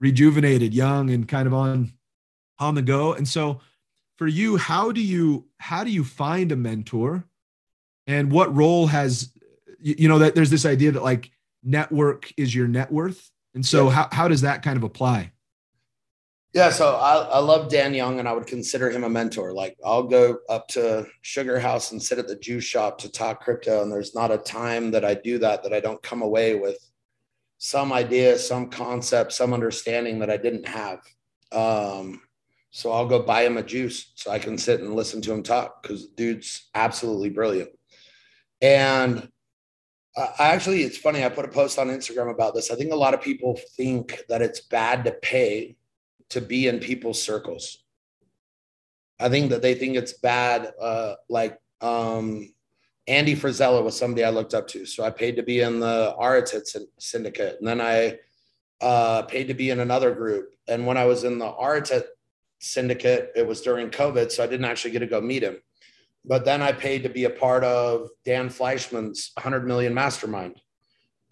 rejuvenated, 0.00 0.74
young 0.74 1.10
and 1.10 1.26
kind 1.26 1.46
of 1.46 1.54
on 1.54 1.94
on 2.58 2.74
the 2.74 2.82
go. 2.82 3.14
And 3.14 3.26
so 3.26 3.60
for 4.18 4.26
you, 4.26 4.56
how 4.56 4.92
do 4.92 5.00
you 5.00 5.48
how 5.58 5.84
do 5.84 5.90
you 5.90 6.04
find 6.04 6.52
a 6.52 6.56
mentor? 6.56 7.24
And 8.06 8.30
what 8.30 8.54
role 8.54 8.86
has 8.86 9.32
you, 9.80 9.94
you 9.98 10.08
know 10.08 10.18
that 10.18 10.34
there's 10.34 10.50
this 10.50 10.66
idea 10.66 10.92
that 10.92 11.02
like 11.02 11.30
network 11.62 12.32
is 12.36 12.54
your 12.54 12.68
net 12.68 12.92
worth. 12.92 13.30
And 13.54 13.64
so 13.64 13.86
yep. 13.86 13.94
how, 13.94 14.08
how 14.12 14.28
does 14.28 14.42
that 14.42 14.62
kind 14.62 14.76
of 14.76 14.82
apply? 14.82 15.32
Yeah, 16.54 16.70
so 16.70 16.94
I, 16.94 17.16
I 17.16 17.38
love 17.40 17.68
Dan 17.68 17.94
Young 17.94 18.20
and 18.20 18.28
I 18.28 18.32
would 18.32 18.46
consider 18.46 18.88
him 18.88 19.02
a 19.02 19.08
mentor. 19.08 19.52
Like 19.52 19.76
I'll 19.84 20.04
go 20.04 20.38
up 20.48 20.68
to 20.68 21.04
Sugar 21.20 21.58
House 21.58 21.90
and 21.90 22.00
sit 22.00 22.20
at 22.20 22.28
the 22.28 22.36
juice 22.36 22.62
shop 22.62 22.96
to 22.98 23.10
talk 23.10 23.42
crypto. 23.42 23.82
And 23.82 23.90
there's 23.90 24.14
not 24.14 24.30
a 24.30 24.38
time 24.38 24.92
that 24.92 25.04
I 25.04 25.14
do 25.14 25.38
that 25.38 25.64
that 25.64 25.72
I 25.72 25.80
don't 25.80 26.00
come 26.00 26.22
away 26.22 26.54
with 26.54 26.78
some 27.58 27.92
idea, 27.92 28.38
some 28.38 28.70
concept, 28.70 29.32
some 29.32 29.52
understanding 29.52 30.20
that 30.20 30.30
I 30.30 30.36
didn't 30.36 30.68
have. 30.68 31.00
Um, 31.50 32.22
so 32.70 32.92
I'll 32.92 33.08
go 33.08 33.20
buy 33.20 33.44
him 33.44 33.56
a 33.56 33.62
juice 33.62 34.12
so 34.14 34.30
I 34.30 34.38
can 34.38 34.56
sit 34.56 34.78
and 34.78 34.94
listen 34.94 35.20
to 35.22 35.32
him 35.32 35.42
talk 35.42 35.82
because 35.82 36.06
dude's 36.06 36.68
absolutely 36.76 37.30
brilliant. 37.30 37.70
And 38.62 39.28
I 40.16 40.52
actually, 40.52 40.84
it's 40.84 40.98
funny. 40.98 41.24
I 41.24 41.30
put 41.30 41.46
a 41.46 41.48
post 41.48 41.80
on 41.80 41.88
Instagram 41.88 42.30
about 42.30 42.54
this. 42.54 42.70
I 42.70 42.76
think 42.76 42.92
a 42.92 42.96
lot 42.96 43.12
of 43.12 43.20
people 43.20 43.58
think 43.76 44.20
that 44.28 44.40
it's 44.40 44.60
bad 44.60 45.04
to 45.06 45.10
pay 45.10 45.74
to 46.30 46.40
be 46.40 46.68
in 46.68 46.78
people's 46.78 47.22
circles. 47.22 47.78
I 49.20 49.28
think 49.28 49.50
that 49.50 49.62
they 49.62 49.74
think 49.74 49.96
it's 49.96 50.12
bad. 50.12 50.72
Uh, 50.80 51.14
like 51.28 51.58
um, 51.80 52.52
Andy 53.06 53.36
Frisella 53.36 53.82
was 53.84 53.96
somebody 53.96 54.24
I 54.24 54.30
looked 54.30 54.54
up 54.54 54.66
to. 54.68 54.86
So 54.86 55.04
I 55.04 55.10
paid 55.10 55.36
to 55.36 55.42
be 55.42 55.60
in 55.60 55.80
the 55.80 56.14
Aratit 56.18 56.76
syndicate. 56.98 57.56
And 57.58 57.68
then 57.68 57.80
I 57.80 58.18
uh, 58.80 59.22
paid 59.22 59.48
to 59.48 59.54
be 59.54 59.70
in 59.70 59.80
another 59.80 60.14
group. 60.14 60.50
And 60.68 60.86
when 60.86 60.96
I 60.96 61.04
was 61.04 61.24
in 61.24 61.38
the 61.38 61.50
Aratit 61.50 62.04
syndicate, 62.60 63.30
it 63.36 63.46
was 63.46 63.60
during 63.60 63.90
COVID. 63.90 64.32
So 64.32 64.42
I 64.42 64.46
didn't 64.46 64.64
actually 64.64 64.92
get 64.92 65.00
to 65.00 65.06
go 65.06 65.20
meet 65.20 65.42
him. 65.42 65.58
But 66.24 66.46
then 66.46 66.62
I 66.62 66.72
paid 66.72 67.02
to 67.02 67.10
be 67.10 67.24
a 67.24 67.30
part 67.30 67.64
of 67.64 68.08
Dan 68.24 68.48
Fleischman's 68.48 69.30
100 69.34 69.66
million 69.66 69.92
mastermind. 69.92 70.60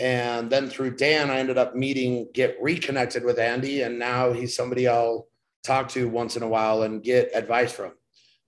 And 0.02 0.50
then 0.50 0.68
through 0.68 0.96
Dan, 0.96 1.30
I 1.30 1.38
ended 1.38 1.58
up 1.58 1.76
meeting, 1.76 2.26
get 2.34 2.58
reconnected 2.60 3.24
with 3.24 3.38
Andy. 3.38 3.82
And 3.82 4.00
now 4.00 4.32
he's 4.32 4.56
somebody 4.56 4.88
I'll 4.88 5.28
talk 5.62 5.90
to 5.90 6.08
once 6.08 6.36
in 6.36 6.42
a 6.42 6.48
while 6.48 6.82
and 6.82 7.04
get 7.04 7.30
advice 7.36 7.70
from. 7.70 7.92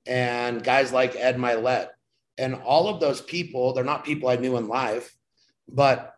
And 0.05 0.65
guys 0.65 0.93
like 0.93 1.15
Ed 1.15 1.37
Mylett. 1.37 1.91
And 2.39 2.57
all 2.57 2.89
of 2.89 2.99
those 2.99 3.21
people, 3.21 3.73
they're 3.73 3.85
not 3.85 4.05
people 4.05 4.29
I 4.29 4.35
knew 4.35 4.57
in 4.57 4.67
life, 4.67 5.17
but 5.69 6.17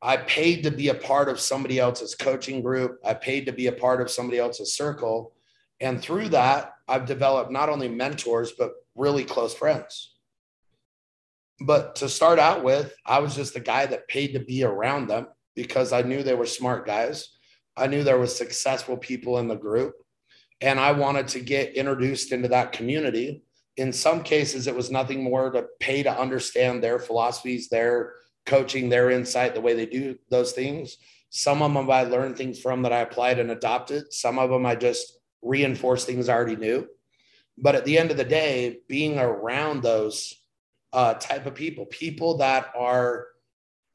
I 0.00 0.16
paid 0.16 0.62
to 0.62 0.70
be 0.70 0.88
a 0.88 0.94
part 0.94 1.28
of 1.28 1.38
somebody 1.38 1.78
else's 1.78 2.14
coaching 2.14 2.62
group. 2.62 2.98
I 3.04 3.12
paid 3.12 3.44
to 3.44 3.52
be 3.52 3.66
a 3.66 3.72
part 3.72 4.00
of 4.00 4.10
somebody 4.10 4.38
else's 4.38 4.74
circle. 4.74 5.34
And 5.80 6.00
through 6.00 6.30
that, 6.30 6.72
I've 6.88 7.04
developed 7.04 7.52
not 7.52 7.68
only 7.68 7.90
mentors, 7.90 8.52
but 8.52 8.72
really 8.94 9.24
close 9.24 9.52
friends. 9.52 10.14
But 11.60 11.96
to 11.96 12.08
start 12.08 12.38
out 12.38 12.62
with, 12.62 12.94
I 13.04 13.18
was 13.18 13.34
just 13.34 13.54
the 13.54 13.60
guy 13.60 13.86
that 13.86 14.08
paid 14.08 14.34
to 14.34 14.40
be 14.40 14.62
around 14.62 15.08
them 15.08 15.26
because 15.56 15.92
I 15.92 16.02
knew 16.02 16.22
they 16.22 16.34
were 16.34 16.46
smart 16.46 16.86
guys. 16.86 17.28
I 17.76 17.86
knew 17.86 18.02
there 18.02 18.18
was 18.18 18.36
successful 18.36 18.96
people 18.96 19.38
in 19.38 19.48
the 19.48 19.56
group 19.56 19.94
and 20.60 20.80
I 20.80 20.92
wanted 20.92 21.28
to 21.28 21.40
get 21.40 21.74
introduced 21.74 22.32
into 22.32 22.48
that 22.48 22.72
community. 22.72 23.42
In 23.76 23.92
some 23.92 24.22
cases, 24.22 24.66
it 24.66 24.74
was 24.74 24.90
nothing 24.90 25.22
more 25.22 25.50
to 25.50 25.66
pay 25.78 26.02
to 26.02 26.20
understand 26.20 26.82
their 26.82 26.98
philosophies, 26.98 27.68
their 27.68 28.14
coaching, 28.44 28.88
their 28.88 29.10
insight, 29.10 29.54
the 29.54 29.60
way 29.60 29.74
they 29.74 29.86
do 29.86 30.18
those 30.30 30.52
things. 30.52 30.96
Some 31.30 31.62
of 31.62 31.72
them 31.74 31.90
I 31.90 32.04
learned 32.04 32.36
things 32.36 32.58
from 32.60 32.82
that 32.82 32.92
I 32.92 33.00
applied 33.00 33.38
and 33.38 33.50
adopted. 33.50 34.12
Some 34.12 34.38
of 34.38 34.50
them 34.50 34.66
I 34.66 34.74
just 34.74 35.18
reinforced 35.42 36.06
things 36.06 36.28
I 36.28 36.34
already 36.34 36.56
knew. 36.56 36.88
But 37.56 37.74
at 37.74 37.84
the 37.84 37.98
end 37.98 38.10
of 38.10 38.16
the 38.16 38.24
day, 38.24 38.78
being 38.88 39.18
around 39.18 39.82
those 39.82 40.34
uh, 40.92 41.14
type 41.14 41.46
of 41.46 41.54
people, 41.54 41.86
people 41.86 42.38
that 42.38 42.72
are 42.76 43.26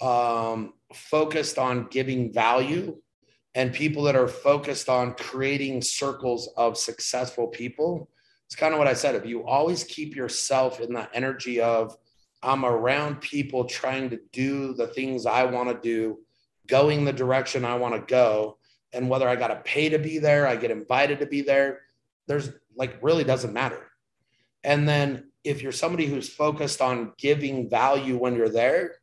um, 0.02 0.74
focused 0.94 1.58
on 1.58 1.88
giving 1.90 2.32
value 2.32 2.98
and 3.56 3.74
people 3.74 4.04
that 4.04 4.16
are 4.16 4.28
focused 4.28 4.90
on 4.90 5.14
creating 5.14 5.82
circles 5.82 6.50
of 6.58 6.78
successful 6.78 7.48
people. 7.48 8.10
It's 8.48 8.56
kind 8.56 8.74
of 8.74 8.80
what 8.80 8.88
I 8.88 8.94
said. 8.94 9.16
If 9.16 9.26
you 9.26 9.46
always 9.46 9.84
keep 9.84 10.16
yourself 10.16 10.80
in 10.80 10.94
the 10.94 11.08
energy 11.14 11.62
of, 11.62 11.96
I'm 12.42 12.66
around 12.66 13.22
people 13.22 13.66
trying 13.66 14.10
to 14.10 14.20
do 14.32 14.74
the 14.74 14.88
things 14.88 15.26
I 15.26 15.46
want 15.46 15.70
to 15.70 15.80
do, 15.90 16.20
going 16.68 17.06
the 17.06 17.14
direction 17.14 17.64
I 17.64 17.76
want 17.76 17.96
to 17.96 18.02
go. 18.02 18.58
And 18.92 19.10
whether 19.10 19.28
I 19.28 19.36
got 19.36 19.48
to 19.48 19.56
pay 19.64 19.90
to 19.90 19.98
be 19.98 20.20
there, 20.20 20.46
I 20.46 20.56
get 20.56 20.72
invited 20.72 21.20
to 21.20 21.26
be 21.26 21.42
there, 21.42 21.82
there's 22.28 22.52
like 22.76 22.98
really 23.02 23.24
doesn't 23.24 23.54
matter. 23.54 23.92
And 24.64 24.88
then 24.88 25.32
if 25.44 25.62
you're 25.62 25.72
somebody 25.72 26.06
who's 26.06 26.30
focused 26.30 26.82
on 26.82 27.14
giving 27.18 27.70
value 27.70 28.18
when 28.18 28.36
you're 28.36 28.50
there, 28.50 28.96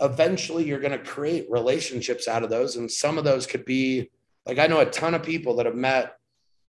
eventually 0.00 0.64
you're 0.64 0.80
going 0.80 0.98
to 0.98 1.04
create 1.04 1.50
relationships 1.50 2.28
out 2.28 2.42
of 2.42 2.50
those. 2.50 2.76
And 2.76 2.90
some 2.90 3.18
of 3.18 3.24
those 3.24 3.46
could 3.46 3.64
be 3.64 4.10
like, 4.46 4.58
I 4.58 4.66
know 4.66 4.80
a 4.80 4.86
ton 4.86 5.14
of 5.14 5.22
people 5.22 5.56
that 5.56 5.66
have 5.66 5.74
met 5.74 6.16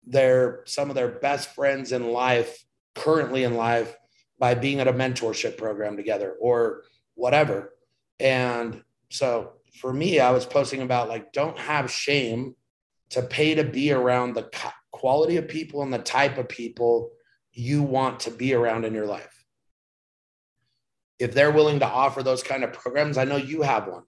their, 0.05 0.63
some 0.65 0.89
of 0.89 0.95
their 0.95 1.07
best 1.07 1.55
friends 1.55 1.91
in 1.91 2.11
life, 2.11 2.63
currently 2.95 3.43
in 3.43 3.55
life, 3.55 3.95
by 4.37 4.53
being 4.53 4.79
at 4.79 4.87
a 4.87 4.93
mentorship 4.93 5.57
program 5.57 5.95
together 5.95 6.35
or 6.39 6.83
whatever. 7.15 7.73
And 8.19 8.83
so 9.09 9.53
for 9.79 9.91
me, 9.91 10.19
I 10.19 10.31
was 10.31 10.45
posting 10.45 10.81
about 10.81 11.09
like, 11.09 11.31
don't 11.33 11.57
have 11.57 11.89
shame 11.89 12.55
to 13.11 13.21
pay 13.21 13.55
to 13.55 13.63
be 13.63 13.91
around 13.91 14.33
the 14.33 14.49
quality 14.91 15.37
of 15.37 15.47
people 15.47 15.81
and 15.81 15.93
the 15.93 15.99
type 15.99 16.37
of 16.37 16.49
people 16.49 17.11
you 17.53 17.83
want 17.83 18.21
to 18.21 18.31
be 18.31 18.53
around 18.53 18.85
in 18.85 18.93
your 18.93 19.05
life. 19.05 19.45
If 21.19 21.33
they're 21.33 21.51
willing 21.51 21.79
to 21.79 21.87
offer 21.87 22.23
those 22.23 22.43
kind 22.43 22.63
of 22.63 22.73
programs, 22.73 23.17
I 23.17 23.23
know 23.23 23.37
you 23.37 23.61
have 23.61 23.87
one. 23.87 24.03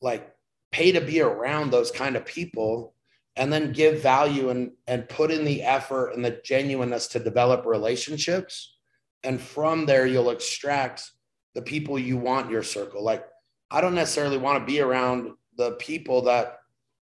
Like 0.00 0.32
pay 0.72 0.92
to 0.92 1.00
be 1.00 1.20
around 1.20 1.70
those 1.70 1.90
kind 1.90 2.16
of 2.16 2.26
people 2.26 2.94
and 3.36 3.52
then 3.52 3.72
give 3.72 4.02
value 4.02 4.50
and 4.50 4.72
and 4.86 5.08
put 5.08 5.30
in 5.30 5.44
the 5.44 5.62
effort 5.62 6.10
and 6.10 6.24
the 6.24 6.40
genuineness 6.44 7.06
to 7.08 7.18
develop 7.18 7.64
relationships 7.64 8.76
and 9.22 9.40
from 9.40 9.86
there 9.86 10.06
you'll 10.06 10.30
extract 10.30 11.10
the 11.54 11.62
people 11.62 11.98
you 11.98 12.16
want 12.16 12.50
your 12.50 12.62
circle 12.62 13.02
like 13.02 13.24
i 13.70 13.80
don't 13.80 13.94
necessarily 13.94 14.38
want 14.38 14.58
to 14.58 14.70
be 14.70 14.80
around 14.80 15.30
the 15.56 15.72
people 15.72 16.22
that 16.22 16.58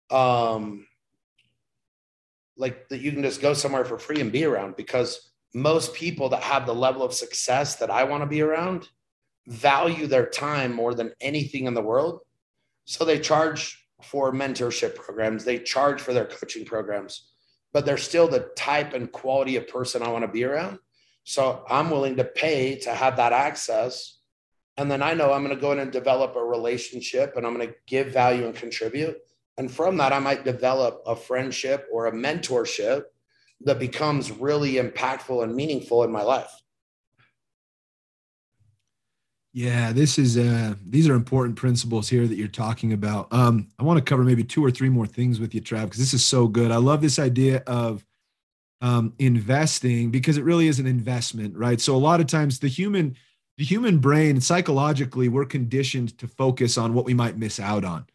um, 0.09 0.87
like 2.55 2.87
that 2.87 3.01
you 3.01 3.11
can 3.11 3.21
just 3.21 3.41
go 3.41 3.53
somewhere 3.53 3.83
for 3.83 3.99
free 3.99 4.21
and 4.21 4.31
be 4.31 4.45
around 4.45 4.75
because 4.77 5.26
most 5.53 5.93
people 5.93 6.29
that 6.29 6.43
have 6.43 6.65
the 6.65 6.75
level 6.75 7.03
of 7.03 7.13
success 7.13 7.75
that 7.77 7.89
I 7.89 8.03
want 8.03 8.21
to 8.21 8.27
be 8.27 8.41
around 8.41 8.87
value 9.47 10.07
their 10.07 10.25
time 10.25 10.73
more 10.73 10.93
than 10.93 11.13
anything 11.21 11.65
in 11.65 11.73
the 11.73 11.81
world. 11.81 12.19
So 12.85 13.05
they 13.05 13.19
charge 13.19 13.83
for 14.03 14.31
mentorship 14.31 14.95
programs, 14.95 15.43
they 15.43 15.59
charge 15.59 16.01
for 16.01 16.13
their 16.13 16.25
coaching 16.25 16.65
programs, 16.65 17.29
but 17.73 17.85
they're 17.85 17.97
still 17.97 18.27
the 18.27 18.51
type 18.55 18.93
and 18.93 19.11
quality 19.11 19.55
of 19.55 19.67
person 19.67 20.03
I 20.03 20.09
want 20.09 20.23
to 20.23 20.31
be 20.31 20.43
around. 20.43 20.79
So 21.23 21.63
I'm 21.67 21.89
willing 21.89 22.17
to 22.17 22.23
pay 22.23 22.77
to 22.79 22.93
have 22.93 23.17
that 23.17 23.33
access. 23.33 24.19
And 24.77 24.91
then 24.91 25.01
I 25.01 25.13
know 25.13 25.33
I'm 25.33 25.43
going 25.43 25.55
to 25.55 25.61
go 25.61 25.71
in 25.71 25.79
and 25.79 25.91
develop 25.91 26.35
a 26.35 26.43
relationship 26.43 27.35
and 27.35 27.45
I'm 27.45 27.55
going 27.55 27.67
to 27.67 27.75
give 27.87 28.13
value 28.13 28.45
and 28.45 28.55
contribute. 28.55 29.17
And 29.57 29.71
from 29.71 29.97
that, 29.97 30.13
I 30.13 30.19
might 30.19 30.45
develop 30.45 31.01
a 31.07 31.15
friendship 31.15 31.87
or 31.91 32.05
a 32.05 32.11
mentorship 32.11 33.05
that 33.61 33.79
becomes 33.79 34.31
really 34.31 34.73
impactful 34.73 35.43
and 35.43 35.55
meaningful 35.55 36.03
in 36.03 36.11
my 36.11 36.21
life. 36.21 36.51
Yeah, 39.53 39.91
this 39.91 40.19
is 40.19 40.37
uh 40.37 40.75
these 40.85 41.09
are 41.09 41.15
important 41.15 41.55
principles 41.55 42.07
here 42.07 42.27
that 42.27 42.35
you're 42.35 42.47
talking 42.47 42.93
about. 42.93 43.33
Um 43.33 43.69
I 43.79 43.83
want 43.83 43.97
to 43.97 44.03
cover 44.03 44.23
maybe 44.23 44.43
two 44.43 44.63
or 44.63 44.69
three 44.69 44.89
more 44.89 45.07
things 45.07 45.39
with 45.39 45.55
you 45.55 45.61
Trav 45.61 45.85
because 45.85 45.97
this 45.99 46.13
is 46.13 46.23
so 46.23 46.47
good. 46.47 46.71
I 46.71 46.77
love 46.77 47.01
this 47.01 47.17
idea 47.17 47.63
of 47.65 48.05
um 48.81 49.13
investing 49.17 50.11
because 50.11 50.37
it 50.37 50.43
really 50.43 50.67
is 50.67 50.77
an 50.79 50.85
investment, 50.85 51.57
right? 51.57 51.81
So 51.81 51.95
a 51.95 51.97
lot 51.97 52.21
of 52.21 52.27
times 52.27 52.59
the 52.59 52.67
human 52.67 53.15
the 53.57 53.65
human 53.65 53.97
brain 53.97 54.39
psychologically 54.39 55.27
we're 55.27 55.45
conditioned 55.45 56.15
to 56.19 56.27
focus 56.27 56.77
on 56.77 56.93
what 56.93 57.05
we 57.05 57.15
might 57.15 57.37
miss 57.37 57.59
out 57.59 57.83
on 57.83 58.05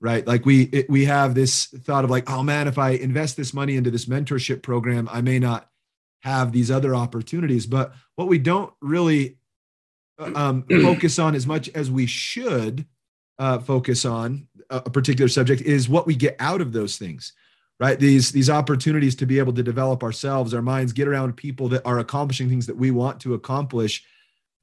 right? 0.00 0.26
Like 0.26 0.46
we 0.46 0.62
it, 0.64 0.88
we 0.88 1.04
have 1.04 1.34
this 1.34 1.66
thought 1.66 2.04
of 2.04 2.10
like 2.10 2.30
oh 2.30 2.42
man 2.42 2.68
if 2.68 2.78
i 2.78 2.90
invest 2.90 3.36
this 3.36 3.52
money 3.52 3.76
into 3.76 3.90
this 3.90 4.06
mentorship 4.06 4.62
program 4.62 5.08
i 5.12 5.20
may 5.20 5.38
not 5.38 5.70
have 6.20 6.52
these 6.52 6.70
other 6.70 6.94
opportunities. 6.94 7.66
But 7.66 7.94
what 8.16 8.28
we 8.28 8.38
don't 8.38 8.72
really 8.80 9.38
uh, 10.18 10.30
um, 10.34 10.62
focus 10.82 11.18
on 11.18 11.34
as 11.34 11.46
much 11.46 11.68
as 11.70 11.90
we 11.90 12.06
should 12.06 12.86
uh, 13.38 13.58
focus 13.58 14.04
on 14.04 14.46
a 14.68 14.90
particular 14.90 15.28
subject 15.28 15.62
is 15.62 15.88
what 15.88 16.06
we 16.06 16.14
get 16.14 16.36
out 16.38 16.60
of 16.60 16.72
those 16.72 16.96
things 16.96 17.32
right? 17.80 17.98
These 17.98 18.30
these 18.30 18.50
opportunities 18.50 19.16
to 19.16 19.26
be 19.26 19.38
able 19.38 19.54
to 19.54 19.62
develop 19.62 20.02
ourselves 20.02 20.52
our 20.52 20.60
minds 20.60 20.92
get 20.92 21.08
around 21.08 21.38
people 21.38 21.68
that 21.70 21.86
are 21.86 21.98
accomplishing 21.98 22.50
things 22.50 22.66
that 22.66 22.76
we 22.76 22.90
want 22.90 23.20
to 23.20 23.32
accomplish. 23.32 24.04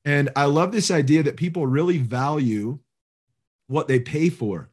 And 0.05 0.29
i 0.35 0.45
love 0.45 0.71
this 0.71 0.91
idea 0.91 1.23
that 1.23 1.35
people 1.35 1.65
really 1.65 1.97
value 1.97 2.79
what 3.65 3.87
they 3.87 3.99
pay 3.99 4.29
for 4.29 4.69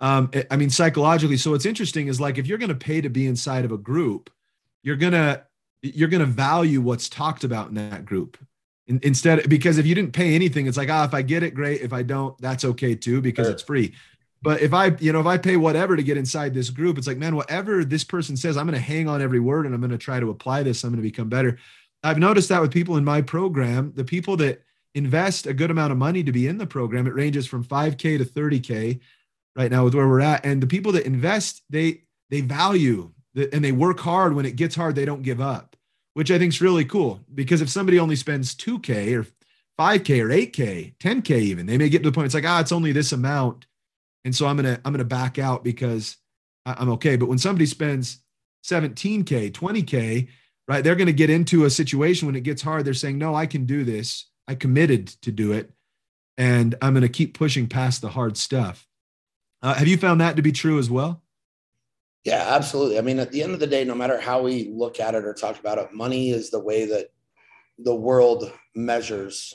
um, 0.00 0.30
I 0.50 0.56
mean, 0.56 0.70
psychologically. 0.70 1.36
So 1.36 1.52
what's 1.52 1.66
interesting 1.66 2.08
is 2.08 2.20
like 2.20 2.38
if 2.38 2.46
you're 2.46 2.58
going 2.58 2.68
to 2.68 2.74
pay 2.74 3.00
to 3.00 3.08
be 3.08 3.26
inside 3.26 3.64
of 3.64 3.72
a 3.72 3.78
group, 3.78 4.30
you're 4.82 4.96
gonna 4.96 5.44
you're 5.82 6.08
gonna 6.08 6.26
value 6.26 6.80
what's 6.80 7.08
talked 7.08 7.44
about 7.44 7.68
in 7.68 7.74
that 7.74 8.04
group. 8.04 8.36
In, 8.86 9.00
instead, 9.02 9.48
because 9.48 9.78
if 9.78 9.86
you 9.86 9.94
didn't 9.94 10.12
pay 10.12 10.34
anything, 10.34 10.66
it's 10.66 10.76
like 10.76 10.90
ah, 10.90 11.04
if 11.04 11.14
I 11.14 11.22
get 11.22 11.42
it, 11.42 11.54
great. 11.54 11.80
If 11.80 11.92
I 11.92 12.02
don't, 12.02 12.38
that's 12.38 12.64
okay 12.64 12.94
too 12.94 13.20
because 13.20 13.46
sure. 13.46 13.52
it's 13.52 13.62
free. 13.62 13.94
But 14.44 14.60
if 14.60 14.74
I, 14.74 14.94
you 15.00 15.10
know, 15.10 15.20
if 15.20 15.26
I 15.26 15.38
pay 15.38 15.56
whatever 15.56 15.96
to 15.96 16.02
get 16.02 16.18
inside 16.18 16.52
this 16.52 16.68
group, 16.68 16.98
it's 16.98 17.06
like, 17.06 17.16
man, 17.16 17.34
whatever 17.34 17.82
this 17.82 18.04
person 18.04 18.36
says, 18.36 18.58
I'm 18.58 18.66
going 18.66 18.78
to 18.78 18.86
hang 18.86 19.08
on 19.08 19.22
every 19.22 19.40
word 19.40 19.64
and 19.64 19.74
I'm 19.74 19.80
going 19.80 19.90
to 19.90 19.96
try 19.96 20.20
to 20.20 20.28
apply 20.28 20.62
this. 20.62 20.84
I'm 20.84 20.90
going 20.90 21.02
to 21.02 21.10
become 21.10 21.30
better. 21.30 21.56
I've 22.02 22.18
noticed 22.18 22.50
that 22.50 22.60
with 22.60 22.70
people 22.70 22.98
in 22.98 23.04
my 23.04 23.22
program, 23.22 23.94
the 23.96 24.04
people 24.04 24.36
that 24.36 24.62
invest 24.94 25.46
a 25.46 25.54
good 25.54 25.70
amount 25.70 25.92
of 25.92 25.98
money 25.98 26.22
to 26.22 26.30
be 26.30 26.46
in 26.46 26.58
the 26.58 26.66
program, 26.66 27.06
it 27.06 27.14
ranges 27.14 27.46
from 27.46 27.64
5K 27.64 28.18
to 28.18 28.24
30K 28.26 29.00
right 29.56 29.70
now 29.70 29.84
with 29.84 29.94
where 29.94 30.08
we're 30.08 30.20
at. 30.20 30.44
And 30.44 30.62
the 30.62 30.66
people 30.66 30.92
that 30.92 31.06
invest, 31.06 31.62
they 31.70 32.02
they 32.30 32.40
value 32.40 33.12
and 33.34 33.64
they 33.64 33.72
work 33.72 34.00
hard. 34.00 34.34
When 34.34 34.46
it 34.46 34.56
gets 34.56 34.74
hard, 34.74 34.94
they 34.94 35.04
don't 35.04 35.22
give 35.22 35.40
up, 35.40 35.76
which 36.14 36.30
I 36.30 36.38
think 36.38 36.52
is 36.52 36.60
really 36.60 36.84
cool. 36.84 37.20
Because 37.34 37.60
if 37.60 37.68
somebody 37.68 37.98
only 37.98 38.16
spends 38.16 38.54
2K 38.54 39.18
or 39.18 39.26
5K 39.78 40.20
or 40.22 40.28
8K, 40.28 40.96
10K 40.98 41.30
even, 41.38 41.66
they 41.66 41.78
may 41.78 41.88
get 41.88 42.02
to 42.02 42.10
the 42.10 42.14
point 42.14 42.26
it's 42.26 42.34
like, 42.34 42.46
ah, 42.46 42.60
it's 42.60 42.72
only 42.72 42.92
this 42.92 43.12
amount. 43.12 43.66
And 44.24 44.34
so 44.34 44.46
I'm 44.46 44.56
gonna 44.56 44.80
I'm 44.84 44.92
gonna 44.92 45.04
back 45.04 45.38
out 45.38 45.64
because 45.64 46.16
I'm 46.66 46.90
okay. 46.90 47.16
But 47.16 47.28
when 47.28 47.38
somebody 47.38 47.66
spends 47.66 48.20
17K, 48.64 49.52
20K, 49.52 50.28
right, 50.66 50.82
they're 50.82 50.94
gonna 50.94 51.12
get 51.12 51.30
into 51.30 51.64
a 51.64 51.70
situation 51.70 52.26
when 52.26 52.36
it 52.36 52.42
gets 52.42 52.62
hard. 52.62 52.84
They're 52.84 52.94
saying, 52.94 53.18
No, 53.18 53.34
I 53.34 53.46
can 53.46 53.66
do 53.66 53.84
this. 53.84 54.26
I 54.48 54.54
committed 54.54 55.08
to 55.22 55.32
do 55.32 55.52
it. 55.52 55.70
And 56.38 56.74
I'm 56.80 56.94
gonna 56.94 57.08
keep 57.08 57.36
pushing 57.36 57.68
past 57.68 58.00
the 58.00 58.08
hard 58.08 58.36
stuff. 58.36 58.88
Uh, 59.64 59.72
have 59.72 59.88
you 59.88 59.96
found 59.96 60.20
that 60.20 60.36
to 60.36 60.42
be 60.42 60.52
true 60.52 60.78
as 60.78 60.90
well? 60.90 61.22
Yeah, 62.22 62.44
absolutely. 62.48 62.98
I 62.98 63.00
mean, 63.00 63.18
at 63.18 63.32
the 63.32 63.42
end 63.42 63.54
of 63.54 63.60
the 63.60 63.66
day, 63.66 63.82
no 63.82 63.94
matter 63.94 64.20
how 64.20 64.42
we 64.42 64.68
look 64.68 65.00
at 65.00 65.14
it 65.14 65.24
or 65.24 65.32
talk 65.32 65.58
about 65.58 65.78
it, 65.78 65.90
money 65.90 66.32
is 66.32 66.50
the 66.50 66.60
way 66.60 66.84
that 66.84 67.06
the 67.78 67.94
world 67.94 68.52
measures 68.74 69.54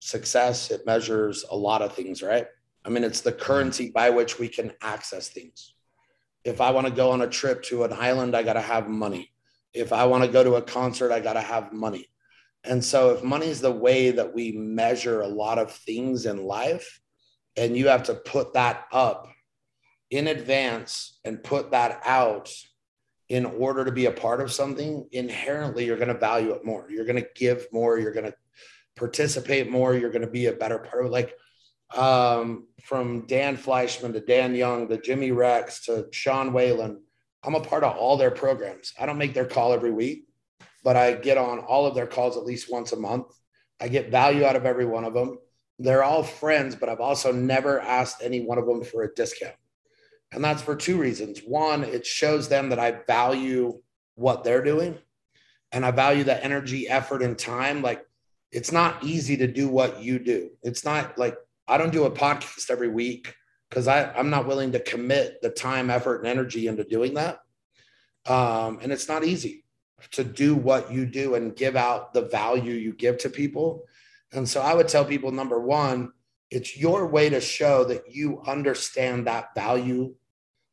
success. 0.00 0.70
It 0.70 0.84
measures 0.84 1.46
a 1.50 1.56
lot 1.56 1.80
of 1.80 1.94
things, 1.94 2.22
right? 2.22 2.46
I 2.84 2.90
mean, 2.90 3.04
it's 3.04 3.22
the 3.22 3.32
currency 3.32 3.90
by 3.90 4.10
which 4.10 4.38
we 4.38 4.48
can 4.48 4.74
access 4.82 5.30
things. 5.30 5.72
If 6.44 6.60
I 6.60 6.70
want 6.70 6.86
to 6.86 6.92
go 6.92 7.10
on 7.10 7.22
a 7.22 7.26
trip 7.26 7.62
to 7.64 7.84
an 7.84 7.94
island, 7.94 8.36
I 8.36 8.42
got 8.42 8.52
to 8.52 8.60
have 8.60 8.86
money. 8.86 9.32
If 9.72 9.94
I 9.94 10.04
want 10.04 10.24
to 10.24 10.30
go 10.30 10.44
to 10.44 10.56
a 10.56 10.62
concert, 10.62 11.10
I 11.10 11.20
got 11.20 11.32
to 11.32 11.40
have 11.40 11.72
money. 11.72 12.06
And 12.64 12.84
so, 12.84 13.14
if 13.14 13.24
money 13.24 13.46
is 13.46 13.62
the 13.62 13.72
way 13.72 14.10
that 14.10 14.34
we 14.34 14.52
measure 14.52 15.22
a 15.22 15.26
lot 15.26 15.58
of 15.58 15.72
things 15.72 16.26
in 16.26 16.44
life, 16.44 17.00
and 17.56 17.76
you 17.76 17.88
have 17.88 18.04
to 18.04 18.14
put 18.14 18.54
that 18.54 18.86
up 18.92 19.28
in 20.10 20.28
advance 20.28 21.18
and 21.24 21.42
put 21.42 21.72
that 21.72 22.00
out 22.04 22.52
in 23.28 23.44
order 23.44 23.84
to 23.84 23.92
be 23.92 24.06
a 24.06 24.12
part 24.12 24.40
of 24.40 24.52
something 24.52 25.08
inherently 25.10 25.84
you're 25.84 25.96
going 25.96 26.08
to 26.08 26.14
value 26.14 26.52
it 26.52 26.64
more. 26.64 26.86
You're 26.88 27.04
going 27.04 27.20
to 27.20 27.28
give 27.34 27.66
more. 27.72 27.98
You're 27.98 28.12
going 28.12 28.26
to 28.26 28.34
participate 28.94 29.68
more. 29.68 29.94
You're 29.94 30.10
going 30.10 30.22
to 30.22 30.30
be 30.30 30.46
a 30.46 30.52
better 30.52 30.78
part 30.78 31.04
of 31.04 31.06
it 31.06 31.12
like 31.12 31.34
um, 31.94 32.66
from 32.82 33.26
dan 33.26 33.56
fleischman 33.56 34.12
to 34.12 34.20
dan 34.20 34.54
young 34.54 34.88
to 34.88 35.00
jimmy 35.00 35.30
rex 35.30 35.84
to 35.84 36.08
sean 36.10 36.52
whalen 36.52 37.00
i'm 37.44 37.54
a 37.54 37.60
part 37.60 37.84
of 37.84 37.96
all 37.96 38.16
their 38.16 38.32
programs. 38.32 38.92
I 38.98 39.06
don't 39.06 39.18
make 39.18 39.34
their 39.34 39.46
call 39.46 39.72
every 39.72 39.92
week 39.92 40.24
but 40.82 40.96
i 40.96 41.12
get 41.12 41.38
on 41.38 41.58
all 41.60 41.86
of 41.86 41.94
their 41.94 42.06
calls 42.06 42.36
at 42.36 42.44
least 42.44 42.70
once 42.70 42.92
a 42.92 42.96
month. 42.96 43.26
I 43.80 43.88
get 43.88 44.10
value 44.10 44.44
out 44.44 44.56
of 44.56 44.66
every 44.66 44.86
one 44.86 45.04
of 45.04 45.14
them 45.14 45.38
they're 45.78 46.04
all 46.04 46.22
friends, 46.22 46.74
but 46.74 46.88
I've 46.88 47.00
also 47.00 47.32
never 47.32 47.80
asked 47.80 48.22
any 48.22 48.40
one 48.40 48.58
of 48.58 48.66
them 48.66 48.82
for 48.82 49.02
a 49.02 49.14
discount. 49.14 49.54
And 50.32 50.42
that's 50.42 50.62
for 50.62 50.74
two 50.74 50.98
reasons. 50.98 51.40
One, 51.40 51.84
it 51.84 52.06
shows 52.06 52.48
them 52.48 52.70
that 52.70 52.78
I 52.78 52.92
value 53.06 53.80
what 54.14 54.44
they're 54.44 54.64
doing 54.64 54.98
and 55.72 55.84
I 55.84 55.90
value 55.90 56.24
the 56.24 56.42
energy, 56.42 56.88
effort, 56.88 57.22
and 57.22 57.38
time. 57.38 57.82
Like 57.82 58.04
it's 58.50 58.72
not 58.72 59.04
easy 59.04 59.36
to 59.36 59.46
do 59.46 59.68
what 59.68 60.02
you 60.02 60.18
do. 60.18 60.50
It's 60.62 60.84
not 60.84 61.18
like 61.18 61.36
I 61.68 61.78
don't 61.78 61.92
do 61.92 62.04
a 62.04 62.10
podcast 62.10 62.70
every 62.70 62.88
week 62.88 63.34
because 63.68 63.88
I'm 63.88 64.30
not 64.30 64.46
willing 64.46 64.72
to 64.72 64.80
commit 64.80 65.42
the 65.42 65.50
time, 65.50 65.90
effort, 65.90 66.18
and 66.18 66.26
energy 66.26 66.68
into 66.68 66.84
doing 66.84 67.14
that. 67.14 67.40
Um, 68.26 68.78
and 68.82 68.92
it's 68.92 69.08
not 69.08 69.24
easy 69.24 69.64
to 70.12 70.24
do 70.24 70.54
what 70.54 70.92
you 70.92 71.06
do 71.06 71.34
and 71.34 71.56
give 71.56 71.76
out 71.76 72.14
the 72.14 72.22
value 72.22 72.72
you 72.72 72.92
give 72.92 73.18
to 73.18 73.30
people 73.30 73.84
and 74.32 74.48
so 74.48 74.60
I 74.60 74.74
would 74.74 74.88
tell 74.88 75.04
people 75.04 75.30
number 75.30 75.60
one, 75.60 76.12
it's 76.50 76.76
your 76.76 77.06
way 77.06 77.28
to 77.30 77.40
show 77.40 77.84
that 77.84 78.14
you 78.14 78.42
understand 78.46 79.26
that 79.26 79.54
value 79.54 80.14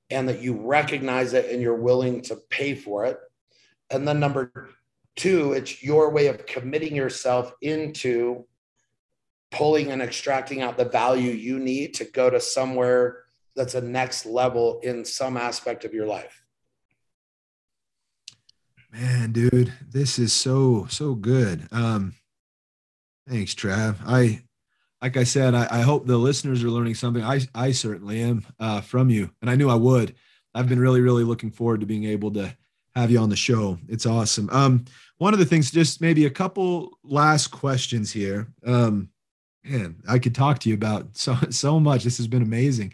and 0.10 0.30
that 0.30 0.42
you 0.42 0.60
recognize 0.66 1.34
it 1.34 1.50
and 1.52 1.62
you're 1.62 1.76
willing 1.76 2.22
to 2.22 2.38
pay 2.50 2.76
for 2.76 3.06
it. 3.06 3.18
And 3.90 4.08
then 4.08 4.20
number 4.20 4.70
two, 5.16 5.54
it's 5.54 5.84
your 5.84 6.12
way 6.12 6.28
of 6.28 6.46
committing 6.46 6.96
yourself 6.96 7.52
into 7.62 8.46
pulling 9.52 9.92
and 9.92 10.02
extracting 10.02 10.62
out 10.62 10.78
the 10.78 10.86
value 10.86 11.32
you 11.32 11.60
need 11.60 11.94
to 11.96 12.06
go 12.06 12.30
to 12.30 12.40
somewhere 12.40 13.24
that's 13.56 13.76
a 13.76 13.82
next 13.82 14.26
level 14.26 14.80
in 14.82 15.06
some 15.06 15.38
aspect 15.38 15.86
of 15.86 15.94
your 15.94 16.08
life. 16.08 16.44
Man, 18.92 19.32
dude, 19.32 19.74
this 19.88 20.20
is 20.20 20.34
so, 20.34 20.88
so 20.90 21.16
good. 21.16 21.68
Um, 21.72 22.14
Thanks, 23.28 23.54
Trav. 23.54 23.98
I, 24.06 24.44
like 25.02 25.18
I 25.18 25.24
said, 25.24 25.56
I, 25.56 25.68
I, 25.70 25.82
hope 25.82 26.06
the 26.06 26.18
listeners 26.18 26.64
are 26.64 26.70
learning 26.70 26.96
something. 26.96 27.24
I, 27.24 27.42
I 27.56 27.72
certainly 27.72 28.22
am 28.22 28.46
uh, 28.60 28.82
from 28.82 29.10
you, 29.10 29.32
and 29.42 29.50
I 29.50 29.56
knew 29.56 29.70
I 29.70 29.76
would. 29.76 30.16
I've 30.54 30.68
been 30.68 30.80
really, 30.80 31.02
really 31.02 31.24
looking 31.24 31.52
forward 31.52 31.80
to 31.80 31.86
being 31.86 32.04
able 32.04 32.32
to 32.34 32.56
have 32.96 33.10
you 33.10 33.20
on 33.20 33.30
the 33.30 33.36
show. 33.36 33.80
It's 33.88 34.06
awesome. 34.06 34.50
Um, 34.52 34.86
one 35.18 35.34
of 35.34 35.40
the 35.40 35.46
things, 35.46 35.72
just 35.72 36.02
maybe 36.02 36.26
a 36.26 36.30
couple 36.30 36.98
last 37.04 37.48
questions 37.48 38.12
here. 38.12 38.48
Um, 38.66 39.10
man, 39.64 39.96
I 40.08 40.20
could 40.20 40.36
talk 40.36 40.60
to 40.60 40.70
you 40.70 40.76
about 40.76 41.16
so 41.16 41.36
so 41.50 41.80
much. 41.80 42.04
This 42.04 42.18
has 42.18 42.28
been 42.28 42.44
amazing. 42.44 42.94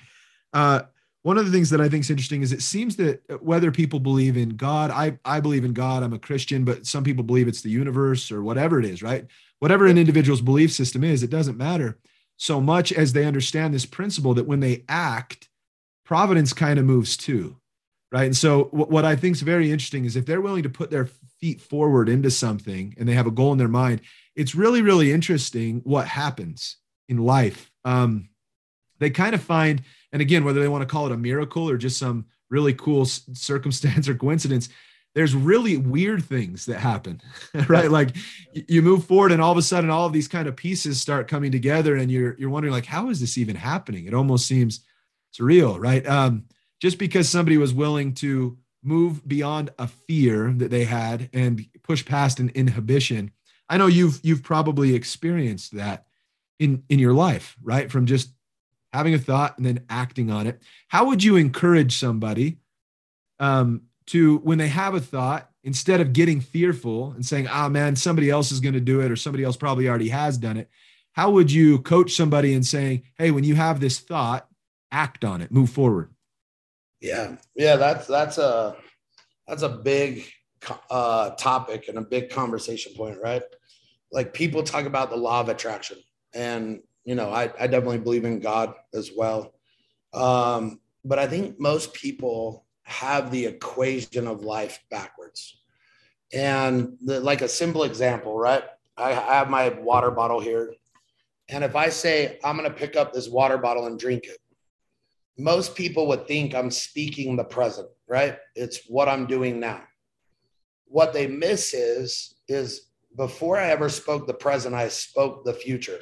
Uh, 0.53 0.81
one 1.23 1.37
of 1.37 1.45
the 1.45 1.51
things 1.51 1.69
that 1.71 1.81
I 1.81 1.89
think 1.89 2.05
is 2.05 2.09
interesting 2.09 2.41
is 2.41 2.53
it 2.53 2.61
seems 2.61 2.95
that 2.95 3.21
whether 3.43 3.71
people 3.71 3.99
believe 3.99 4.37
in 4.37 4.49
God, 4.49 4.89
I 4.89 5.19
I 5.25 5.39
believe 5.39 5.65
in 5.65 5.73
God. 5.73 6.03
I'm 6.03 6.13
a 6.13 6.19
Christian, 6.19 6.63
but 6.63 6.85
some 6.85 7.03
people 7.03 7.23
believe 7.23 7.47
it's 7.47 7.61
the 7.61 7.69
universe 7.69 8.31
or 8.31 8.41
whatever 8.41 8.79
it 8.79 8.85
is, 8.85 9.03
right? 9.03 9.25
whatever 9.59 9.85
an 9.85 9.97
individual's 9.97 10.41
belief 10.41 10.71
system 10.71 11.03
is, 11.03 11.21
it 11.21 11.29
doesn't 11.29 11.57
matter 11.57 11.97
so 12.37 12.59
much 12.59 12.91
as 12.91 13.13
they 13.13 13.25
understand 13.25 13.73
this 13.73 13.85
principle 13.85 14.33
that 14.33 14.47
when 14.47 14.61
they 14.61 14.83
act 14.87 15.49
providence 16.05 16.53
kind 16.53 16.79
of 16.79 16.85
moves 16.85 17.15
too 17.15 17.57
right 18.11 18.25
and 18.25 18.37
so 18.37 18.63
what 18.71 19.05
i 19.05 19.15
think 19.15 19.35
is 19.35 19.41
very 19.41 19.71
interesting 19.71 20.05
is 20.05 20.15
if 20.15 20.25
they're 20.25 20.41
willing 20.41 20.63
to 20.63 20.69
put 20.69 20.89
their 20.89 21.05
feet 21.39 21.61
forward 21.61 22.09
into 22.09 22.31
something 22.31 22.95
and 22.97 23.07
they 23.07 23.13
have 23.13 23.27
a 23.27 23.31
goal 23.31 23.51
in 23.51 23.59
their 23.59 23.67
mind 23.67 24.01
it's 24.35 24.55
really 24.55 24.81
really 24.81 25.11
interesting 25.11 25.81
what 25.83 26.07
happens 26.07 26.77
in 27.09 27.17
life 27.17 27.69
um, 27.85 28.29
they 28.99 29.09
kind 29.09 29.35
of 29.35 29.41
find 29.41 29.83
and 30.11 30.21
again 30.21 30.43
whether 30.43 30.59
they 30.59 30.67
want 30.67 30.81
to 30.81 30.91
call 30.91 31.05
it 31.05 31.11
a 31.11 31.17
miracle 31.17 31.69
or 31.69 31.77
just 31.77 31.97
some 31.97 32.25
really 32.49 32.73
cool 32.73 33.05
circumstance 33.05 34.07
or 34.07 34.15
coincidence 34.15 34.69
there's 35.15 35.35
really 35.35 35.77
weird 35.77 36.23
things 36.23 36.65
that 36.65 36.79
happen 36.79 37.21
right? 37.67 37.89
Like 37.89 38.15
you 38.53 38.81
move 38.81 39.05
forward 39.05 39.31
and 39.31 39.41
all 39.41 39.51
of 39.51 39.57
a 39.57 39.61
sudden 39.61 39.89
all 39.89 40.05
of 40.05 40.13
these 40.13 40.27
kind 40.27 40.47
of 40.47 40.55
pieces 40.55 41.01
start 41.01 41.27
coming 41.27 41.51
together 41.51 41.95
and 41.95 42.11
you're 42.11 42.35
you're 42.37 42.49
wondering 42.49 42.73
like 42.73 42.85
how 42.85 43.09
is 43.09 43.19
this 43.19 43.37
even 43.37 43.55
happening? 43.55 44.05
It 44.05 44.13
almost 44.13 44.47
seems 44.47 44.81
surreal 45.37 45.79
right? 45.79 46.05
Um, 46.07 46.45
just 46.79 46.97
because 46.97 47.27
somebody 47.27 47.57
was 47.57 47.73
willing 47.73 48.13
to 48.15 48.57
move 48.83 49.27
beyond 49.27 49.71
a 49.77 49.87
fear 49.87 50.53
that 50.55 50.71
they 50.71 50.85
had 50.85 51.29
and 51.33 51.65
push 51.83 52.05
past 52.05 52.39
an 52.39 52.49
inhibition 52.55 53.29
i 53.67 53.77
know 53.77 53.87
you've 53.87 54.21
you've 54.23 54.41
probably 54.41 54.95
experienced 54.95 55.75
that 55.75 56.05
in 56.59 56.81
in 56.87 56.97
your 56.97 57.13
life 57.13 57.57
right? 57.61 57.91
From 57.91 58.05
just 58.05 58.29
having 58.93 59.13
a 59.13 59.19
thought 59.19 59.57
and 59.57 59.65
then 59.65 59.85
acting 59.89 60.31
on 60.31 60.47
it. 60.47 60.61
How 60.87 61.05
would 61.07 61.23
you 61.23 61.35
encourage 61.35 61.97
somebody 61.97 62.57
um, 63.39 63.83
to 64.07 64.37
when 64.39 64.57
they 64.57 64.67
have 64.67 64.95
a 64.95 64.99
thought 64.99 65.49
instead 65.63 66.01
of 66.01 66.13
getting 66.13 66.41
fearful 66.41 67.11
and 67.11 67.25
saying 67.25 67.47
ah 67.49 67.65
oh, 67.65 67.69
man 67.69 67.95
somebody 67.95 68.29
else 68.29 68.51
is 68.51 68.59
going 68.59 68.73
to 68.73 68.79
do 68.79 69.01
it 69.01 69.11
or 69.11 69.15
somebody 69.15 69.43
else 69.43 69.57
probably 69.57 69.89
already 69.89 70.07
has 70.07 70.37
done 70.37 70.55
it 70.55 70.69
how 71.11 71.29
would 71.29 71.51
you 71.51 71.79
coach 71.79 72.13
somebody 72.13 72.53
in 72.53 72.63
saying 72.63 73.03
hey 73.17 73.29
when 73.29 73.43
you 73.43 73.55
have 73.55 73.81
this 73.81 73.99
thought 73.99 74.47
act 74.91 75.25
on 75.25 75.41
it 75.41 75.51
move 75.51 75.69
forward 75.69 76.09
yeah. 77.01 77.35
Yeah 77.55 77.75
that's 77.77 78.07
that's 78.07 78.37
a 78.37 78.75
that's 79.47 79.63
a 79.63 79.69
big 79.69 80.25
uh, 80.89 81.31
topic 81.31 81.87
and 81.87 81.97
a 81.97 82.01
big 82.01 82.29
conversation 82.29 82.93
point 82.95 83.17
right? 83.21 83.43
Like 84.11 84.33
people 84.33 84.63
talk 84.63 84.85
about 84.85 85.09
the 85.09 85.17
law 85.17 85.39
of 85.41 85.49
attraction 85.49 85.97
and 86.33 86.81
you 87.09 87.15
know 87.15 87.29
i, 87.31 87.43
I 87.59 87.67
definitely 87.67 87.97
believe 87.97 88.25
in 88.25 88.39
god 88.39 88.73
as 88.93 89.11
well 89.15 89.53
um, 90.13 90.79
but 91.03 91.19
i 91.19 91.27
think 91.27 91.59
most 91.59 91.93
people 91.93 92.65
have 92.83 93.31
the 93.31 93.45
equation 93.45 94.27
of 94.27 94.43
life 94.43 94.79
backwards 94.89 95.61
and 96.33 96.97
the, 97.01 97.19
like 97.19 97.41
a 97.41 97.47
simple 97.47 97.83
example 97.83 98.37
right 98.37 98.63
I, 98.97 99.11
I 99.11 99.33
have 99.39 99.49
my 99.49 99.69
water 99.69 100.11
bottle 100.11 100.39
here 100.39 100.75
and 101.49 101.63
if 101.63 101.75
i 101.75 101.89
say 101.89 102.39
i'm 102.43 102.57
going 102.57 102.69
to 102.69 102.75
pick 102.75 102.95
up 102.95 103.11
this 103.11 103.27
water 103.27 103.57
bottle 103.57 103.87
and 103.87 103.99
drink 103.99 104.25
it 104.25 104.37
most 105.39 105.73
people 105.73 106.05
would 106.07 106.27
think 106.27 106.53
I'm 106.53 106.69
speaking 106.69 107.35
the 107.35 107.45
present, 107.45 107.87
right? 108.07 108.37
It's 108.55 108.81
what 108.87 109.07
I'm 109.07 109.25
doing 109.25 109.59
now. 109.59 109.81
What 110.85 111.13
they 111.13 111.27
miss 111.27 111.73
is 111.73 112.35
is 112.49 112.89
before 113.15 113.57
I 113.57 113.69
ever 113.69 113.89
spoke 113.89 114.27
the 114.27 114.33
present, 114.33 114.75
I 114.75 114.89
spoke 114.89 115.45
the 115.45 115.53
future. 115.53 115.99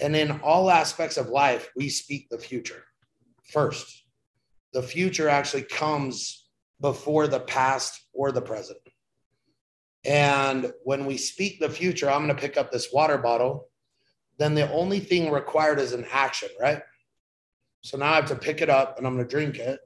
And 0.00 0.16
in 0.16 0.40
all 0.40 0.70
aspects 0.70 1.16
of 1.16 1.28
life, 1.28 1.70
we 1.76 1.88
speak 1.88 2.28
the 2.30 2.38
future 2.38 2.84
first. 3.44 4.04
The 4.72 4.82
future 4.82 5.28
actually 5.28 5.64
comes 5.64 6.46
before 6.80 7.26
the 7.26 7.40
past 7.40 8.00
or 8.12 8.32
the 8.32 8.40
present. 8.40 8.78
And 10.04 10.72
when 10.84 11.04
we 11.04 11.16
speak 11.16 11.60
the 11.60 11.68
future, 11.68 12.10
I'm 12.10 12.24
going 12.24 12.34
to 12.34 12.40
pick 12.40 12.56
up 12.56 12.70
this 12.70 12.92
water 12.92 13.18
bottle, 13.18 13.68
then 14.38 14.54
the 14.54 14.70
only 14.72 15.00
thing 15.00 15.30
required 15.30 15.78
is 15.78 15.92
an 15.92 16.06
action, 16.10 16.48
right? 16.58 16.82
So 17.82 17.98
now 17.98 18.12
I 18.12 18.16
have 18.16 18.26
to 18.26 18.36
pick 18.36 18.62
it 18.62 18.70
up 18.70 18.96
and 18.96 19.06
I'm 19.06 19.14
going 19.14 19.26
to 19.26 19.30
drink 19.30 19.58
it. 19.58 19.80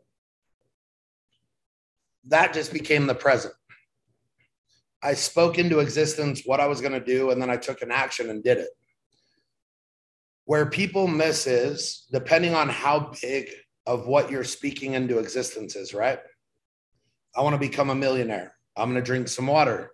That 2.27 2.55
just 2.55 2.73
became 2.73 3.07
the 3.07 3.15
present. 3.15 3.55
I 5.03 5.15
spoke 5.15 5.59
into 5.59 5.81
existence 5.81 6.43
what 6.47 6.61
I 6.61 6.67
was 6.67 6.81
going 6.81 6.93
to 6.93 7.05
do, 7.05 7.31
and 7.31 7.43
then 7.43 7.51
I 7.51 7.59
took 7.59 7.83
an 7.83 7.91
action 7.91 8.31
and 8.31 8.43
did 8.43 8.57
it. 8.57 8.71
Where 10.47 10.67
people 10.67 11.07
miss 11.07 11.47
is 11.47 12.07
depending 12.13 12.55
on 12.55 12.69
how 12.69 13.13
big 13.23 13.49
of 13.87 14.07
what 14.07 14.31
you're 14.31 14.45
speaking 14.45 14.95
into 14.95 15.19
existence 15.19 15.77
is, 15.77 15.95
right? 15.95 16.19
I 17.37 17.43
want 17.43 17.55
to 17.55 17.61
become 17.61 17.91
a 17.91 17.95
millionaire. 17.95 18.55
I'm 18.77 18.91
going 18.91 19.03
to 19.03 19.07
drink 19.07 19.29
some 19.29 19.47
water. 19.47 19.91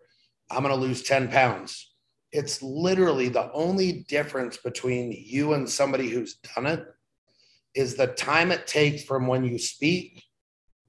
I'm 0.50 0.62
going 0.62 0.74
to 0.74 0.80
lose 0.80 1.02
10 1.02 1.28
pounds. 1.28 1.94
It's 2.32 2.62
literally 2.62 3.28
the 3.28 3.50
only 3.52 4.04
difference 4.08 4.56
between 4.56 5.12
you 5.12 5.54
and 5.54 5.68
somebody 5.68 6.08
who's 6.08 6.36
done 6.54 6.66
it 6.66 6.84
is 7.74 7.94
the 7.94 8.08
time 8.08 8.50
it 8.52 8.66
takes 8.66 9.04
from 9.04 9.26
when 9.26 9.44
you 9.44 9.58
speak 9.58 10.22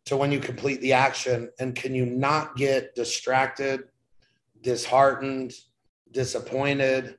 to 0.05 0.17
when 0.17 0.31
you 0.31 0.39
complete 0.39 0.81
the 0.81 0.93
action. 0.93 1.49
And 1.59 1.75
can 1.75 1.93
you 1.93 2.05
not 2.05 2.55
get 2.55 2.95
distracted, 2.95 3.81
disheartened, 4.61 5.53
disappointed, 6.11 7.17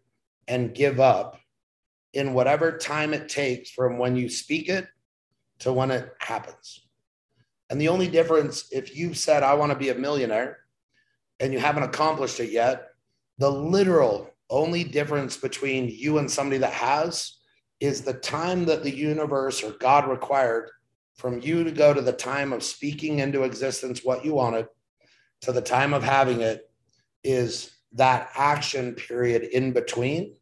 and 0.48 0.74
give 0.74 1.00
up 1.00 1.38
in 2.12 2.34
whatever 2.34 2.76
time 2.76 3.14
it 3.14 3.28
takes 3.28 3.70
from 3.70 3.98
when 3.98 4.16
you 4.16 4.28
speak 4.28 4.68
it 4.68 4.86
to 5.60 5.72
when 5.72 5.90
it 5.90 6.12
happens? 6.18 6.86
And 7.70 7.80
the 7.80 7.88
only 7.88 8.08
difference, 8.08 8.66
if 8.70 8.96
you've 8.96 9.16
said, 9.16 9.42
I 9.42 9.54
want 9.54 9.72
to 9.72 9.78
be 9.78 9.88
a 9.88 9.94
millionaire, 9.94 10.58
and 11.40 11.52
you 11.52 11.58
haven't 11.58 11.84
accomplished 11.84 12.38
it 12.38 12.50
yet, 12.50 12.88
the 13.38 13.50
literal 13.50 14.30
only 14.50 14.84
difference 14.84 15.36
between 15.36 15.88
you 15.88 16.18
and 16.18 16.30
somebody 16.30 16.58
that 16.58 16.72
has 16.72 17.38
is 17.80 18.02
the 18.02 18.12
time 18.12 18.66
that 18.66 18.82
the 18.84 18.94
universe 18.94 19.62
or 19.62 19.72
God 19.72 20.08
required 20.08 20.70
from 21.16 21.40
you 21.40 21.64
to 21.64 21.72
go 21.72 21.92
to 21.92 22.00
the 22.00 22.12
time 22.12 22.52
of 22.52 22.62
speaking 22.62 23.18
into 23.18 23.42
existence 23.42 24.04
what 24.04 24.24
you 24.24 24.34
wanted 24.34 24.66
to 25.40 25.52
the 25.52 25.60
time 25.60 25.92
of 25.92 26.02
having 26.02 26.40
it 26.40 26.70
is 27.24 27.72
that 27.92 28.30
action 28.36 28.94
period 28.94 29.42
in 29.42 29.72
between. 29.72 30.34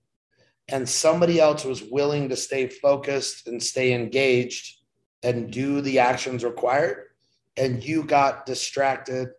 And 0.71 0.89
somebody 0.89 1.41
else 1.41 1.65
was 1.65 1.83
willing 1.83 2.29
to 2.29 2.37
stay 2.37 2.69
focused 2.69 3.49
and 3.49 3.63
stay 3.63 3.93
engaged 3.93 4.79
and 5.23 5.51
do 5.51 5.81
the 5.81 5.99
actions 5.99 6.45
required. 6.45 7.09
And 7.57 7.85
you 7.85 8.05
got 8.05 8.47
distracted, 8.47 9.31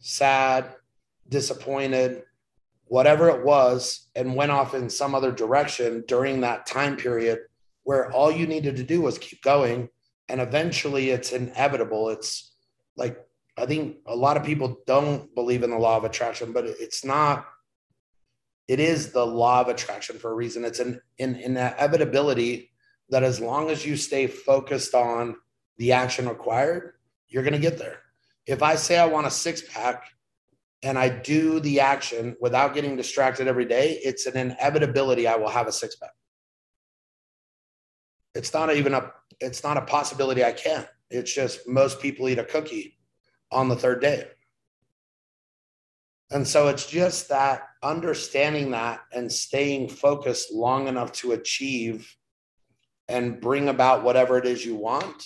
sad, 0.00 0.74
disappointed, 1.28 2.24
whatever 2.86 3.28
it 3.28 3.44
was 3.44 4.08
and 4.14 4.36
went 4.36 4.52
off 4.52 4.74
in 4.74 4.90
some 4.90 5.14
other 5.14 5.32
direction 5.32 6.04
during 6.06 6.40
that 6.40 6.66
time 6.66 6.96
period 6.96 7.38
where 7.84 8.10
all 8.12 8.30
you 8.30 8.46
needed 8.46 8.76
to 8.76 8.82
do 8.82 9.00
was 9.00 9.18
keep 9.18 9.42
going 9.42 9.88
and 10.28 10.40
eventually 10.40 11.10
it's 11.10 11.32
inevitable 11.32 12.10
it's 12.10 12.54
like 12.96 13.18
i 13.56 13.66
think 13.66 13.96
a 14.06 14.14
lot 14.14 14.36
of 14.36 14.44
people 14.44 14.78
don't 14.86 15.34
believe 15.34 15.62
in 15.62 15.70
the 15.70 15.78
law 15.78 15.96
of 15.96 16.04
attraction 16.04 16.52
but 16.52 16.66
it's 16.66 17.04
not 17.04 17.46
it 18.68 18.74
mm-hmm. 18.74 18.92
is 18.92 19.12
the 19.12 19.24
law 19.24 19.60
of 19.60 19.68
attraction 19.68 20.18
for 20.18 20.30
a 20.30 20.34
reason 20.34 20.64
it's 20.64 20.80
an, 20.80 21.00
an 21.18 21.36
inevitability 21.36 22.70
that 23.10 23.22
as 23.22 23.40
long 23.40 23.70
as 23.70 23.84
you 23.84 23.96
stay 23.96 24.26
focused 24.26 24.94
on 24.94 25.36
the 25.78 25.92
action 25.92 26.28
required 26.28 26.92
you're 27.28 27.42
going 27.42 27.52
to 27.52 27.58
get 27.58 27.78
there 27.78 28.00
if 28.46 28.62
i 28.62 28.74
say 28.74 28.98
i 28.98 29.06
want 29.06 29.26
a 29.26 29.30
six 29.30 29.62
pack 29.72 30.04
and 30.84 30.98
I 30.98 31.08
do 31.08 31.60
the 31.60 31.80
action 31.80 32.36
without 32.40 32.74
getting 32.74 32.94
distracted 32.94 33.48
every 33.48 33.64
day, 33.64 33.98
it's 34.04 34.26
an 34.26 34.36
inevitability 34.36 35.26
I 35.26 35.36
will 35.36 35.48
have 35.48 35.66
a 35.66 35.72
six 35.72 35.96
pack. 35.96 36.10
It's 38.34 38.52
not 38.52 38.74
even 38.74 38.92
a 38.92 39.10
it's 39.40 39.64
not 39.64 39.78
a 39.78 39.82
possibility 39.82 40.44
I 40.44 40.52
can't. 40.52 40.86
It's 41.10 41.34
just 41.34 41.66
most 41.66 42.00
people 42.00 42.28
eat 42.28 42.38
a 42.38 42.44
cookie 42.44 42.98
on 43.50 43.68
the 43.68 43.76
third 43.76 44.00
day. 44.00 44.26
And 46.34 46.46
so 46.46 46.66
it's 46.66 46.86
just 46.86 47.28
that 47.28 47.62
understanding 47.84 48.72
that 48.72 49.02
and 49.12 49.30
staying 49.30 49.88
focused 49.88 50.52
long 50.52 50.88
enough 50.88 51.12
to 51.12 51.30
achieve 51.32 52.12
and 53.06 53.40
bring 53.40 53.68
about 53.68 54.02
whatever 54.02 54.36
it 54.36 54.44
is 54.44 54.66
you 54.66 54.74
want 54.74 55.24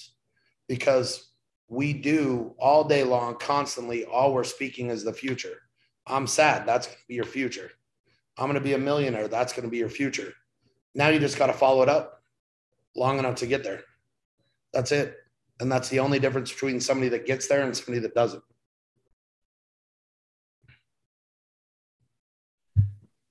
because 0.69 1.31
we 1.69 1.95
do 1.95 2.55
all 2.59 2.85
day 2.85 3.05
long, 3.05 3.37
constantly, 3.37 4.05
all 4.05 4.35
we're 4.35 4.45
speaking 4.45 4.91
is 4.91 5.03
the 5.03 5.13
future. 5.15 5.63
I'm 6.07 6.27
sad. 6.27 6.67
That's 6.67 6.87
going 6.87 6.99
to 6.99 7.09
be 7.09 7.15
your 7.15 7.25
future. 7.25 7.71
I'm 8.37 8.45
going 8.45 8.55
to 8.55 8.61
be 8.61 8.75
a 8.75 8.79
millionaire. 8.79 9.29
That's 9.29 9.55
going 9.55 9.65
to 9.65 9.71
be 9.71 9.79
your 9.79 9.89
future. 9.89 10.35
Now 10.95 11.09
you 11.09 11.19
just 11.19 11.39
got 11.39 11.47
to 11.47 11.55
follow 11.55 11.83
it 11.83 11.89
up 11.89 12.23
long 12.95 13.19
enough 13.19 13.37
to 13.37 13.47
get 13.47 13.65
there. 13.65 13.83
That's 14.75 14.93
it. 14.93 15.17
And 15.59 15.73
that's 15.73 15.89
the 15.89 16.01
only 16.01 16.19
difference 16.19 16.53
between 16.53 16.81
somebody 16.81 17.09
that 17.09 17.25
gets 17.25 17.49
there 17.49 17.63
and 17.63 17.75
somebody 17.75 18.01
that 18.01 18.15
doesn't. 18.15 18.43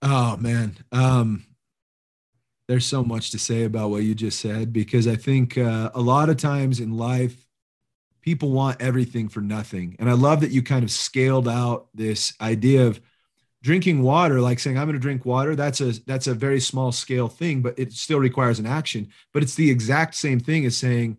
Oh 0.01 0.37
man. 0.37 0.77
Um 0.91 1.43
there's 2.67 2.85
so 2.85 3.03
much 3.03 3.31
to 3.31 3.39
say 3.39 3.63
about 3.63 3.89
what 3.89 4.03
you 4.03 4.13
just 4.13 4.39
said 4.39 4.73
because 4.73 5.07
I 5.07 5.15
think 5.15 5.57
uh, 5.57 5.89
a 5.95 6.01
lot 6.01 6.29
of 6.29 6.35
times 6.35 6.81
in 6.81 6.97
life 6.97 7.47
people 8.21 8.51
want 8.51 8.81
everything 8.81 9.29
for 9.29 9.39
nothing. 9.39 9.95
And 9.99 10.09
I 10.09 10.13
love 10.13 10.41
that 10.41 10.51
you 10.51 10.61
kind 10.61 10.83
of 10.83 10.91
scaled 10.91 11.47
out 11.47 11.87
this 11.93 12.33
idea 12.41 12.85
of 12.85 12.99
drinking 13.63 14.03
water, 14.03 14.41
like 14.41 14.59
saying, 14.59 14.77
I'm 14.77 14.85
going 14.85 14.95
to 14.95 14.99
drink 14.99 15.25
water. 15.25 15.55
That's 15.55 15.79
a, 15.79 15.93
that's 16.05 16.27
a 16.27 16.33
very 16.33 16.59
small 16.59 16.91
scale 16.91 17.29
thing, 17.29 17.61
but 17.61 17.79
it 17.79 17.93
still 17.93 18.19
requires 18.19 18.59
an 18.59 18.65
action. 18.65 19.07
But 19.33 19.43
it's 19.43 19.55
the 19.55 19.71
exact 19.71 20.13
same 20.15 20.41
thing 20.41 20.65
as 20.65 20.75
saying, 20.75 21.17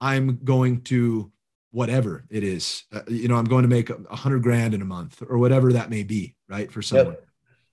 I'm 0.00 0.38
going 0.44 0.80
to 0.84 1.30
whatever 1.72 2.24
it 2.30 2.42
is. 2.42 2.84
Uh, 2.90 3.02
you 3.06 3.28
know, 3.28 3.36
I'm 3.36 3.44
going 3.44 3.64
to 3.64 3.68
make 3.68 3.90
a 3.90 4.16
hundred 4.16 4.42
grand 4.42 4.72
in 4.72 4.80
a 4.80 4.86
month 4.86 5.22
or 5.28 5.36
whatever 5.36 5.74
that 5.74 5.90
may 5.90 6.04
be, 6.04 6.36
right? 6.48 6.72
For 6.72 6.80
someone, 6.80 7.16
yep. 7.16 7.25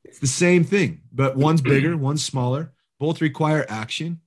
It's 0.03 0.19
the 0.19 0.27
same 0.27 0.63
thing, 0.63 1.01
but 1.11 1.35
one's 1.35 1.61
bigger, 1.61 1.95
one's 2.09 2.23
smaller. 2.23 2.71
Both 2.99 3.21
require 3.21 3.65
action. 3.69 4.21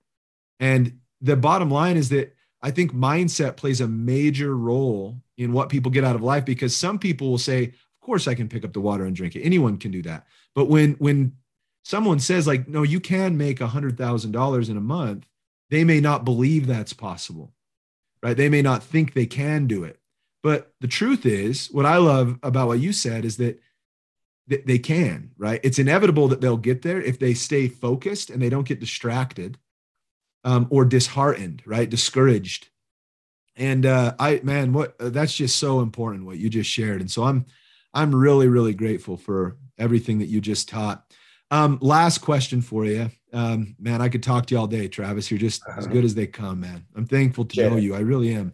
And 0.61 1.01
the 1.21 1.37
bottom 1.37 1.71
line 1.71 1.97
is 1.97 2.09
that 2.11 2.35
I 2.63 2.71
think 2.71 2.93
mindset 2.93 3.57
plays 3.57 3.81
a 3.81 3.89
major 3.89 4.57
role 4.57 5.17
in 5.37 5.53
what 5.53 5.69
people 5.69 5.91
get 5.91 6.05
out 6.05 6.17
of 6.17 6.23
life 6.23 6.45
because 6.45 6.77
some 6.77 6.99
people 6.99 7.31
will 7.31 7.39
say, 7.39 7.65
of 7.65 8.01
course 8.01 8.27
I 8.27 8.35
can 8.35 8.49
pick 8.49 8.65
up 8.65 8.73
the 8.73 8.81
water 8.81 9.05
and 9.05 9.15
drink 9.15 9.37
it. 9.37 9.43
Anyone 9.43 9.79
can 9.79 9.91
do 9.91 10.03
that. 10.03 10.27
But 10.55 10.67
when 10.67 10.93
when 10.95 11.33
someone 11.85 12.19
says 12.19 12.47
like, 12.47 12.67
no, 12.69 12.83
you 12.83 13.01
can 13.01 13.37
make 13.37 13.61
a 13.61 13.69
hundred 13.69 13.97
thousand 13.97 14.33
dollars 14.33 14.69
in 14.69 14.77
a 14.77 14.81
month, 14.81 15.27
they 15.71 15.85
may 15.85 16.01
not 16.01 16.25
believe 16.25 16.67
that's 16.67 16.93
possible 16.93 17.53
right? 18.27 18.37
They 18.37 18.49
may 18.49 18.63
not 18.63 18.83
think 18.83 19.13
they 19.13 19.27
can 19.27 19.67
do 19.67 19.85
it. 19.85 20.01
But 20.43 20.73
the 20.81 20.89
truth 20.89 21.27
is, 21.27 21.69
what 21.69 21.87
I 21.87 21.97
love 21.97 22.39
about 22.43 22.69
what 22.69 22.81
you 22.81 22.93
said 22.93 23.25
is 23.25 23.37
that 23.37 23.61
they 24.49 24.79
can, 24.79 25.31
right? 25.39 25.61
It's 25.65 25.79
inevitable 25.79 26.29
that 26.29 26.41
they'll 26.41 26.57
get 26.57 26.83
there 26.83 27.01
if 27.01 27.19
they 27.19 27.35
stay 27.35 27.69
focused 27.69 28.31
and 28.31 28.41
they 28.41 28.49
don't 28.49 28.67
get 28.67 28.81
distracted 28.81 29.59
um, 30.45 30.69
or 30.71 30.85
disheartened, 30.85 31.63
right? 31.67 31.91
Discouraged. 31.91 32.69
And 33.57 33.87
uh, 33.87 34.15
I, 34.19 34.41
man, 34.45 34.73
what 34.73 34.95
uh, 35.01 35.09
that's 35.09 35.35
just 35.35 35.57
so 35.57 35.81
important 35.81 36.27
what 36.27 36.39
you 36.39 36.49
just 36.49 36.71
shared. 36.71 37.01
And 37.01 37.11
so 37.11 37.25
I'm, 37.25 37.47
I'm 37.93 38.15
really, 38.15 38.47
really 38.47 38.75
grateful 38.75 39.17
for 39.17 39.57
everything 39.79 40.19
that 40.19 40.27
you 40.27 40.41
just 40.41 40.69
taught. 40.69 41.03
Um, 41.51 41.79
last 41.81 42.19
question 42.19 42.61
for 42.61 42.85
you. 42.85 43.11
Um, 43.33 43.75
man, 43.79 44.01
I 44.01 44.09
could 44.09 44.23
talk 44.23 44.47
to 44.47 44.55
you 44.55 44.61
all 44.61 44.67
day, 44.67 44.89
Travis. 44.89 45.31
You're 45.31 45.41
just 45.41 45.63
as 45.77 45.85
uh-huh. 45.85 45.93
good 45.93 46.05
as 46.05 46.15
they 46.15 46.27
come, 46.27 46.61
man. 46.61 46.87
I'm 46.95 47.07
thankful 47.07 47.47
to 47.47 47.61
yeah. 47.61 47.69
know 47.69 47.77
you. 47.77 47.95
I 47.95 48.01
really 48.01 48.33
am. 48.35 48.53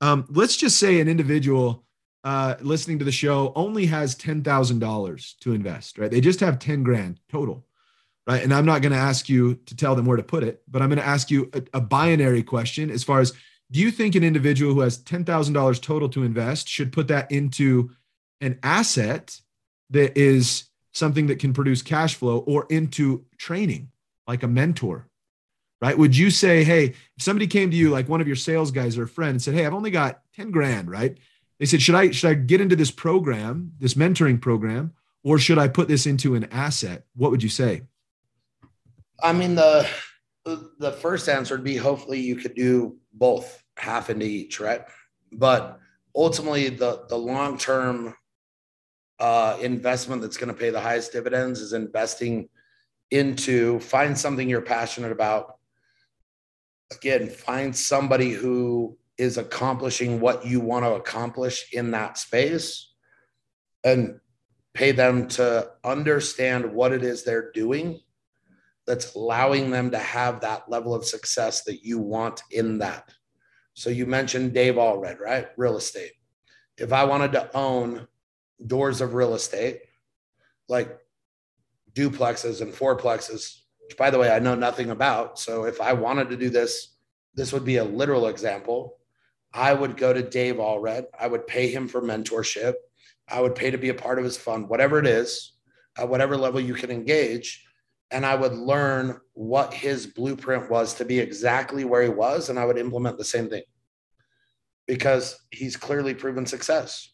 Um, 0.00 0.26
let's 0.28 0.56
just 0.56 0.78
say 0.78 1.00
an 1.00 1.08
individual 1.08 1.84
uh, 2.24 2.54
listening 2.60 2.98
to 2.98 3.04
the 3.04 3.12
show 3.12 3.52
only 3.56 3.86
has 3.86 4.14
$10,000 4.14 5.38
to 5.40 5.52
invest, 5.52 5.98
right? 5.98 6.10
They 6.10 6.20
just 6.20 6.40
have 6.40 6.58
10 6.58 6.82
grand 6.82 7.20
total, 7.28 7.64
right? 8.26 8.42
And 8.42 8.54
I'm 8.54 8.66
not 8.66 8.82
going 8.82 8.92
to 8.92 8.98
ask 8.98 9.28
you 9.28 9.56
to 9.66 9.76
tell 9.76 9.94
them 9.94 10.06
where 10.06 10.16
to 10.16 10.22
put 10.22 10.44
it, 10.44 10.62
but 10.68 10.82
I'm 10.82 10.88
going 10.88 11.00
to 11.00 11.06
ask 11.06 11.30
you 11.30 11.50
a, 11.52 11.62
a 11.74 11.80
binary 11.80 12.42
question 12.42 12.90
as 12.90 13.02
far 13.02 13.20
as 13.20 13.32
do 13.70 13.80
you 13.80 13.90
think 13.90 14.14
an 14.14 14.22
individual 14.22 14.74
who 14.74 14.80
has 14.80 14.98
$10,000 14.98 15.82
total 15.82 16.08
to 16.10 16.22
invest 16.22 16.68
should 16.68 16.92
put 16.92 17.08
that 17.08 17.32
into 17.32 17.90
an 18.40 18.58
asset 18.62 19.40
that 19.90 20.16
is 20.16 20.64
something 20.92 21.26
that 21.28 21.38
can 21.38 21.52
produce 21.52 21.82
cash 21.82 22.14
flow 22.14 22.38
or 22.38 22.66
into 22.68 23.24
training 23.38 23.90
like 24.26 24.42
a 24.42 24.48
mentor 24.48 25.08
right 25.80 25.96
would 25.96 26.16
you 26.16 26.30
say 26.30 26.64
hey 26.64 26.84
if 26.86 27.22
somebody 27.22 27.46
came 27.46 27.70
to 27.70 27.76
you 27.76 27.90
like 27.90 28.08
one 28.08 28.20
of 28.20 28.26
your 28.26 28.36
sales 28.36 28.70
guys 28.70 28.98
or 28.98 29.04
a 29.04 29.08
friend 29.08 29.30
and 29.30 29.42
said 29.42 29.54
hey 29.54 29.64
i've 29.64 29.74
only 29.74 29.90
got 29.90 30.20
10 30.34 30.50
grand 30.50 30.90
right 30.90 31.18
they 31.62 31.66
said 31.66 31.80
should 31.80 31.94
i 31.94 32.10
should 32.10 32.28
i 32.28 32.34
get 32.34 32.60
into 32.60 32.74
this 32.74 32.90
program 32.90 33.70
this 33.78 33.94
mentoring 33.94 34.40
program 34.40 34.92
or 35.22 35.38
should 35.38 35.58
i 35.58 35.68
put 35.68 35.86
this 35.86 36.06
into 36.06 36.34
an 36.34 36.48
asset? 36.50 37.04
What 37.14 37.30
would 37.30 37.40
you 37.40 37.48
say? 37.48 37.82
I 39.22 39.32
mean 39.32 39.54
the 39.54 39.88
the 40.44 40.90
first 40.90 41.28
answer 41.28 41.54
would 41.54 41.62
be 41.62 41.76
hopefully 41.76 42.18
you 42.18 42.34
could 42.34 42.56
do 42.56 42.96
both 43.12 43.62
half 43.76 44.10
into 44.10 44.26
each 44.26 44.58
right? 44.58 44.82
But 45.30 45.78
ultimately 46.16 46.68
the 46.68 47.04
the 47.08 47.16
long 47.16 47.58
term 47.58 48.16
uh, 49.20 49.56
investment 49.60 50.20
that's 50.20 50.36
going 50.36 50.52
to 50.52 50.60
pay 50.60 50.70
the 50.70 50.80
highest 50.80 51.12
dividends 51.12 51.60
is 51.60 51.74
investing 51.74 52.48
into 53.12 53.78
find 53.78 54.18
something 54.18 54.48
you're 54.48 54.62
passionate 54.62 55.12
about. 55.12 55.58
Again, 56.90 57.28
find 57.28 57.74
somebody 57.76 58.32
who 58.32 58.98
is 59.22 59.38
accomplishing 59.38 60.18
what 60.18 60.44
you 60.44 60.58
want 60.58 60.84
to 60.84 60.94
accomplish 60.94 61.72
in 61.72 61.92
that 61.92 62.18
space 62.18 62.92
and 63.84 64.18
pay 64.74 64.90
them 64.90 65.28
to 65.28 65.70
understand 65.84 66.72
what 66.72 66.92
it 66.92 67.04
is 67.04 67.22
they're 67.22 67.52
doing 67.52 68.00
that's 68.84 69.14
allowing 69.14 69.70
them 69.70 69.92
to 69.92 69.98
have 69.98 70.40
that 70.40 70.68
level 70.68 70.92
of 70.92 71.04
success 71.04 71.62
that 71.62 71.84
you 71.84 72.00
want 72.00 72.42
in 72.50 72.78
that. 72.78 73.14
So 73.74 73.90
you 73.90 74.06
mentioned 74.06 74.54
Dave 74.54 74.74
Allred, 74.74 75.20
right? 75.20 75.46
Real 75.56 75.76
estate. 75.76 76.12
If 76.76 76.92
I 76.92 77.04
wanted 77.04 77.30
to 77.32 77.56
own 77.56 78.08
doors 78.66 79.00
of 79.00 79.14
real 79.14 79.34
estate, 79.34 79.82
like 80.68 80.98
duplexes 81.92 82.60
and 82.60 82.72
fourplexes, 82.72 83.60
which 83.82 83.96
by 83.96 84.10
the 84.10 84.18
way, 84.18 84.32
I 84.32 84.40
know 84.40 84.56
nothing 84.56 84.90
about. 84.90 85.38
So 85.38 85.64
if 85.64 85.80
I 85.80 85.92
wanted 85.92 86.28
to 86.30 86.36
do 86.36 86.50
this, 86.50 86.96
this 87.34 87.52
would 87.52 87.64
be 87.64 87.76
a 87.76 87.84
literal 87.84 88.26
example. 88.26 88.98
I 89.54 89.72
would 89.72 89.96
go 89.96 90.12
to 90.12 90.22
Dave 90.22 90.56
Allred. 90.56 91.06
I 91.18 91.26
would 91.26 91.46
pay 91.46 91.68
him 91.68 91.88
for 91.88 92.00
mentorship. 92.00 92.74
I 93.28 93.40
would 93.40 93.54
pay 93.54 93.70
to 93.70 93.78
be 93.78 93.90
a 93.90 93.94
part 93.94 94.18
of 94.18 94.24
his 94.24 94.36
fund, 94.36 94.68
whatever 94.68 94.98
it 94.98 95.06
is, 95.06 95.52
at 95.96 96.08
whatever 96.08 96.36
level 96.36 96.60
you 96.60 96.74
can 96.74 96.90
engage. 96.90 97.64
And 98.10 98.26
I 98.26 98.34
would 98.34 98.54
learn 98.54 99.20
what 99.34 99.72
his 99.72 100.06
blueprint 100.06 100.70
was 100.70 100.94
to 100.94 101.04
be 101.04 101.18
exactly 101.18 101.84
where 101.84 102.02
he 102.02 102.08
was. 102.08 102.48
And 102.48 102.58
I 102.58 102.64
would 102.64 102.78
implement 102.78 103.18
the 103.18 103.24
same 103.24 103.48
thing 103.48 103.62
because 104.86 105.38
he's 105.50 105.76
clearly 105.76 106.14
proven 106.14 106.46
success. 106.46 107.10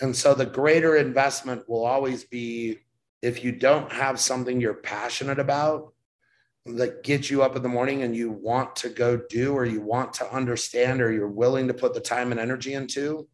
And 0.00 0.16
so 0.16 0.34
the 0.34 0.46
greater 0.46 0.96
investment 0.96 1.68
will 1.68 1.84
always 1.84 2.24
be 2.24 2.78
if 3.20 3.44
you 3.44 3.52
don't 3.52 3.92
have 3.92 4.18
something 4.18 4.60
you're 4.60 4.74
passionate 4.74 5.38
about 5.38 5.92
that 6.66 7.02
gets 7.02 7.30
you 7.30 7.42
up 7.42 7.56
in 7.56 7.62
the 7.62 7.68
morning 7.68 8.02
and 8.02 8.14
you 8.14 8.30
want 8.30 8.76
to 8.76 8.88
go 8.88 9.16
do 9.28 9.52
or 9.52 9.64
you 9.64 9.80
want 9.80 10.12
to 10.14 10.34
understand 10.34 11.02
or 11.02 11.12
you're 11.12 11.28
willing 11.28 11.66
to 11.68 11.74
put 11.74 11.92
the 11.92 12.00
time 12.00 12.30
and 12.30 12.40
energy 12.40 12.74
into, 12.74 13.26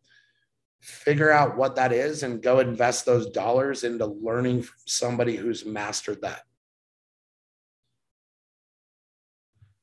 figure 0.81 1.31
out 1.31 1.57
what 1.57 1.77
that 1.77 1.93
is 1.93 2.23
and 2.23 2.43
go 2.43 2.61
invest 2.61 3.05
those 3.05 3.29
dollars 3.31 3.85
into 3.85 4.07
learning 4.07 4.63
from 4.63 4.77
somebody 4.87 5.37
who's 5.37 5.67
mastered 5.67 6.23
that. 6.23 6.43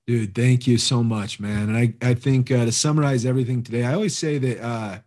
Dude, 0.07 0.35
thank 0.35 0.67
you 0.67 0.77
so 0.77 1.03
much, 1.03 1.39
man. 1.39 1.69
And 1.69 1.77
I, 1.77 1.93
I 2.01 2.13
think 2.13 2.51
uh, 2.51 2.65
to 2.65 2.71
summarize 2.71 3.25
everything 3.25 3.63
today, 3.63 3.83
I 3.83 3.93
always 3.93 4.15
say 4.15 4.37
that 4.37 4.63
uh, 4.63 4.99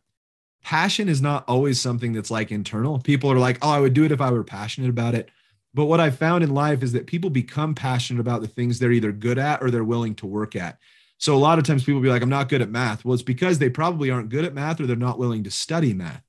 passion 0.62 1.08
is 1.08 1.22
not 1.22 1.44
always 1.48 1.80
something 1.80 2.12
that's 2.12 2.32
like 2.32 2.50
internal. 2.50 2.98
People 2.98 3.30
are 3.30 3.38
like, 3.38 3.58
oh, 3.62 3.70
I 3.70 3.80
would 3.80 3.94
do 3.94 4.04
it 4.04 4.12
if 4.12 4.20
I 4.20 4.30
were 4.30 4.44
passionate 4.44 4.90
about 4.90 5.14
it. 5.14 5.30
But 5.74 5.86
what 5.86 6.00
I've 6.00 6.16
found 6.16 6.42
in 6.42 6.54
life 6.54 6.82
is 6.82 6.92
that 6.92 7.06
people 7.06 7.30
become 7.30 7.74
passionate 7.74 8.20
about 8.20 8.40
the 8.40 8.48
things 8.48 8.78
they're 8.78 8.92
either 8.92 9.12
good 9.12 9.38
at 9.38 9.62
or 9.62 9.70
they're 9.70 9.84
willing 9.84 10.14
to 10.16 10.26
work 10.26 10.56
at. 10.56 10.78
So 11.18 11.34
a 11.34 11.38
lot 11.38 11.58
of 11.58 11.64
times 11.64 11.84
people 11.84 12.00
be 12.00 12.08
like, 12.08 12.22
I'm 12.22 12.28
not 12.28 12.48
good 12.48 12.62
at 12.62 12.70
math. 12.70 13.04
Well, 13.04 13.14
it's 13.14 13.22
because 13.22 13.58
they 13.58 13.68
probably 13.68 14.10
aren't 14.10 14.30
good 14.30 14.44
at 14.44 14.54
math 14.54 14.80
or 14.80 14.86
they're 14.86 14.96
not 14.96 15.18
willing 15.18 15.44
to 15.44 15.50
study 15.50 15.92
math. 15.92 16.22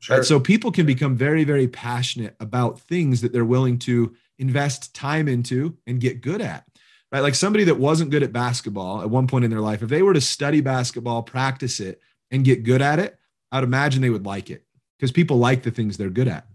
Sure. 0.00 0.18
Right? 0.18 0.26
So 0.26 0.38
people 0.38 0.70
can 0.70 0.86
become 0.86 1.16
very, 1.16 1.44
very 1.44 1.66
passionate 1.66 2.36
about 2.40 2.80
things 2.80 3.22
that 3.22 3.32
they're 3.32 3.44
willing 3.44 3.78
to 3.80 4.14
invest 4.38 4.94
time 4.94 5.28
into 5.28 5.76
and 5.86 6.00
get 6.00 6.20
good 6.20 6.42
at. 6.42 6.66
Right. 7.10 7.20
Like 7.20 7.34
somebody 7.34 7.64
that 7.64 7.78
wasn't 7.78 8.10
good 8.10 8.22
at 8.22 8.32
basketball 8.32 9.00
at 9.00 9.08
one 9.08 9.26
point 9.26 9.44
in 9.44 9.50
their 9.50 9.60
life, 9.60 9.82
if 9.82 9.88
they 9.88 10.02
were 10.02 10.14
to 10.14 10.20
study 10.20 10.60
basketball, 10.60 11.22
practice 11.22 11.80
it, 11.80 12.00
and 12.30 12.44
get 12.44 12.64
good 12.64 12.82
at 12.82 12.98
it, 12.98 13.18
I'd 13.52 13.64
imagine 13.64 14.02
they 14.02 14.10
would 14.10 14.26
like 14.26 14.50
it 14.50 14.64
because 14.98 15.12
people 15.12 15.38
like 15.38 15.62
the 15.62 15.70
things 15.70 15.96
they're 15.96 16.10
good 16.10 16.28
at. 16.28 16.46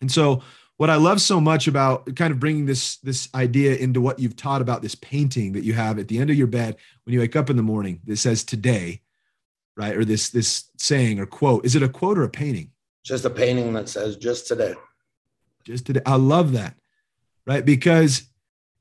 And 0.00 0.12
so 0.12 0.42
what 0.78 0.90
I 0.90 0.96
love 0.96 1.20
so 1.20 1.40
much 1.40 1.68
about 1.68 2.16
kind 2.16 2.32
of 2.32 2.40
bringing 2.40 2.64
this 2.64 2.96
this 2.98 3.28
idea 3.34 3.76
into 3.76 4.00
what 4.00 4.18
you've 4.18 4.36
taught 4.36 4.62
about 4.62 4.80
this 4.80 4.94
painting 4.94 5.52
that 5.52 5.64
you 5.64 5.74
have 5.74 5.98
at 5.98 6.08
the 6.08 6.18
end 6.18 6.30
of 6.30 6.36
your 6.36 6.46
bed 6.46 6.76
when 7.04 7.12
you 7.12 7.20
wake 7.20 7.36
up 7.36 7.50
in 7.50 7.56
the 7.56 7.62
morning 7.62 8.00
that 8.06 8.16
says 8.16 8.42
today, 8.44 9.02
right? 9.76 9.94
Or 9.96 10.04
this 10.04 10.30
this 10.30 10.70
saying 10.78 11.20
or 11.20 11.26
quote. 11.26 11.66
Is 11.66 11.76
it 11.76 11.82
a 11.82 11.88
quote 11.88 12.16
or 12.16 12.22
a 12.22 12.30
painting? 12.30 12.70
Just 13.04 13.24
a 13.24 13.30
painting 13.30 13.72
that 13.74 13.88
says 13.88 14.16
just 14.16 14.46
today. 14.46 14.74
Just 15.64 15.86
today. 15.86 16.00
I 16.06 16.16
love 16.16 16.52
that. 16.52 16.74
Right? 17.46 17.64
Because 17.64 18.22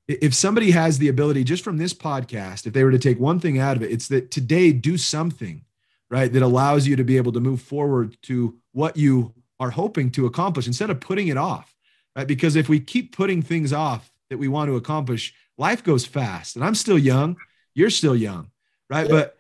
if 0.08 0.34
somebody 0.34 0.72
has 0.72 0.98
the 1.00 1.10
ability 1.10 1.44
just 1.44 1.64
from 1.64 1.78
this 1.78 1.94
podcast, 1.94 2.66
if 2.66 2.74
they 2.74 2.84
were 2.84 2.92
to 2.92 3.00
take 3.00 3.20
one 3.20 3.40
thing 3.40 3.60
out 3.60 3.76
of 3.76 3.84
it, 3.84 3.92
it's 3.92 4.08
that 4.08 4.32
today 4.32 4.72
do 4.72 4.98
something 4.98 5.66
right? 6.10 6.32
That 6.32 6.42
allows 6.42 6.88
you 6.88 6.96
to 6.96 7.04
be 7.04 7.18
able 7.18 7.32
to 7.34 7.40
move 7.40 7.62
forward 7.62 8.18
to 8.24 8.58
what 8.72 8.98
you 8.98 9.34
are 9.60 9.72
hoping 9.72 10.12
to 10.12 10.26
accomplish 10.26 10.68
instead 10.68 10.90
of 10.90 11.00
putting 11.00 11.28
it 11.28 11.38
off, 11.38 11.76
right? 12.18 12.28
Because 12.28 12.56
if 12.56 12.68
we 12.68 12.80
keep 12.80 13.16
putting 13.16 13.44
things 13.44 13.72
off 13.72 14.12
that 14.30 14.40
we 14.40 14.48
want 14.48 14.70
to 14.70 14.76
accomplish, 14.76 15.34
life 15.58 15.84
goes 15.84 16.06
fast. 16.06 16.56
And 16.56 16.66
I'm 16.66 16.76
still 16.76 16.98
young, 16.98 17.38
you're 17.76 17.92
still 17.92 18.16
young, 18.16 18.50
right? 18.90 19.06
Yeah. 19.06 19.12
But 19.12 19.38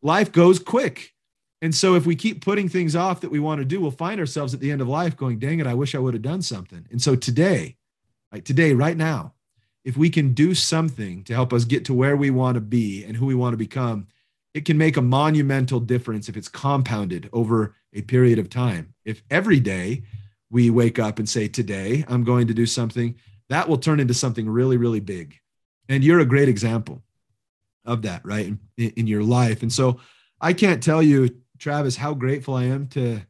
life 0.00 0.30
goes 0.30 0.60
quick. 0.60 1.12
And 1.60 1.74
so 1.74 1.94
if 1.96 2.06
we 2.06 2.16
keep 2.16 2.44
putting 2.44 2.68
things 2.68 2.96
off 2.96 3.20
that 3.20 3.30
we 3.30 3.40
want 3.40 3.60
to 3.60 3.64
do, 3.64 3.80
we'll 3.80 3.90
find 3.90 4.20
ourselves 4.20 4.54
at 4.54 4.60
the 4.60 4.70
end 4.70 4.80
of 4.80 4.88
life 4.88 5.16
going, 5.16 5.38
dang 5.38 5.58
it, 5.58 5.66
I 5.66 5.74
wish 5.74 5.94
I 5.94 5.98
would 5.98 6.14
have 6.14 6.22
done 6.22 6.42
something. 6.42 6.86
And 6.90 7.02
so 7.02 7.16
today, 7.16 7.76
like 8.32 8.44
today, 8.44 8.72
right 8.72 8.96
now, 8.96 9.34
if 9.84 9.96
we 9.96 10.08
can 10.08 10.32
do 10.32 10.54
something 10.54 11.24
to 11.24 11.34
help 11.34 11.52
us 11.52 11.64
get 11.64 11.84
to 11.86 11.94
where 11.94 12.16
we 12.16 12.30
want 12.30 12.54
to 12.54 12.60
be 12.60 13.04
and 13.04 13.16
who 13.16 13.26
we 13.26 13.34
want 13.34 13.52
to 13.52 13.58
become, 13.58 14.06
it 14.54 14.64
can 14.64 14.78
make 14.78 14.96
a 14.96 15.02
monumental 15.02 15.80
difference 15.80 16.28
if 16.28 16.36
it's 16.36 16.48
compounded 16.48 17.28
over 17.32 17.74
a 17.92 18.02
period 18.02 18.38
of 18.38 18.48
time. 18.48 18.94
If 19.04 19.22
every 19.30 19.58
day 19.58 20.02
we 20.52 20.70
wake 20.70 21.00
up 21.00 21.18
and 21.18 21.28
say, 21.28 21.48
Today 21.48 22.04
I'm 22.06 22.22
going 22.22 22.46
to 22.46 22.54
do 22.54 22.66
something, 22.66 23.16
that 23.48 23.68
will 23.68 23.78
turn 23.78 23.98
into 23.98 24.14
something 24.14 24.48
really, 24.48 24.76
really 24.76 25.00
big. 25.00 25.34
And 25.88 26.04
you're 26.04 26.20
a 26.20 26.24
great 26.24 26.48
example. 26.48 27.02
of 27.84 28.02
that, 28.02 28.24
right, 28.24 28.46
in, 28.46 28.90
in 28.90 29.06
your 29.08 29.24
life. 29.24 29.62
And 29.62 29.72
so 29.72 29.98
I 30.40 30.52
can't 30.52 30.80
tell 30.80 31.02
you, 31.02 31.34
Travis, 31.58 31.96
how 31.96 32.14
grateful 32.14 32.54
I 32.54 32.64
am 32.64 32.86
to 32.88 33.22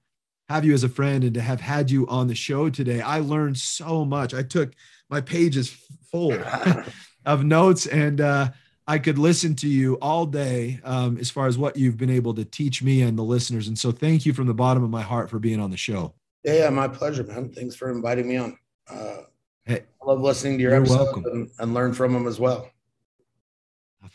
have 0.51 0.67
you 0.67 0.75
as 0.75 0.85
a 0.85 0.91
friend 0.91 1.25
and 1.25 1.33
to 1.35 1.41
have 1.41 1.61
had 1.61 1.91
you 1.91 2.07
on 2.09 2.27
the 2.27 2.35
show 2.35 2.69
today. 2.69 3.01
I 3.01 3.21
learned 3.21 3.57
so 3.57 4.05
much. 4.05 4.35
I 4.35 4.43
took 4.43 4.73
my 5.09 5.23
pages 5.23 5.75
full 6.11 6.37
of 7.25 7.45
notes 7.45 7.87
and 7.87 8.21
uh, 8.21 8.51
I 8.87 8.99
could 8.99 9.17
listen 9.17 9.55
to 9.57 9.69
you 9.69 9.95
all 10.03 10.27
day 10.27 10.81
um, 10.85 11.17
as 11.17 11.31
far 11.31 11.47
as 11.47 11.57
what 11.57 11.77
you've 11.77 11.97
been 11.97 12.11
able 12.11 12.35
to 12.35 12.45
teach 12.45 12.83
me 12.83 13.01
and 13.01 13.19
the 13.19 13.23
listeners. 13.23 13.69
And 13.69 13.79
so 13.79 13.91
thank 13.91 14.27
you 14.27 14.35
from 14.35 14.47
the 14.47 14.55
bottom 14.55 14.85
of 14.85 14.91
my 14.91 15.03
heart 15.03 15.31
for 15.31 15.39
being 15.39 15.61
on 15.61 15.71
the 15.71 15.77
show. 15.79 16.15
Yeah, 16.45 16.55
yeah 16.55 16.71
my 16.71 16.89
pleasure, 16.89 17.25
man. 17.25 17.53
Thanks 17.53 17.75
for 17.75 17.91
inviting 17.91 18.29
me 18.29 18.37
on. 18.37 18.59
Uh, 18.89 19.23
hey, 19.65 19.83
I 20.03 20.07
love 20.07 20.21
listening 20.21 20.59
to 20.59 20.63
your 20.63 20.75
episodes 20.75 21.27
and, 21.27 21.51
and 21.59 21.75
learn 21.75 21.93
from 21.93 22.13
them 22.13 22.27
as 22.27 22.41
well. 22.41 22.71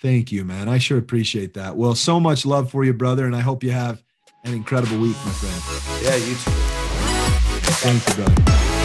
Thank 0.01 0.31
you, 0.31 0.43
man. 0.43 0.69
I 0.69 0.77
sure 0.77 0.97
appreciate 0.97 1.53
that. 1.55 1.75
Well, 1.75 1.95
so 1.95 2.19
much 2.19 2.45
love 2.45 2.69
for 2.69 2.83
you, 2.83 2.93
brother, 2.93 3.25
and 3.25 3.35
I 3.35 3.39
hope 3.39 3.63
you 3.63 3.71
have 3.71 4.03
an 4.43 4.53
incredible 4.53 4.99
week, 4.99 5.15
my 5.25 5.31
friend. 5.31 6.03
Yeah, 6.03 6.15
you 6.15 6.35
too. 6.35 6.51
Thank 7.79 8.07
you, 8.07 8.13
brother. 8.15 8.76